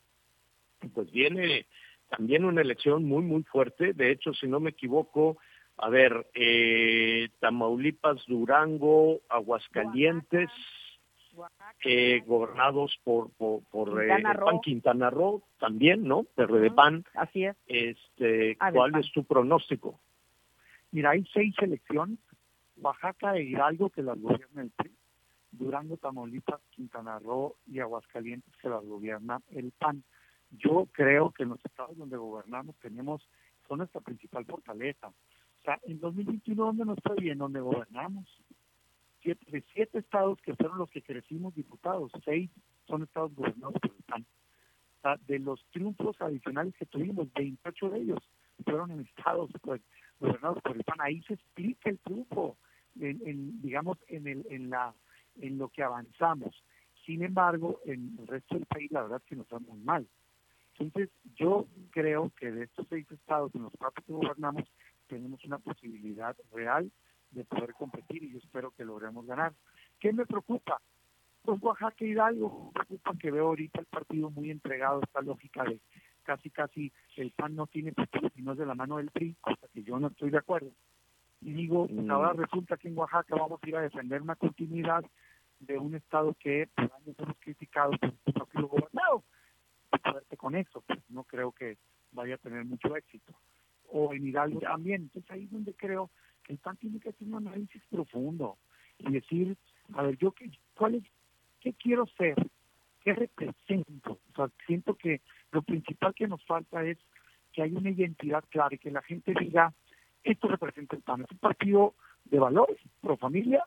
pues 0.94 1.11
viene 1.11 1.66
también 2.09 2.44
una 2.44 2.61
elección 2.61 3.04
muy, 3.04 3.22
muy 3.22 3.42
fuerte. 3.42 3.92
De 3.92 4.11
hecho, 4.12 4.32
si 4.32 4.46
no 4.46 4.61
me 4.61 4.70
equivoco, 4.70 5.38
a 5.76 5.88
ver, 5.88 6.28
eh, 6.34 7.28
Tamaulipas, 7.40 8.24
Durango, 8.26 9.20
Aguascalientes, 9.28 10.50
eh, 11.84 12.22
gobernados 12.26 12.99
por, 13.05 13.30
por, 13.32 13.62
por 13.64 14.03
eh, 14.03 14.09
Quintana 14.09 14.32
el 14.32 14.39
Roo. 14.39 14.47
PAN 14.47 14.61
Quintana 14.61 15.11
Roo, 15.11 15.43
también, 15.59 16.05
¿no? 16.05 16.24
PRD 16.34 16.70
PAN. 16.70 17.05
Así 17.14 17.45
es. 17.45 17.57
Este, 17.66 18.57
Ah, 18.61 18.72
¿Cuál 18.72 18.95
es 18.97 19.11
tu 19.12 19.24
pronóstico? 19.24 19.99
Mira, 20.91 21.11
hay 21.11 21.24
seis 21.32 21.55
elecciones, 21.61 22.18
Oaxaca 22.80 23.36
e 23.36 23.43
Hidalgo 23.45 23.91
que 23.91 24.03
las 24.03 24.18
gobierna 24.20 24.62
el 24.62 24.70
PRI, 24.70 24.91
Durango, 25.53 25.97
Tamaulipas, 25.97 26.61
Quintana 26.70 27.18
Roo 27.18 27.57
y 27.66 27.80
Aguascalientes 27.80 28.55
que 28.57 28.68
las 28.68 28.84
gobierna 28.84 29.41
el 29.51 29.72
PAN. 29.72 30.03
Yo 30.51 30.86
creo 30.93 31.30
que 31.32 31.43
en 31.43 31.51
los 31.51 31.64
estados 31.64 31.97
donde 31.97 32.16
gobernamos 32.16 32.76
tenemos, 32.76 33.26
son 33.66 33.78
nuestra 33.78 34.01
principal 34.01 34.47
fortaleza. 34.47 35.09
O 35.09 35.62
sea, 35.62 35.78
en 35.84 36.01
2021, 36.01 36.64
¿dónde 36.64 36.84
nos 36.84 36.99
fue 37.03 37.16
bien? 37.16 37.39
Donde 37.39 37.61
gobernamos. 37.61 38.26
Siete, 39.20 39.44
de 39.50 39.64
siete 39.72 39.98
estados 39.98 40.40
que 40.42 40.54
fueron 40.54 40.78
los 40.78 40.90
que 40.90 41.02
crecimos 41.02 41.54
diputados, 41.54 42.12
seis 42.24 42.50
son 42.86 43.02
estados 43.02 43.34
gobernados 43.34 43.74
por 43.80 43.90
el 43.90 44.02
PAN. 44.04 44.26
De 45.26 45.38
los 45.38 45.64
triunfos 45.70 46.20
adicionales 46.20 46.74
que 46.76 46.86
tuvimos, 46.86 47.32
28 47.32 47.90
de 47.90 47.98
ellos 47.98 48.18
fueron 48.64 48.90
en 48.90 49.00
estados 49.00 49.50
pues, 49.62 49.80
gobernados 50.20 50.62
por 50.62 50.76
el 50.76 50.84
PAN. 50.84 50.98
Ahí 51.00 51.22
se 51.22 51.34
explica 51.34 51.90
el 51.90 51.98
triunfo, 51.98 52.56
en, 53.00 53.20
en, 53.26 53.60
digamos, 53.62 53.98
en, 54.08 54.26
el, 54.26 54.46
en, 54.50 54.70
la, 54.70 54.94
en 55.40 55.58
lo 55.58 55.68
que 55.68 55.82
avanzamos. 55.82 56.62
Sin 57.06 57.22
embargo, 57.22 57.80
en 57.86 58.16
el 58.18 58.26
resto 58.26 58.54
del 58.54 58.66
país 58.66 58.90
la 58.90 59.02
verdad 59.02 59.22
es 59.22 59.28
que 59.28 59.36
nos 59.36 59.46
va 59.46 59.58
muy 59.60 59.80
mal. 59.80 60.06
Entonces, 60.78 61.10
yo 61.34 61.66
creo 61.90 62.30
que 62.38 62.52
de 62.52 62.64
estos 62.64 62.86
seis 62.88 63.10
estados 63.10 63.52
en 63.54 63.62
los 63.62 63.72
cuatro 63.78 64.04
que 64.04 64.12
gobernamos, 64.12 64.64
tenemos 65.08 65.44
una 65.44 65.58
posibilidad 65.58 66.36
real 66.52 66.90
de 67.30 67.44
poder 67.44 67.74
competir 67.74 68.22
y 68.22 68.30
yo 68.32 68.38
espero 68.38 68.70
que 68.70 68.84
logremos 68.84 69.26
ganar. 69.26 69.52
¿Qué 69.98 70.12
me 70.12 70.26
preocupa? 70.26 70.80
Pues 71.42 71.62
Oaxaca 71.62 72.04
y 72.04 72.08
Hidalgo, 72.10 72.72
me 72.74 72.84
preocupa 72.84 73.14
que 73.18 73.30
veo 73.30 73.46
ahorita 73.48 73.80
el 73.80 73.86
partido 73.86 74.30
muy 74.30 74.50
entregado 74.50 75.00
a 75.00 75.04
esta 75.04 75.20
lógica 75.22 75.64
de 75.64 75.80
casi 76.24 76.50
casi 76.50 76.92
el 77.16 77.30
PAN 77.30 77.56
no 77.56 77.66
tiene 77.66 77.92
futuro 77.92 78.28
si 78.34 78.42
no 78.42 78.52
es 78.52 78.58
de 78.58 78.66
la 78.66 78.74
mano 78.74 78.98
del 78.98 79.10
PRI, 79.10 79.34
cosa 79.40 79.66
que 79.72 79.82
yo 79.82 79.98
no 79.98 80.08
estoy 80.08 80.30
de 80.30 80.38
acuerdo. 80.38 80.70
Y 81.40 81.52
digo, 81.54 81.86
pues 81.86 82.04
Mm. 82.04 82.10
ahora 82.10 82.32
resulta 82.34 82.76
que 82.76 82.88
en 82.88 82.98
Oaxaca 82.98 83.34
vamos 83.36 83.60
a 83.62 83.68
ir 83.68 83.76
a 83.76 83.80
defender 83.80 84.20
una 84.20 84.36
continuidad 84.36 85.04
de 85.60 85.78
un 85.78 85.94
estado 85.94 86.34
que 86.34 86.68
por 86.74 86.92
años 86.92 87.16
hemos 87.18 87.36
criticado 87.38 87.92
por 87.92 88.12
su 88.24 88.32
propio 88.32 88.68
gobernado. 88.68 89.24
Suerte 90.02 90.36
con 90.36 90.54
eso, 90.54 90.82
pues 90.86 90.98
no 91.08 91.24
creo 91.24 91.52
que 91.52 91.78
vaya 92.12 92.34
a 92.34 92.38
tener 92.38 92.64
mucho 92.64 92.94
éxito. 92.94 93.32
O 93.89 94.12
en 94.12 94.26
Hidalgo 94.26 94.61
también. 94.61 95.03
Entonces 95.03 95.30
ahí 95.30 95.45
es 95.45 95.51
donde 95.51 95.74
creo 95.74 96.11
que 96.45 96.53
el 96.53 96.59
PAN 96.59 96.76
tiene 96.76 97.01
que 97.01 97.11
hacer 97.11 97.26
un 97.26 97.47
análisis 97.47 97.82
profundo 97.91 98.59
y 98.99 99.12
decir, 99.12 99.57
a 99.95 100.03
ver, 100.03 100.16
yo 100.18 100.32
qué, 100.32 100.51
cuál 100.74 100.97
es, 100.97 101.05
qué 101.61 101.72
quiero 101.74 102.07
ser, 102.16 102.36
qué 103.03 103.14
represento. 103.14 104.18
O 104.32 104.36
sea, 104.36 104.51
siento 104.66 104.95
que 104.95 105.20
lo 105.53 105.62
principal 105.62 106.14
que 106.14 106.28
nos 106.28 106.45
falta 106.45 106.82
es 106.84 106.99
que 107.53 107.62
hay 107.62 107.72
una 107.72 107.91
identidad 107.91 108.45
clara 108.49 108.74
y 108.74 108.78
que 108.78 108.91
la 108.91 109.03
gente 109.03 109.32
diga, 109.39 109.72
esto 110.22 110.49
representa 110.49 110.97
el 110.97 111.03
PAN. 111.03 111.22
Es 111.22 111.30
un 111.30 111.39
partido 111.39 111.95
de 112.24 112.39
valores, 112.39 112.78
pro 113.01 113.16
familia, 113.16 113.64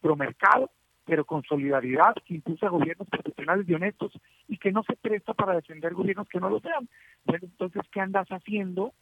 pro 0.00 0.16
mercado, 0.16 0.70
pero 1.04 1.24
con 1.24 1.42
solidaridad, 1.42 2.14
que 2.24 2.34
impulsa 2.34 2.68
gobiernos 2.68 3.08
profesionales 3.08 3.68
y 3.68 3.74
honestos 3.74 4.12
y 4.48 4.56
que 4.56 4.72
no 4.72 4.82
se 4.84 4.96
presta 4.96 5.34
para 5.34 5.54
defender 5.54 5.92
gobiernos 5.92 6.28
que 6.28 6.40
no 6.40 6.48
lo 6.48 6.60
sean. 6.60 6.88
Entonces, 7.26 7.82
¿qué 7.92 8.00
andas 8.00 8.26
haciendo 8.28 8.94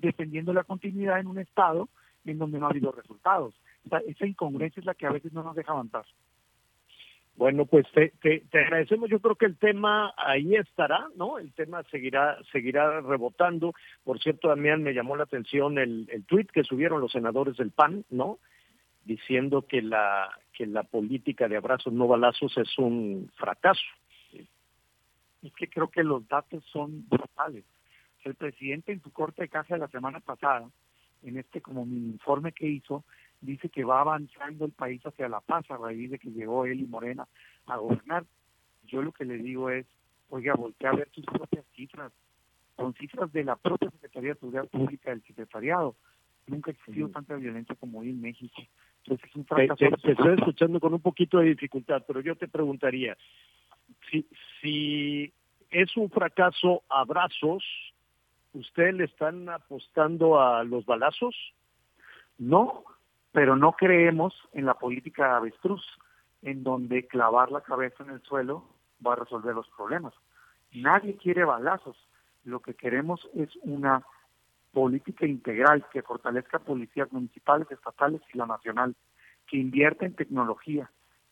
defendiendo 0.00 0.52
la 0.52 0.64
continuidad 0.64 1.20
en 1.20 1.26
un 1.26 1.38
Estado 1.38 1.88
en 2.24 2.38
donde 2.38 2.58
no 2.58 2.66
ha 2.66 2.70
habido 2.70 2.92
resultados? 2.92 3.54
O 3.86 3.88
sea, 3.88 4.00
esa 4.06 4.26
incongruencia 4.26 4.80
es 4.80 4.86
la 4.86 4.94
que 4.94 5.06
a 5.06 5.12
veces 5.12 5.32
no 5.32 5.42
nos 5.42 5.56
deja 5.56 5.72
avanzar. 5.72 6.04
Bueno, 7.38 7.66
pues 7.66 7.86
te, 7.92 8.12
te, 8.20 8.40
te 8.50 8.58
agradecemos. 8.58 9.08
Yo 9.08 9.20
creo 9.20 9.36
que 9.36 9.46
el 9.46 9.56
tema 9.56 10.12
ahí 10.16 10.56
estará, 10.56 11.06
¿no? 11.14 11.38
El 11.38 11.52
tema 11.52 11.84
seguirá 11.84 12.36
seguirá 12.50 13.00
rebotando. 13.00 13.74
Por 14.02 14.18
cierto, 14.18 14.48
Damián, 14.48 14.82
me 14.82 14.92
llamó 14.92 15.14
la 15.16 15.22
atención 15.22 15.78
el, 15.78 16.08
el 16.10 16.24
tuit 16.24 16.50
que 16.50 16.64
subieron 16.64 17.00
los 17.00 17.12
senadores 17.12 17.56
del 17.56 17.70
PAN, 17.70 18.04
¿no? 18.10 18.40
Diciendo 19.04 19.62
que 19.62 19.82
la 19.82 20.28
que 20.52 20.66
la 20.66 20.82
política 20.82 21.46
de 21.46 21.56
abrazos 21.56 21.92
no 21.92 22.08
balazos 22.08 22.58
es 22.58 22.76
un 22.76 23.30
fracaso. 23.36 23.86
Es 25.40 25.52
que 25.52 25.68
creo 25.68 25.88
que 25.88 26.02
los 26.02 26.26
datos 26.26 26.64
son 26.72 27.08
brutales. 27.08 27.64
El 28.24 28.34
presidente 28.34 28.92
en 28.92 29.02
su 29.02 29.10
corte 29.12 29.42
de 29.42 29.48
caja 29.48 29.74
de 29.74 29.80
la 29.80 29.88
semana 29.88 30.20
pasada, 30.20 30.68
en 31.22 31.38
este 31.38 31.60
como 31.60 31.84
mini 31.86 32.10
informe 32.12 32.52
que 32.52 32.66
hizo, 32.68 33.04
dice 33.40 33.68
que 33.68 33.84
va 33.84 34.00
avanzando 34.00 34.64
el 34.64 34.72
país 34.72 35.00
hacia 35.06 35.28
la 35.28 35.40
paz 35.40 35.64
a 35.70 35.76
raíz 35.76 36.10
de 36.10 36.18
que 36.18 36.30
llegó 36.30 36.64
él 36.66 36.80
y 36.80 36.86
Morena 36.86 37.26
a 37.66 37.76
gobernar. 37.76 38.24
Yo 38.86 39.02
lo 39.02 39.12
que 39.12 39.24
le 39.24 39.36
digo 39.38 39.70
es, 39.70 39.86
oiga, 40.30 40.54
voltea 40.54 40.90
a 40.90 40.96
ver 40.96 41.08
tus 41.10 41.24
propias 41.24 41.64
cifras. 41.74 42.12
Son 42.76 42.94
cifras 42.94 43.32
de 43.32 43.44
la 43.44 43.56
propia 43.56 43.90
Secretaría 43.90 44.34
de 44.34 44.40
Seguridad 44.40 44.68
Pública 44.68 45.10
del 45.10 45.22
Secretariado. 45.22 45.96
Nunca 46.46 46.70
ha 46.70 46.74
existido 46.74 47.08
tanta 47.10 47.36
violencia 47.36 47.74
como 47.76 48.00
hoy 48.00 48.10
en 48.10 48.20
México. 48.20 48.62
Entonces 49.04 49.28
es 49.30 49.36
un 49.36 49.44
Te, 49.44 49.54
fracaso. 49.54 49.76
te- 49.76 49.96
te 50.02 50.12
estoy 50.12 50.34
escuchando 50.34 50.80
con 50.80 50.94
un 50.94 51.00
poquito 51.00 51.38
de 51.38 51.46
dificultad, 51.46 52.04
pero 52.06 52.20
yo 52.20 52.36
te 52.36 52.48
preguntaría, 52.48 53.16
si, 54.10 54.26
si 54.60 55.32
es 55.70 55.96
un 55.96 56.08
fracaso 56.10 56.82
abrazos, 56.88 57.64
¿ustedes 58.52 58.94
le 58.94 59.04
están 59.04 59.48
apostando 59.48 60.40
a 60.40 60.64
los 60.64 60.84
balazos? 60.86 61.34
No, 62.38 62.84
pero 63.32 63.56
no 63.56 63.72
creemos 63.72 64.34
en 64.52 64.66
la 64.66 64.74
política 64.74 65.36
avestruz, 65.36 65.84
en 66.42 66.62
donde 66.62 67.06
clavar 67.06 67.50
la 67.50 67.60
cabeza 67.60 68.04
en 68.04 68.10
el 68.10 68.22
suelo 68.22 68.64
va 69.04 69.14
a 69.14 69.16
resolver 69.16 69.54
los 69.54 69.68
problemas. 69.76 70.14
Nadie 70.72 71.16
quiere 71.16 71.44
balazos. 71.44 71.96
Lo 72.44 72.60
que 72.60 72.74
queremos 72.74 73.28
es 73.34 73.50
una 73.62 74.04
política 74.72 75.26
integral 75.26 75.84
que 75.92 76.02
fortalezca 76.02 76.58
policías 76.58 77.12
municipales, 77.12 77.70
estatales 77.70 78.20
y 78.32 78.38
la 78.38 78.46
nacional, 78.46 78.94
que 79.46 79.56
invierta 79.56 80.06
en 80.06 80.14
tecnología, 80.14 80.90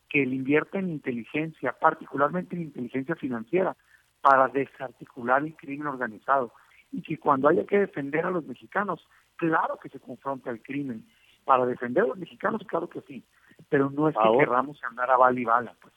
que 0.09 0.23
invierta 0.23 0.79
en 0.79 0.89
inteligencia, 0.89 1.73
particularmente 1.73 2.55
en 2.55 2.63
inteligencia 2.63 3.15
financiera, 3.15 3.75
para 4.21 4.47
desarticular 4.47 5.43
el 5.43 5.55
crimen 5.55 5.87
organizado. 5.87 6.51
Y 6.91 7.01
que 7.01 7.17
cuando 7.19 7.47
haya 7.49 7.65
que 7.65 7.79
defender 7.79 8.25
a 8.25 8.31
los 8.31 8.45
mexicanos, 8.45 9.05
claro 9.35 9.77
que 9.81 9.89
se 9.89 9.99
confronta 9.99 10.49
el 10.49 10.61
crimen. 10.61 11.05
Para 11.45 11.65
defender 11.65 12.03
a 12.03 12.07
los 12.07 12.17
mexicanos, 12.17 12.61
claro 12.67 12.89
que 12.89 13.01
sí. 13.01 13.23
Pero 13.69 13.89
no 13.89 14.07
es 14.09 14.15
que 14.15 14.21
Ahora- 14.21 14.39
querramos 14.45 14.83
andar 14.83 15.09
a 15.11 15.17
bala 15.17 15.39
y 15.39 15.43
bala. 15.45 15.75
Pues. 15.81 15.93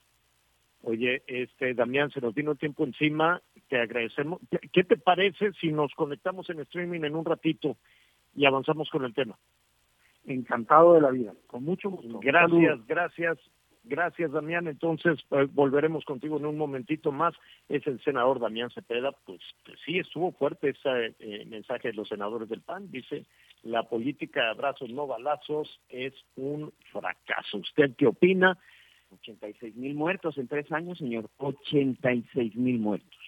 Oye, 0.82 1.22
este 1.26 1.74
Damián, 1.74 2.10
se 2.10 2.20
nos 2.20 2.34
vino 2.34 2.52
el 2.52 2.58
tiempo 2.58 2.84
encima, 2.84 3.40
te 3.68 3.80
agradecemos. 3.80 4.40
¿Qué- 4.50 4.68
¿Qué 4.72 4.84
te 4.84 4.96
parece 4.96 5.52
si 5.60 5.70
nos 5.72 5.92
conectamos 5.94 6.48
en 6.50 6.60
streaming 6.60 7.02
en 7.04 7.14
un 7.16 7.24
ratito 7.24 7.76
y 8.34 8.46
avanzamos 8.46 8.88
con 8.90 9.04
el 9.04 9.12
tema? 9.14 9.36
Encantado 10.26 10.94
de 10.94 11.00
la 11.00 11.10
vida, 11.10 11.32
con 11.46 11.64
mucho 11.64 11.90
gusto. 11.90 12.20
Gracias, 12.20 12.50
Saludos. 12.50 12.86
gracias, 12.86 13.38
gracias 13.84 14.32
Damián. 14.32 14.66
Entonces 14.66 15.18
eh, 15.30 15.46
volveremos 15.52 16.04
contigo 16.04 16.38
en 16.38 16.46
un 16.46 16.56
momentito 16.56 17.12
más. 17.12 17.34
Es 17.68 17.86
el 17.86 18.00
senador 18.02 18.40
Damián 18.40 18.70
Cepeda. 18.70 19.12
Pues, 19.12 19.40
pues 19.64 19.78
sí, 19.84 19.98
estuvo 19.98 20.32
fuerte 20.32 20.70
ese 20.70 21.14
eh, 21.18 21.44
mensaje 21.46 21.88
de 21.88 21.94
los 21.94 22.08
senadores 22.08 22.48
del 22.48 22.62
PAN. 22.62 22.90
Dice, 22.90 23.26
la 23.62 23.84
política 23.84 24.42
de 24.42 24.50
abrazos 24.50 24.90
no 24.90 25.06
balazos 25.06 25.80
es 25.88 26.14
un 26.36 26.72
fracaso. 26.92 27.58
¿Usted 27.58 27.94
qué 27.96 28.06
opina? 28.06 28.58
86 29.12 29.74
mil 29.76 29.94
muertos 29.94 30.38
en 30.38 30.48
tres 30.48 30.70
años, 30.72 30.98
señor. 30.98 31.28
86 31.38 32.54
mil 32.56 32.78
muertos. 32.78 33.18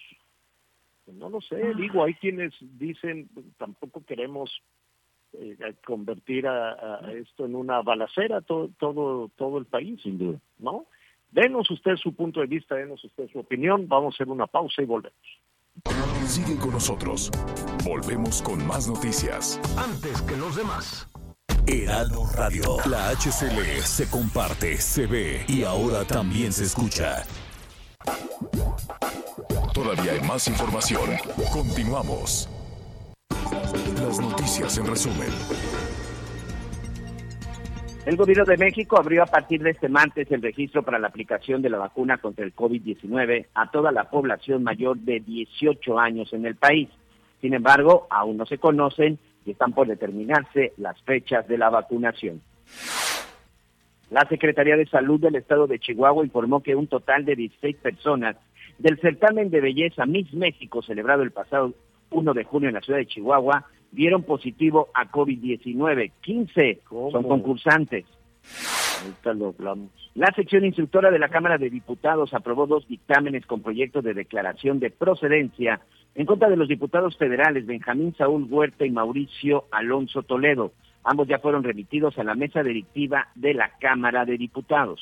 Pues 1.05 1.17
no 1.17 1.29
lo 1.29 1.41
sé, 1.41 1.73
digo, 1.75 2.03
hay 2.03 2.13
quienes 2.13 2.53
dicen, 2.61 3.29
tampoco 3.57 4.05
queremos 4.05 4.61
eh, 5.33 5.57
convertir 5.85 6.47
a, 6.47 7.05
a 7.05 7.11
esto 7.13 7.45
en 7.45 7.55
una 7.55 7.81
balacera 7.81 8.41
todo, 8.41 8.69
todo, 8.79 9.29
todo 9.35 9.57
el 9.57 9.65
país, 9.65 10.01
sin 10.01 10.17
duda, 10.17 10.39
¿no? 10.59 10.85
Denos 11.31 11.69
usted 11.71 11.95
su 11.95 12.15
punto 12.15 12.41
de 12.41 12.47
vista, 12.47 12.75
denos 12.75 13.03
usted 13.03 13.27
su 13.29 13.39
opinión, 13.39 13.87
vamos 13.87 14.13
a 14.13 14.15
hacer 14.15 14.29
una 14.29 14.45
pausa 14.47 14.81
y 14.81 14.85
volvemos. 14.85 15.17
Sigue 16.27 16.57
con 16.57 16.71
nosotros. 16.71 17.31
Volvemos 17.83 18.41
con 18.41 18.65
más 18.65 18.87
noticias. 18.87 19.59
Antes 19.77 20.21
que 20.21 20.37
los 20.37 20.55
demás. 20.55 21.07
Heraldo 21.65 22.23
Radio. 22.35 22.77
La 22.89 23.09
HCL 23.09 23.81
se 23.81 24.09
comparte, 24.09 24.77
se 24.77 25.07
ve 25.07 25.45
y 25.47 25.63
ahora 25.63 26.05
también 26.05 26.51
se 26.51 26.65
escucha. 26.65 27.23
Todavía 29.73 30.13
hay 30.13 30.21
más 30.27 30.47
información. 30.47 31.09
Continuamos. 31.51 32.49
Las 33.51 34.19
noticias 34.19 34.77
en 34.77 34.87
resumen. 34.87 35.27
El 38.05 38.15
gobierno 38.15 38.45
de 38.45 38.57
México 38.57 38.97
abrió 38.97 39.23
a 39.23 39.25
partir 39.25 39.61
de 39.63 39.71
este 39.71 39.89
martes 39.89 40.31
el 40.31 40.41
registro 40.41 40.83
para 40.83 40.99
la 40.99 41.07
aplicación 41.07 41.61
de 41.61 41.69
la 41.69 41.77
vacuna 41.77 42.17
contra 42.17 42.45
el 42.45 42.55
COVID-19 42.55 43.47
a 43.53 43.71
toda 43.71 43.91
la 43.91 44.09
población 44.09 44.63
mayor 44.63 44.97
de 44.97 45.19
18 45.19 45.99
años 45.99 46.31
en 46.33 46.45
el 46.45 46.55
país. 46.55 46.89
Sin 47.41 47.53
embargo, 47.53 48.07
aún 48.09 48.37
no 48.37 48.45
se 48.45 48.57
conocen 48.57 49.19
y 49.45 49.51
están 49.51 49.73
por 49.73 49.87
determinarse 49.87 50.73
las 50.77 51.01
fechas 51.01 51.47
de 51.47 51.57
la 51.57 51.69
vacunación. 51.69 52.41
La 54.09 54.27
Secretaría 54.27 54.77
de 54.77 54.85
Salud 54.85 55.19
del 55.19 55.35
Estado 55.35 55.67
de 55.67 55.79
Chihuahua 55.79 56.23
informó 56.23 56.61
que 56.61 56.75
un 56.75 56.87
total 56.87 57.25
de 57.25 57.35
16 57.35 57.77
personas 57.77 58.35
del 58.77 58.99
certamen 58.99 59.49
de 59.49 59.61
belleza 59.61 60.05
Miss 60.05 60.33
México 60.33 60.81
celebrado 60.81 61.23
el 61.23 61.31
pasado 61.31 61.73
1 62.13 62.33
de 62.33 62.43
junio 62.43 62.69
en 62.69 62.75
la 62.75 62.81
ciudad 62.81 62.99
de 62.99 63.07
Chihuahua 63.07 63.65
dieron 63.91 64.23
positivo 64.23 64.89
a 64.93 65.09
COVID-19. 65.11 66.11
15 66.21 66.81
son 66.89 67.23
concursantes. 67.23 68.05
La 70.15 70.31
sección 70.35 70.65
instructora 70.65 71.11
de 71.11 71.19
la 71.19 71.29
Cámara 71.29 71.57
de 71.57 71.69
Diputados 71.69 72.33
aprobó 72.33 72.67
dos 72.67 72.87
dictámenes 72.87 73.45
con 73.45 73.61
proyectos 73.61 74.03
de 74.03 74.13
declaración 74.13 74.79
de 74.79 74.91
procedencia 74.91 75.81
en 76.15 76.25
contra 76.25 76.49
de 76.49 76.57
los 76.57 76.67
diputados 76.67 77.17
federales 77.17 77.65
Benjamín 77.65 78.15
Saúl 78.17 78.47
Huerta 78.49 78.85
y 78.85 78.91
Mauricio 78.91 79.65
Alonso 79.71 80.23
Toledo. 80.23 80.73
Ambos 81.03 81.27
ya 81.27 81.39
fueron 81.39 81.63
remitidos 81.63 82.17
a 82.17 82.23
la 82.23 82.35
mesa 82.35 82.63
directiva 82.63 83.27
de 83.35 83.53
la 83.53 83.71
Cámara 83.79 84.23
de 84.23 84.37
Diputados. 84.37 85.01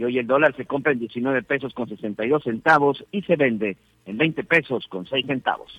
Y 0.00 0.04
hoy 0.04 0.18
el 0.18 0.26
dólar 0.26 0.56
se 0.56 0.64
compra 0.64 0.92
en 0.92 0.98
19 0.98 1.42
pesos 1.42 1.74
con 1.74 1.86
62 1.86 2.42
centavos 2.42 3.04
y 3.12 3.20
se 3.20 3.36
vende 3.36 3.76
en 4.06 4.16
20 4.16 4.44
pesos 4.44 4.86
con 4.88 5.04
6 5.04 5.26
centavos. 5.26 5.70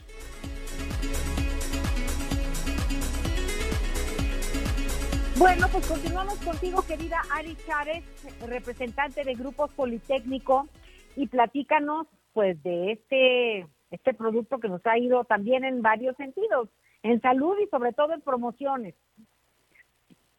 Bueno, 5.39 5.65
pues 5.71 5.87
continuamos 5.87 6.35
contigo, 6.45 6.85
querida 6.85 7.19
Ari 7.31 7.55
Chávez, 7.65 8.03
representante 8.47 9.23
de 9.23 9.33
Grupos 9.33 9.73
Politécnico, 9.73 10.67
y 11.15 11.25
platícanos, 11.25 12.05
pues, 12.33 12.61
de 12.61 12.91
este, 12.91 13.65
este 13.89 14.13
producto 14.13 14.59
que 14.59 14.69
nos 14.69 14.85
ha 14.85 14.99
ido 14.99 15.23
también 15.23 15.65
en 15.65 15.81
varios 15.81 16.15
sentidos, 16.17 16.69
en 17.01 17.19
salud 17.21 17.57
y 17.59 17.67
sobre 17.69 17.91
todo 17.93 18.13
en 18.13 18.21
promociones. 18.21 18.93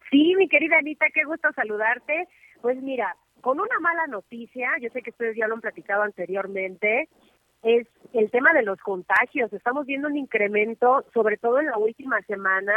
Sí, 0.09 0.35
mi 0.37 0.47
querida 0.47 0.77
Anita, 0.77 1.07
qué 1.13 1.25
gusto 1.25 1.49
saludarte. 1.53 2.29
Pues 2.61 2.81
mira, 2.81 3.17
con 3.43 3.59
una 3.59 3.77
mala 3.81 4.07
noticia, 4.07 4.69
yo 4.81 4.89
sé 4.91 5.01
que 5.01 5.09
ustedes 5.09 5.35
ya 5.35 5.47
lo 5.47 5.55
han 5.55 5.61
platicado 5.61 6.01
anteriormente, 6.03 7.09
es 7.61 7.85
el 8.13 8.31
tema 8.31 8.53
de 8.53 8.63
los 8.63 8.79
contagios. 8.79 9.51
Estamos 9.51 9.85
viendo 9.85 10.07
un 10.07 10.15
incremento, 10.15 11.03
sobre 11.13 11.35
todo 11.35 11.59
en 11.59 11.65
la 11.65 11.77
última 11.77 12.21
semana, 12.21 12.73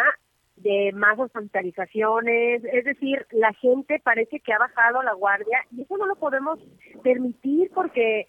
de 0.57 0.91
más 0.93 1.19
hospitalizaciones, 1.19 2.65
es 2.65 2.85
decir, 2.85 3.27
la 3.31 3.53
gente 3.53 4.01
parece 4.03 4.41
que 4.41 4.53
ha 4.53 4.59
bajado 4.59 5.03
la 5.03 5.13
guardia 5.13 5.59
y 5.71 5.83
eso 5.83 5.97
no 5.99 6.07
lo 6.07 6.17
podemos 6.17 6.59
permitir 7.05 7.71
porque 7.73 8.27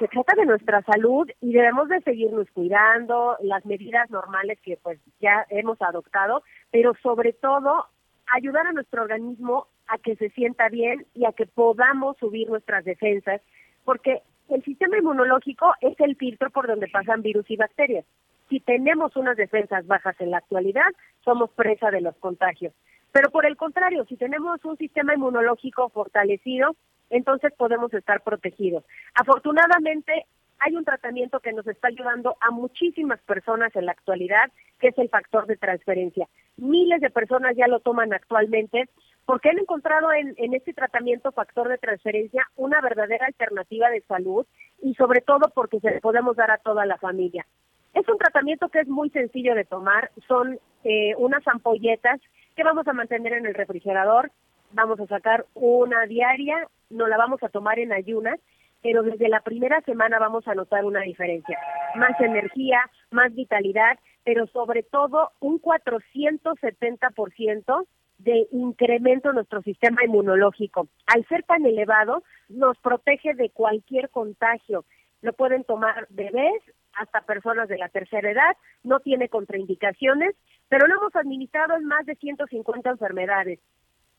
se 0.00 0.08
trata 0.08 0.34
de 0.34 0.46
nuestra 0.46 0.82
salud 0.82 1.28
y 1.40 1.52
debemos 1.52 1.88
de 1.90 2.00
seguirnos 2.00 2.50
cuidando, 2.54 3.36
las 3.42 3.64
medidas 3.66 4.10
normales 4.10 4.58
que 4.62 4.78
pues 4.82 4.98
ya 5.20 5.46
hemos 5.50 5.80
adoptado, 5.80 6.42
pero 6.72 6.94
sobre 7.02 7.34
todo 7.34 7.86
ayudar 8.34 8.66
a 8.66 8.72
nuestro 8.72 9.02
organismo 9.02 9.68
a 9.88 9.98
que 9.98 10.16
se 10.16 10.30
sienta 10.30 10.68
bien 10.68 11.06
y 11.14 11.24
a 11.24 11.32
que 11.32 11.46
podamos 11.46 12.16
subir 12.18 12.48
nuestras 12.48 12.84
defensas, 12.84 13.40
porque 13.84 14.22
el 14.48 14.62
sistema 14.64 14.98
inmunológico 14.98 15.74
es 15.80 15.98
el 16.00 16.16
filtro 16.16 16.50
por 16.50 16.66
donde 16.66 16.88
pasan 16.88 17.22
virus 17.22 17.50
y 17.50 17.56
bacterias. 17.56 18.04
Si 18.48 18.60
tenemos 18.60 19.14
unas 19.16 19.36
defensas 19.36 19.86
bajas 19.86 20.16
en 20.20 20.30
la 20.30 20.38
actualidad, 20.38 20.90
somos 21.24 21.50
presa 21.50 21.90
de 21.90 22.00
los 22.00 22.16
contagios. 22.16 22.72
Pero 23.12 23.30
por 23.30 23.46
el 23.46 23.56
contrario, 23.56 24.04
si 24.06 24.16
tenemos 24.16 24.64
un 24.64 24.76
sistema 24.76 25.14
inmunológico 25.14 25.88
fortalecido, 25.90 26.76
entonces 27.10 27.52
podemos 27.56 27.92
estar 27.92 28.22
protegidos. 28.22 28.84
Afortunadamente, 29.14 30.26
hay 30.60 30.76
un 30.76 30.84
tratamiento 30.84 31.40
que 31.40 31.52
nos 31.52 31.66
está 31.66 31.88
ayudando 31.88 32.36
a 32.40 32.50
muchísimas 32.50 33.20
personas 33.20 33.74
en 33.76 33.86
la 33.86 33.92
actualidad, 33.92 34.50
que 34.78 34.88
es 34.88 34.98
el 34.98 35.08
factor 35.08 35.46
de 35.46 35.56
transferencia. 35.56 36.28
Miles 36.56 37.00
de 37.00 37.10
personas 37.10 37.56
ya 37.56 37.68
lo 37.68 37.80
toman 37.80 38.12
actualmente 38.12 38.88
porque 39.24 39.50
han 39.50 39.58
encontrado 39.58 40.12
en, 40.12 40.34
en 40.36 40.54
este 40.54 40.72
tratamiento 40.72 41.32
factor 41.32 41.68
de 41.68 41.78
transferencia 41.78 42.46
una 42.56 42.80
verdadera 42.80 43.26
alternativa 43.26 43.90
de 43.90 44.00
salud 44.02 44.46
y 44.82 44.94
sobre 44.94 45.20
todo 45.20 45.50
porque 45.54 45.80
se 45.80 45.90
le 45.90 46.00
podemos 46.00 46.36
dar 46.36 46.50
a 46.50 46.58
toda 46.58 46.86
la 46.86 46.98
familia. 46.98 47.46
Es 47.94 48.08
un 48.08 48.18
tratamiento 48.18 48.68
que 48.68 48.80
es 48.80 48.88
muy 48.88 49.10
sencillo 49.10 49.54
de 49.54 49.64
tomar, 49.64 50.10
son 50.26 50.58
eh, 50.84 51.14
unas 51.16 51.46
ampolletas 51.46 52.20
que 52.54 52.64
vamos 52.64 52.86
a 52.86 52.92
mantener 52.92 53.32
en 53.32 53.46
el 53.46 53.54
refrigerador, 53.54 54.30
vamos 54.72 55.00
a 55.00 55.06
sacar 55.06 55.46
una 55.54 56.06
diaria, 56.06 56.66
no 56.90 57.06
la 57.06 57.16
vamos 57.16 57.42
a 57.42 57.48
tomar 57.48 57.78
en 57.78 57.92
ayunas, 57.92 58.38
pero 58.82 59.02
desde 59.02 59.28
la 59.28 59.40
primera 59.40 59.80
semana 59.82 60.18
vamos 60.18 60.48
a 60.48 60.54
notar 60.54 60.84
una 60.84 61.00
diferencia. 61.00 61.58
Más 61.96 62.20
energía, 62.20 62.80
más 63.10 63.34
vitalidad, 63.34 63.98
pero 64.24 64.46
sobre 64.48 64.82
todo 64.82 65.30
un 65.40 65.60
470% 65.60 67.86
de 68.18 68.48
incremento 68.52 69.30
en 69.30 69.36
nuestro 69.36 69.62
sistema 69.62 70.04
inmunológico. 70.04 70.88
Al 71.06 71.26
ser 71.28 71.44
tan 71.44 71.64
elevado, 71.64 72.22
nos 72.48 72.76
protege 72.78 73.34
de 73.34 73.50
cualquier 73.50 74.10
contagio. 74.10 74.84
Lo 75.22 75.32
pueden 75.32 75.64
tomar 75.64 76.06
bebés, 76.10 76.62
hasta 76.94 77.22
personas 77.22 77.68
de 77.68 77.78
la 77.78 77.88
tercera 77.88 78.30
edad, 78.30 78.56
no 78.82 79.00
tiene 79.00 79.28
contraindicaciones, 79.28 80.34
pero 80.68 80.86
lo 80.86 80.96
hemos 80.96 81.14
administrado 81.14 81.76
en 81.76 81.84
más 81.84 82.04
de 82.06 82.16
150 82.16 82.90
enfermedades. 82.90 83.60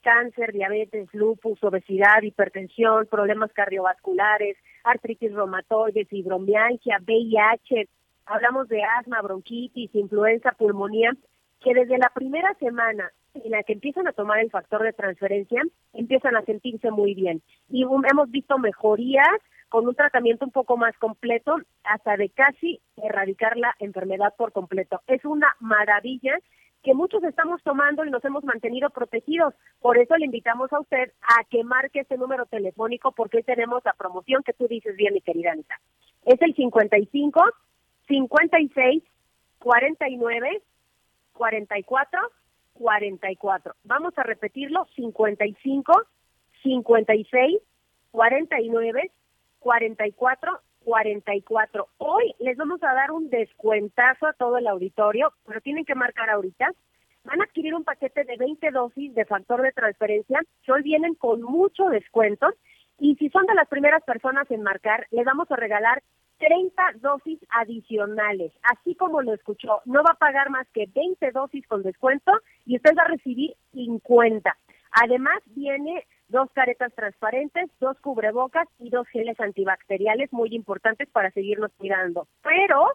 Cáncer, 0.01 0.51
diabetes, 0.53 1.09
lupus, 1.13 1.63
obesidad, 1.63 2.21
hipertensión, 2.21 3.07
problemas 3.07 3.51
cardiovasculares, 3.53 4.57
artritis 4.83 5.33
reumatoide, 5.33 6.05
fibromialgia, 6.05 6.99
VIH, 7.05 7.87
hablamos 8.25 8.67
de 8.69 8.83
asma, 8.83 9.21
bronquitis, 9.21 9.93
influenza, 9.93 10.51
pulmonía, 10.51 11.11
que 11.61 11.73
desde 11.73 11.97
la 11.97 12.09
primera 12.09 12.53
semana 12.55 13.11
en 13.33 13.51
la 13.51 13.63
que 13.63 13.73
empiezan 13.73 14.07
a 14.07 14.13
tomar 14.13 14.39
el 14.39 14.49
factor 14.49 14.83
de 14.83 14.93
transferencia, 14.93 15.61
empiezan 15.93 16.35
a 16.35 16.43
sentirse 16.43 16.91
muy 16.91 17.13
bien. 17.13 17.41
Y 17.69 17.83
hemos 17.83 18.31
visto 18.31 18.57
mejorías 18.57 19.39
con 19.69 19.87
un 19.87 19.95
tratamiento 19.95 20.45
un 20.45 20.51
poco 20.51 20.77
más 20.77 20.97
completo, 20.97 21.57
hasta 21.83 22.17
de 22.17 22.29
casi 22.29 22.81
erradicar 22.97 23.55
la 23.55 23.75
enfermedad 23.79 24.33
por 24.35 24.51
completo. 24.51 25.01
Es 25.07 25.23
una 25.25 25.55
maravilla 25.59 26.37
que 26.83 26.93
muchos 26.93 27.23
estamos 27.23 27.61
tomando 27.63 28.05
y 28.05 28.09
nos 28.09 28.23
hemos 28.23 28.43
mantenido 28.43 28.89
protegidos. 28.89 29.53
Por 29.81 29.97
eso 29.97 30.15
le 30.17 30.25
invitamos 30.25 30.71
a 30.71 30.79
usted 30.79 31.11
a 31.21 31.43
que 31.45 31.63
marque 31.63 32.01
este 32.01 32.17
número 32.17 32.45
telefónico 32.45 33.11
porque 33.11 33.43
tenemos 33.43 33.83
la 33.83 33.93
promoción 33.93 34.43
que 34.43 34.53
tú 34.53 34.67
dices 34.67 34.95
bien, 34.95 35.13
mi 35.13 35.21
querida 35.21 35.51
Anita. 35.51 35.79
Es 36.25 36.41
el 36.41 36.55
55 36.55 37.43
56 38.07 39.03
49 39.59 40.61
44 41.33 42.19
44. 42.73 43.75
Vamos 43.83 44.17
a 44.17 44.23
repetirlo, 44.23 44.87
55 44.95 45.93
56 46.63 47.59
49 48.11 49.11
44 49.59 50.59
44. 50.83 51.87
Hoy 51.97 52.33
les 52.39 52.57
vamos 52.57 52.81
a 52.83 52.93
dar 52.93 53.11
un 53.11 53.29
descuentazo 53.29 54.27
a 54.27 54.33
todo 54.33 54.57
el 54.57 54.67
auditorio, 54.67 55.33
pero 55.45 55.61
tienen 55.61 55.85
que 55.85 55.95
marcar 55.95 56.29
ahorita. 56.29 56.71
Van 57.23 57.41
a 57.41 57.43
adquirir 57.43 57.75
un 57.75 57.83
paquete 57.83 58.23
de 58.23 58.37
20 58.37 58.71
dosis 58.71 59.13
de 59.13 59.25
factor 59.25 59.61
de 59.61 59.71
transferencia 59.71 60.41
que 60.63 60.71
hoy 60.71 60.83
vienen 60.83 61.15
con 61.15 61.41
mucho 61.41 61.85
descuento. 61.89 62.47
Y 62.99 63.15
si 63.15 63.29
son 63.29 63.45
de 63.45 63.53
las 63.53 63.67
primeras 63.67 64.03
personas 64.03 64.49
en 64.51 64.63
marcar, 64.63 65.07
les 65.11 65.25
vamos 65.25 65.49
a 65.51 65.55
regalar 65.55 66.01
30 66.39 66.83
dosis 67.01 67.39
adicionales. 67.49 68.51
Así 68.63 68.95
como 68.95 69.21
lo 69.21 69.33
escuchó, 69.33 69.81
no 69.85 70.03
va 70.03 70.11
a 70.11 70.19
pagar 70.19 70.49
más 70.49 70.67
que 70.73 70.87
20 70.93 71.31
dosis 71.31 71.67
con 71.67 71.83
descuento 71.83 72.31
y 72.65 72.77
usted 72.77 72.95
va 72.97 73.03
a 73.03 73.09
recibir 73.09 73.55
50. 73.73 74.55
Además, 74.91 75.39
viene 75.47 76.05
dos 76.29 76.49
caretas 76.53 76.93
transparentes, 76.93 77.69
dos 77.79 77.99
cubrebocas 77.99 78.67
y 78.79 78.89
dos 78.89 79.07
geles 79.07 79.39
antibacteriales 79.39 80.31
muy 80.31 80.53
importantes 80.55 81.09
para 81.09 81.31
seguirnos 81.31 81.71
cuidando. 81.77 82.27
Pero 82.43 82.87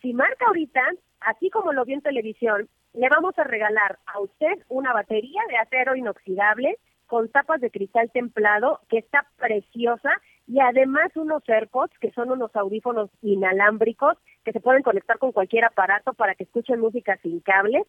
si 0.00 0.12
marca 0.12 0.46
ahorita, 0.46 0.82
así 1.20 1.50
como 1.50 1.72
lo 1.72 1.84
vio 1.84 1.94
en 1.96 2.02
televisión, 2.02 2.68
le 2.94 3.08
vamos 3.08 3.38
a 3.38 3.44
regalar 3.44 3.98
a 4.06 4.20
usted 4.20 4.64
una 4.68 4.92
batería 4.92 5.40
de 5.48 5.56
acero 5.56 5.96
inoxidable 5.96 6.76
con 7.06 7.28
tapas 7.28 7.60
de 7.60 7.70
cristal 7.70 8.10
templado 8.10 8.80
que 8.88 8.98
está 8.98 9.26
preciosa 9.36 10.10
y 10.46 10.60
además 10.60 11.14
unos 11.14 11.42
AirPods 11.46 11.98
que 11.98 12.10
son 12.12 12.30
unos 12.30 12.54
audífonos 12.56 13.10
inalámbricos 13.22 14.16
que 14.44 14.52
se 14.52 14.60
pueden 14.60 14.82
conectar 14.82 15.18
con 15.18 15.32
cualquier 15.32 15.64
aparato 15.64 16.14
para 16.14 16.34
que 16.34 16.44
escuchen 16.44 16.80
música 16.80 17.16
sin 17.22 17.40
cable. 17.40 17.84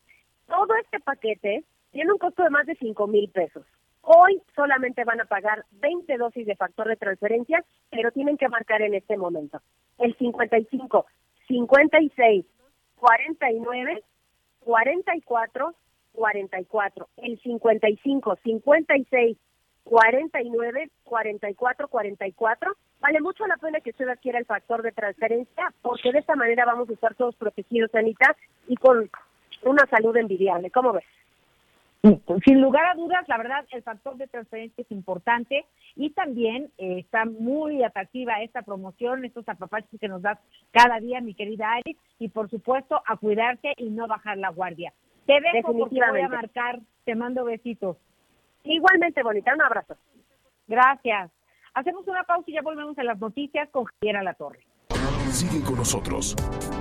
Todo 0.47 0.75
este 0.75 0.99
paquete 0.99 1.63
tiene 1.93 2.11
un 2.11 2.17
costo 2.17 2.43
de 2.43 2.49
más 2.49 2.65
de 2.65 2.75
cinco 2.75 3.07
mil 3.07 3.29
pesos. 3.29 3.65
Hoy 4.01 4.41
solamente 4.53 5.05
van 5.05 5.21
a 5.21 5.25
pagar 5.25 5.63
20 5.79 6.17
dosis 6.17 6.45
de 6.45 6.57
factor 6.57 6.89
de 6.89 6.97
transferencia, 6.97 7.63
pero 7.89 8.11
tienen 8.11 8.37
que 8.37 8.49
marcar 8.49 8.81
en 8.81 8.93
este 8.95 9.15
momento. 9.15 9.61
El 9.97 10.13
55, 10.17 11.05
56, 11.47 12.45
49, 12.97 14.03
44, 14.59 15.73
44. 16.11 17.07
El 17.17 17.39
55, 17.39 18.37
56, 18.43 19.37
49, 19.85 20.89
44, 21.05 21.87
44 21.87 22.75
Vale 23.03 23.19
mucho 23.19 23.45
la 23.47 23.57
pena 23.57 23.81
que 23.81 23.89
usted 23.89 24.07
adquiera 24.07 24.39
el 24.39 24.45
factor 24.45 24.81
de 24.81 24.93
transferencia 24.93 25.73
porque 25.81 26.13
de 26.13 26.19
esta 26.19 26.37
manera 26.37 26.63
vamos 26.63 26.89
a 26.89 26.93
estar 26.93 27.13
todos 27.15 27.35
protegidos, 27.35 27.93
Anita, 27.93 28.33
y 28.65 28.77
con 28.77 29.09
una 29.63 29.85
salud 29.87 30.15
envidiable. 30.15 30.71
¿Cómo 30.71 30.93
ves? 30.93 31.03
Sin 32.43 32.59
lugar 32.59 32.85
a 32.85 32.95
dudas, 32.95 33.25
la 33.29 33.37
verdad, 33.37 33.65
el 33.71 33.81
factor 33.81 34.17
de 34.17 34.27
transferencia 34.27 34.81
es 34.81 34.91
importante 34.91 35.65
y 35.95 36.09
también 36.09 36.69
eh, 36.77 36.99
está 36.99 37.23
muy 37.23 37.81
atractiva 37.81 38.41
esta 38.41 38.61
promoción, 38.61 39.23
estos 39.23 39.47
apapachos 39.47 39.97
que 40.01 40.09
nos 40.09 40.21
das 40.21 40.37
cada 40.71 40.99
día, 40.99 41.21
mi 41.21 41.33
querida 41.33 41.71
Ari, 41.71 41.97
y 42.19 42.27
por 42.27 42.49
supuesto 42.49 43.01
a 43.07 43.15
cuidarse 43.15 43.73
y 43.77 43.89
no 43.89 44.07
bajar 44.07 44.37
la 44.37 44.49
guardia. 44.49 44.93
Te 45.25 45.39
dejo 45.39 45.71
porque 45.77 46.01
voy 46.11 46.19
a 46.19 46.27
marcar, 46.27 46.81
te 47.05 47.15
mando 47.15 47.45
besitos. 47.45 47.95
Igualmente, 48.65 49.23
bonita, 49.23 49.53
un 49.53 49.61
abrazo. 49.61 49.95
Gracias. 50.67 51.31
Hacemos 51.73 52.05
una 52.07 52.23
pausa 52.23 52.43
y 52.47 52.53
ya 52.53 52.61
volvemos 52.61 52.97
a 52.97 53.03
las 53.03 53.17
noticias 53.17 53.69
con 53.69 53.85
Javier 53.85 54.21
La 54.23 54.33
Torre. 54.33 54.59
Sigue 55.31 55.63
con 55.63 55.77
nosotros. 55.77 56.35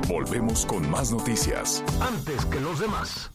Volvemos 0.09 0.67
con 0.67 0.91
más 0.91 1.13
noticias. 1.13 1.83
Antes 2.03 2.45
que 2.47 2.61
los 2.61 2.81
demás. 2.81 3.33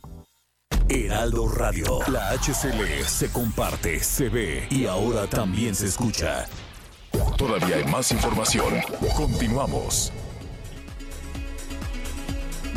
Heraldo 0.89 1.49
Radio. 1.49 1.99
La 2.11 2.31
HCL 2.31 3.03
se 3.03 3.31
comparte, 3.31 3.99
se 3.99 4.29
ve 4.29 4.67
y 4.69 4.85
ahora 4.85 5.27
también 5.27 5.75
se 5.75 5.87
escucha. 5.87 6.45
Todavía 7.37 7.77
hay 7.77 7.91
más 7.91 8.11
información. 8.13 8.73
Continuamos. 9.15 10.13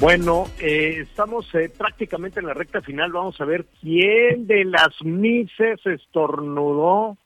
Bueno, 0.00 0.46
eh, 0.58 1.02
estamos 1.02 1.54
eh, 1.54 1.70
prácticamente 1.76 2.40
en 2.40 2.46
la 2.46 2.54
recta 2.54 2.80
final. 2.80 3.12
Vamos 3.12 3.40
a 3.40 3.44
ver 3.44 3.66
quién 3.80 4.46
de 4.46 4.64
las 4.64 5.00
mises 5.04 5.78
estornudó 5.86 7.16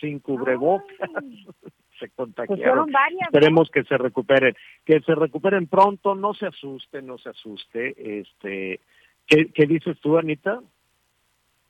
sin 0.00 0.18
cubrebocas. 0.18 0.98
se 1.98 2.10
contagiaron. 2.10 2.86
Pues 2.86 3.22
Esperemos 3.22 3.70
que 3.70 3.84
se 3.84 3.96
recuperen, 3.96 4.54
que 4.84 5.00
se 5.00 5.14
recuperen 5.14 5.68
pronto. 5.68 6.14
No 6.14 6.34
se 6.34 6.46
asuste, 6.46 7.00
no 7.00 7.18
se 7.18 7.30
asuste. 7.30 8.20
Este, 8.20 8.80
¿Qué, 9.28 9.66
dices 9.66 10.00
tú, 10.00 10.16
Anita? 10.16 10.60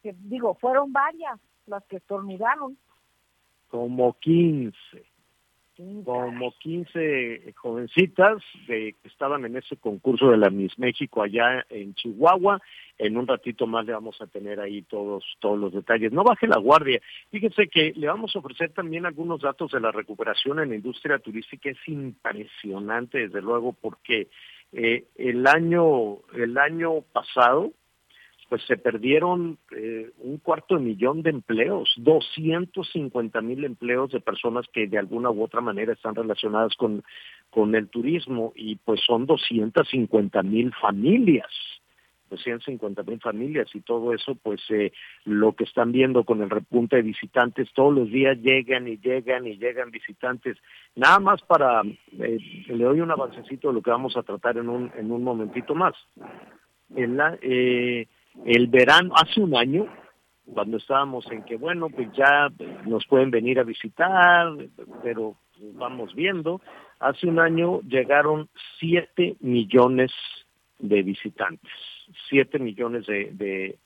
Que, 0.03 0.15
digo, 0.17 0.55
fueron 0.55 0.93
varias 0.93 1.41
las 1.67 1.85
que 1.87 1.97
estornudaron. 1.97 2.79
Como 3.67 4.15
15. 4.15 4.77
Como 6.05 6.53
15 6.59 7.53
jovencitas 7.57 8.43
de, 8.67 8.97
que 9.01 9.09
estaban 9.09 9.45
en 9.45 9.57
ese 9.57 9.77
concurso 9.77 10.31
de 10.31 10.37
la 10.37 10.51
Miss 10.51 10.77
México 10.77 11.23
allá 11.23 11.65
en 11.69 11.95
Chihuahua. 11.95 12.61
En 12.97 13.17
un 13.17 13.29
ratito 13.29 13.67
más 13.67 13.87
le 13.87 13.93
vamos 13.93 14.21
a 14.21 14.27
tener 14.27 14.59
ahí 14.59 14.83
todos, 14.83 15.25
todos 15.39 15.59
los 15.59 15.73
detalles. 15.73 16.13
No 16.13 16.25
baje 16.25 16.49
la 16.49 16.59
guardia. 16.59 17.01
Fíjense 17.31 17.69
que 17.69 17.93
le 17.95 18.09
vamos 18.09 18.35
a 18.35 18.41
ofrecer 18.41 18.71
también 18.71 19.07
algunos 19.07 19.41
datos 19.41 19.71
de 19.71 19.81
la 19.81 19.93
recuperación 19.93 20.59
en 20.59 20.71
la 20.71 20.77
industria 20.77 21.19
turística. 21.21 21.71
Es 21.71 21.89
impresionante, 21.89 23.19
desde 23.19 23.41
luego, 23.41 23.73
porque 23.73 24.29
eh, 24.73 25.07
el 25.17 25.47
año 25.47 26.19
el 26.35 26.59
año 26.59 27.03
pasado 27.13 27.73
pues 28.49 28.63
se 28.67 28.79
perdieron 28.79 29.59
eh, 29.77 30.11
un 30.19 30.39
cuarto 30.39 30.77
de 30.77 30.81
millón 30.81 31.23
de 31.23 31.31
empleos, 31.31 31.93
250 31.99 33.41
mil 33.43 33.65
empleos 33.65 34.11
de 34.11 34.21
personas 34.21 34.65
que 34.73 34.87
de 34.87 34.99
alguna 34.99 35.31
u 35.31 35.43
otra 35.43 35.61
manera 35.61 35.93
están 35.93 36.15
relacionadas 36.15 36.75
con, 36.77 37.05
con 37.51 37.75
el 37.75 37.89
turismo 37.89 38.53
y 38.57 38.77
pues 38.77 39.01
son 39.07 39.27
250 39.27 40.43
mil 40.43 40.73
familias 40.81 41.51
250 42.29 43.03
mil 43.03 43.21
familias 43.21 43.69
y 43.75 43.81
todo 43.81 44.13
eso, 44.13 44.35
pues 44.35 44.61
eh, 44.71 44.93
lo 45.25 45.53
que 45.55 45.65
están 45.65 45.93
viendo 45.93 46.25
con 46.25 46.43
el 46.43 46.51
repunte 46.51 46.97
de 46.97 47.03
visitantes, 47.03 47.73
todos 47.75 47.95
los 47.95 48.11
días 48.11 48.39
llegan 48.39 48.89
y 48.89 48.99
llegan 48.99 49.47
y 49.47 49.57
llegan 49.57 49.91
visitantes. 49.91 50.57
Nada 50.95 51.19
más 51.19 51.43
para, 51.43 51.83
eh, 52.19 52.39
le 52.69 52.85
doy 52.85 53.01
un 53.01 53.11
avancecito 53.11 53.69
de 53.69 53.75
lo 53.75 53.83
que 53.83 53.91
vamos 53.91 54.17
a 54.17 54.23
tratar 54.23 54.59
en 54.59 54.69
un, 54.69 54.91
en 54.97 55.11
un 55.11 55.23
momentito 55.23 55.75
más. 55.75 55.95
En 56.95 57.17
la, 57.17 57.39
eh, 57.43 58.07
el 58.45 58.67
verano, 58.69 59.15
hace 59.17 59.41
un 59.41 59.57
año, 59.57 59.87
cuando 60.53 60.79
estábamos 60.79 61.31
en 61.31 61.43
que, 61.45 61.57
bueno, 61.57 61.91
pues 61.91 62.09
ya 62.13 62.49
nos 62.87 63.07
pueden 63.07 63.31
venir 63.31 63.59
a 63.59 63.65
visitar, 63.65 64.53
pero 65.03 65.37
vamos 65.75 66.15
viendo, 66.15 66.61
hace 67.01 67.27
un 67.27 67.39
año 67.39 67.81
llegaron 67.83 68.49
7 68.79 69.37
millones 69.41 70.13
de 70.79 71.03
visitantes 71.03 71.98
7 72.29 72.59
millones 72.59 73.07
de, 73.07 73.77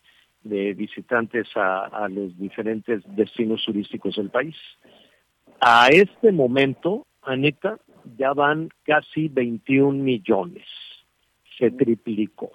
de, 0.43 0.75
visitantes 0.75 1.49
a, 1.55 2.09
los 2.09 2.37
diferentes 2.39 3.03
destinos 3.17 3.65
turísticos 3.65 4.17
del 4.17 4.31
país. 4.31 4.57
A 5.61 5.89
este 5.89 6.33
momento, 6.33 7.07
Anita, 7.23 7.79
ya 8.17 8.33
van 8.33 8.71
casi 8.85 9.29
21 9.29 10.03
millones. 10.03 10.67
Se 11.59 11.71
triplicó. 11.71 12.51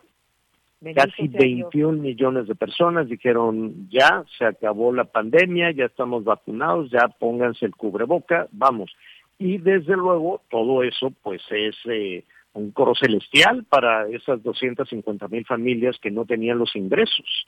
casi 0.95 1.27
21 1.27 2.01
millones 2.01 2.47
de 2.47 2.55
personas 2.55 3.07
dijeron 3.07 3.87
ya, 3.89 4.25
se 4.37 4.45
acabó 4.45 4.93
la 4.93 5.05
pandemia, 5.05 5.71
ya 5.71 5.85
estamos 5.85 6.23
vacunados, 6.23 6.91
ya 6.91 7.07
pónganse 7.07 7.65
el 7.65 7.75
cubreboca, 7.75 8.47
vamos. 8.51 8.91
Y 9.39 9.59
desde 9.59 9.95
luego 9.95 10.41
todo 10.49 10.83
eso 10.83 11.11
pues 11.23 11.41
es 11.51 11.75
eh, 11.85 12.25
un 12.57 12.71
coro 12.71 12.93
celestial 12.95 13.65
para 13.65 14.07
esas 14.09 14.41
250 14.41 15.27
mil 15.27 15.45
familias 15.45 15.97
que 16.01 16.11
no 16.11 16.25
tenían 16.25 16.57
los 16.57 16.75
ingresos. 16.75 17.45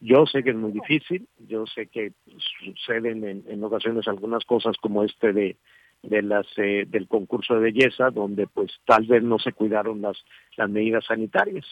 Yo 0.00 0.26
sé 0.26 0.42
que 0.42 0.50
es 0.50 0.56
muy 0.56 0.72
difícil, 0.72 1.26
yo 1.48 1.66
sé 1.66 1.86
que 1.86 2.12
suceden 2.64 3.44
en, 3.46 3.64
ocasiones 3.64 4.06
algunas 4.06 4.44
cosas 4.44 4.76
como 4.78 5.02
este 5.02 5.32
de, 5.32 5.56
las 6.02 6.46
eh, 6.56 6.84
del 6.86 7.08
concurso 7.08 7.54
de 7.54 7.72
belleza, 7.72 8.10
donde 8.10 8.46
pues 8.46 8.72
tal 8.84 9.06
vez 9.06 9.22
no 9.22 9.38
se 9.38 9.52
cuidaron 9.52 10.02
las, 10.02 10.22
las 10.56 10.68
medidas 10.68 11.04
sanitarias, 11.06 11.64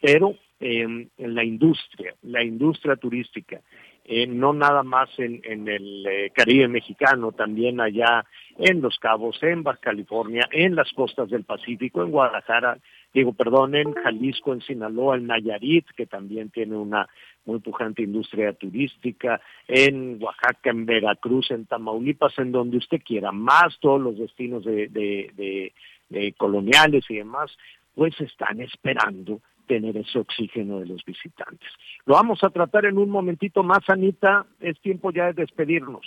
pero 0.00 0.36
em, 0.60 1.08
en 1.18 1.34
la 1.34 1.44
industria, 1.44 2.14
la 2.22 2.42
industria 2.42 2.96
turística, 2.96 3.60
eh, 4.08 4.26
no 4.26 4.52
nada 4.52 4.84
más 4.84 5.08
en, 5.18 5.40
en 5.42 5.66
el 5.66 6.06
eh, 6.06 6.30
Caribe 6.32 6.68
mexicano, 6.68 7.32
también 7.32 7.80
allá 7.80 8.24
en 8.56 8.80
Los 8.80 8.98
Cabos, 9.00 9.42
en 9.42 9.64
Baja 9.64 9.80
California, 9.80 10.48
en 10.52 10.76
las 10.76 10.92
costas 10.92 11.28
del 11.28 11.42
Pacífico, 11.42 12.02
en 12.02 12.12
Guadalajara, 12.12 12.78
digo, 13.12 13.32
perdón, 13.32 13.74
en 13.74 13.92
Jalisco, 13.94 14.52
en 14.52 14.60
Sinaloa, 14.60 15.16
en 15.16 15.26
Nayarit, 15.26 15.86
que 15.96 16.06
también 16.06 16.50
tiene 16.50 16.76
una 16.76 17.08
muy 17.46 17.58
pujante 17.58 18.02
industria 18.02 18.52
turística, 18.52 19.40
en 19.66 20.22
Oaxaca, 20.22 20.70
en 20.70 20.86
Veracruz, 20.86 21.50
en 21.50 21.66
Tamaulipas, 21.66 22.38
en 22.38 22.52
donde 22.52 22.76
usted 22.76 23.00
quiera, 23.04 23.32
más 23.32 23.76
todos 23.80 24.00
los 24.00 24.16
destinos 24.18 24.64
de, 24.64 24.86
de, 24.88 25.72
de 26.08 26.32
coloniales 26.34 27.04
y 27.08 27.16
demás, 27.16 27.56
pues 27.94 28.20
están 28.20 28.60
esperando 28.60 29.40
tener 29.66 29.96
ese 29.96 30.18
oxígeno 30.18 30.80
de 30.80 30.86
los 30.86 31.04
visitantes. 31.04 31.68
Lo 32.04 32.14
vamos 32.14 32.42
a 32.42 32.50
tratar 32.50 32.86
en 32.86 32.98
un 32.98 33.10
momentito 33.10 33.62
más, 33.62 33.80
Anita. 33.88 34.46
Es 34.60 34.80
tiempo 34.80 35.10
ya 35.10 35.26
de 35.26 35.34
despedirnos. 35.34 36.06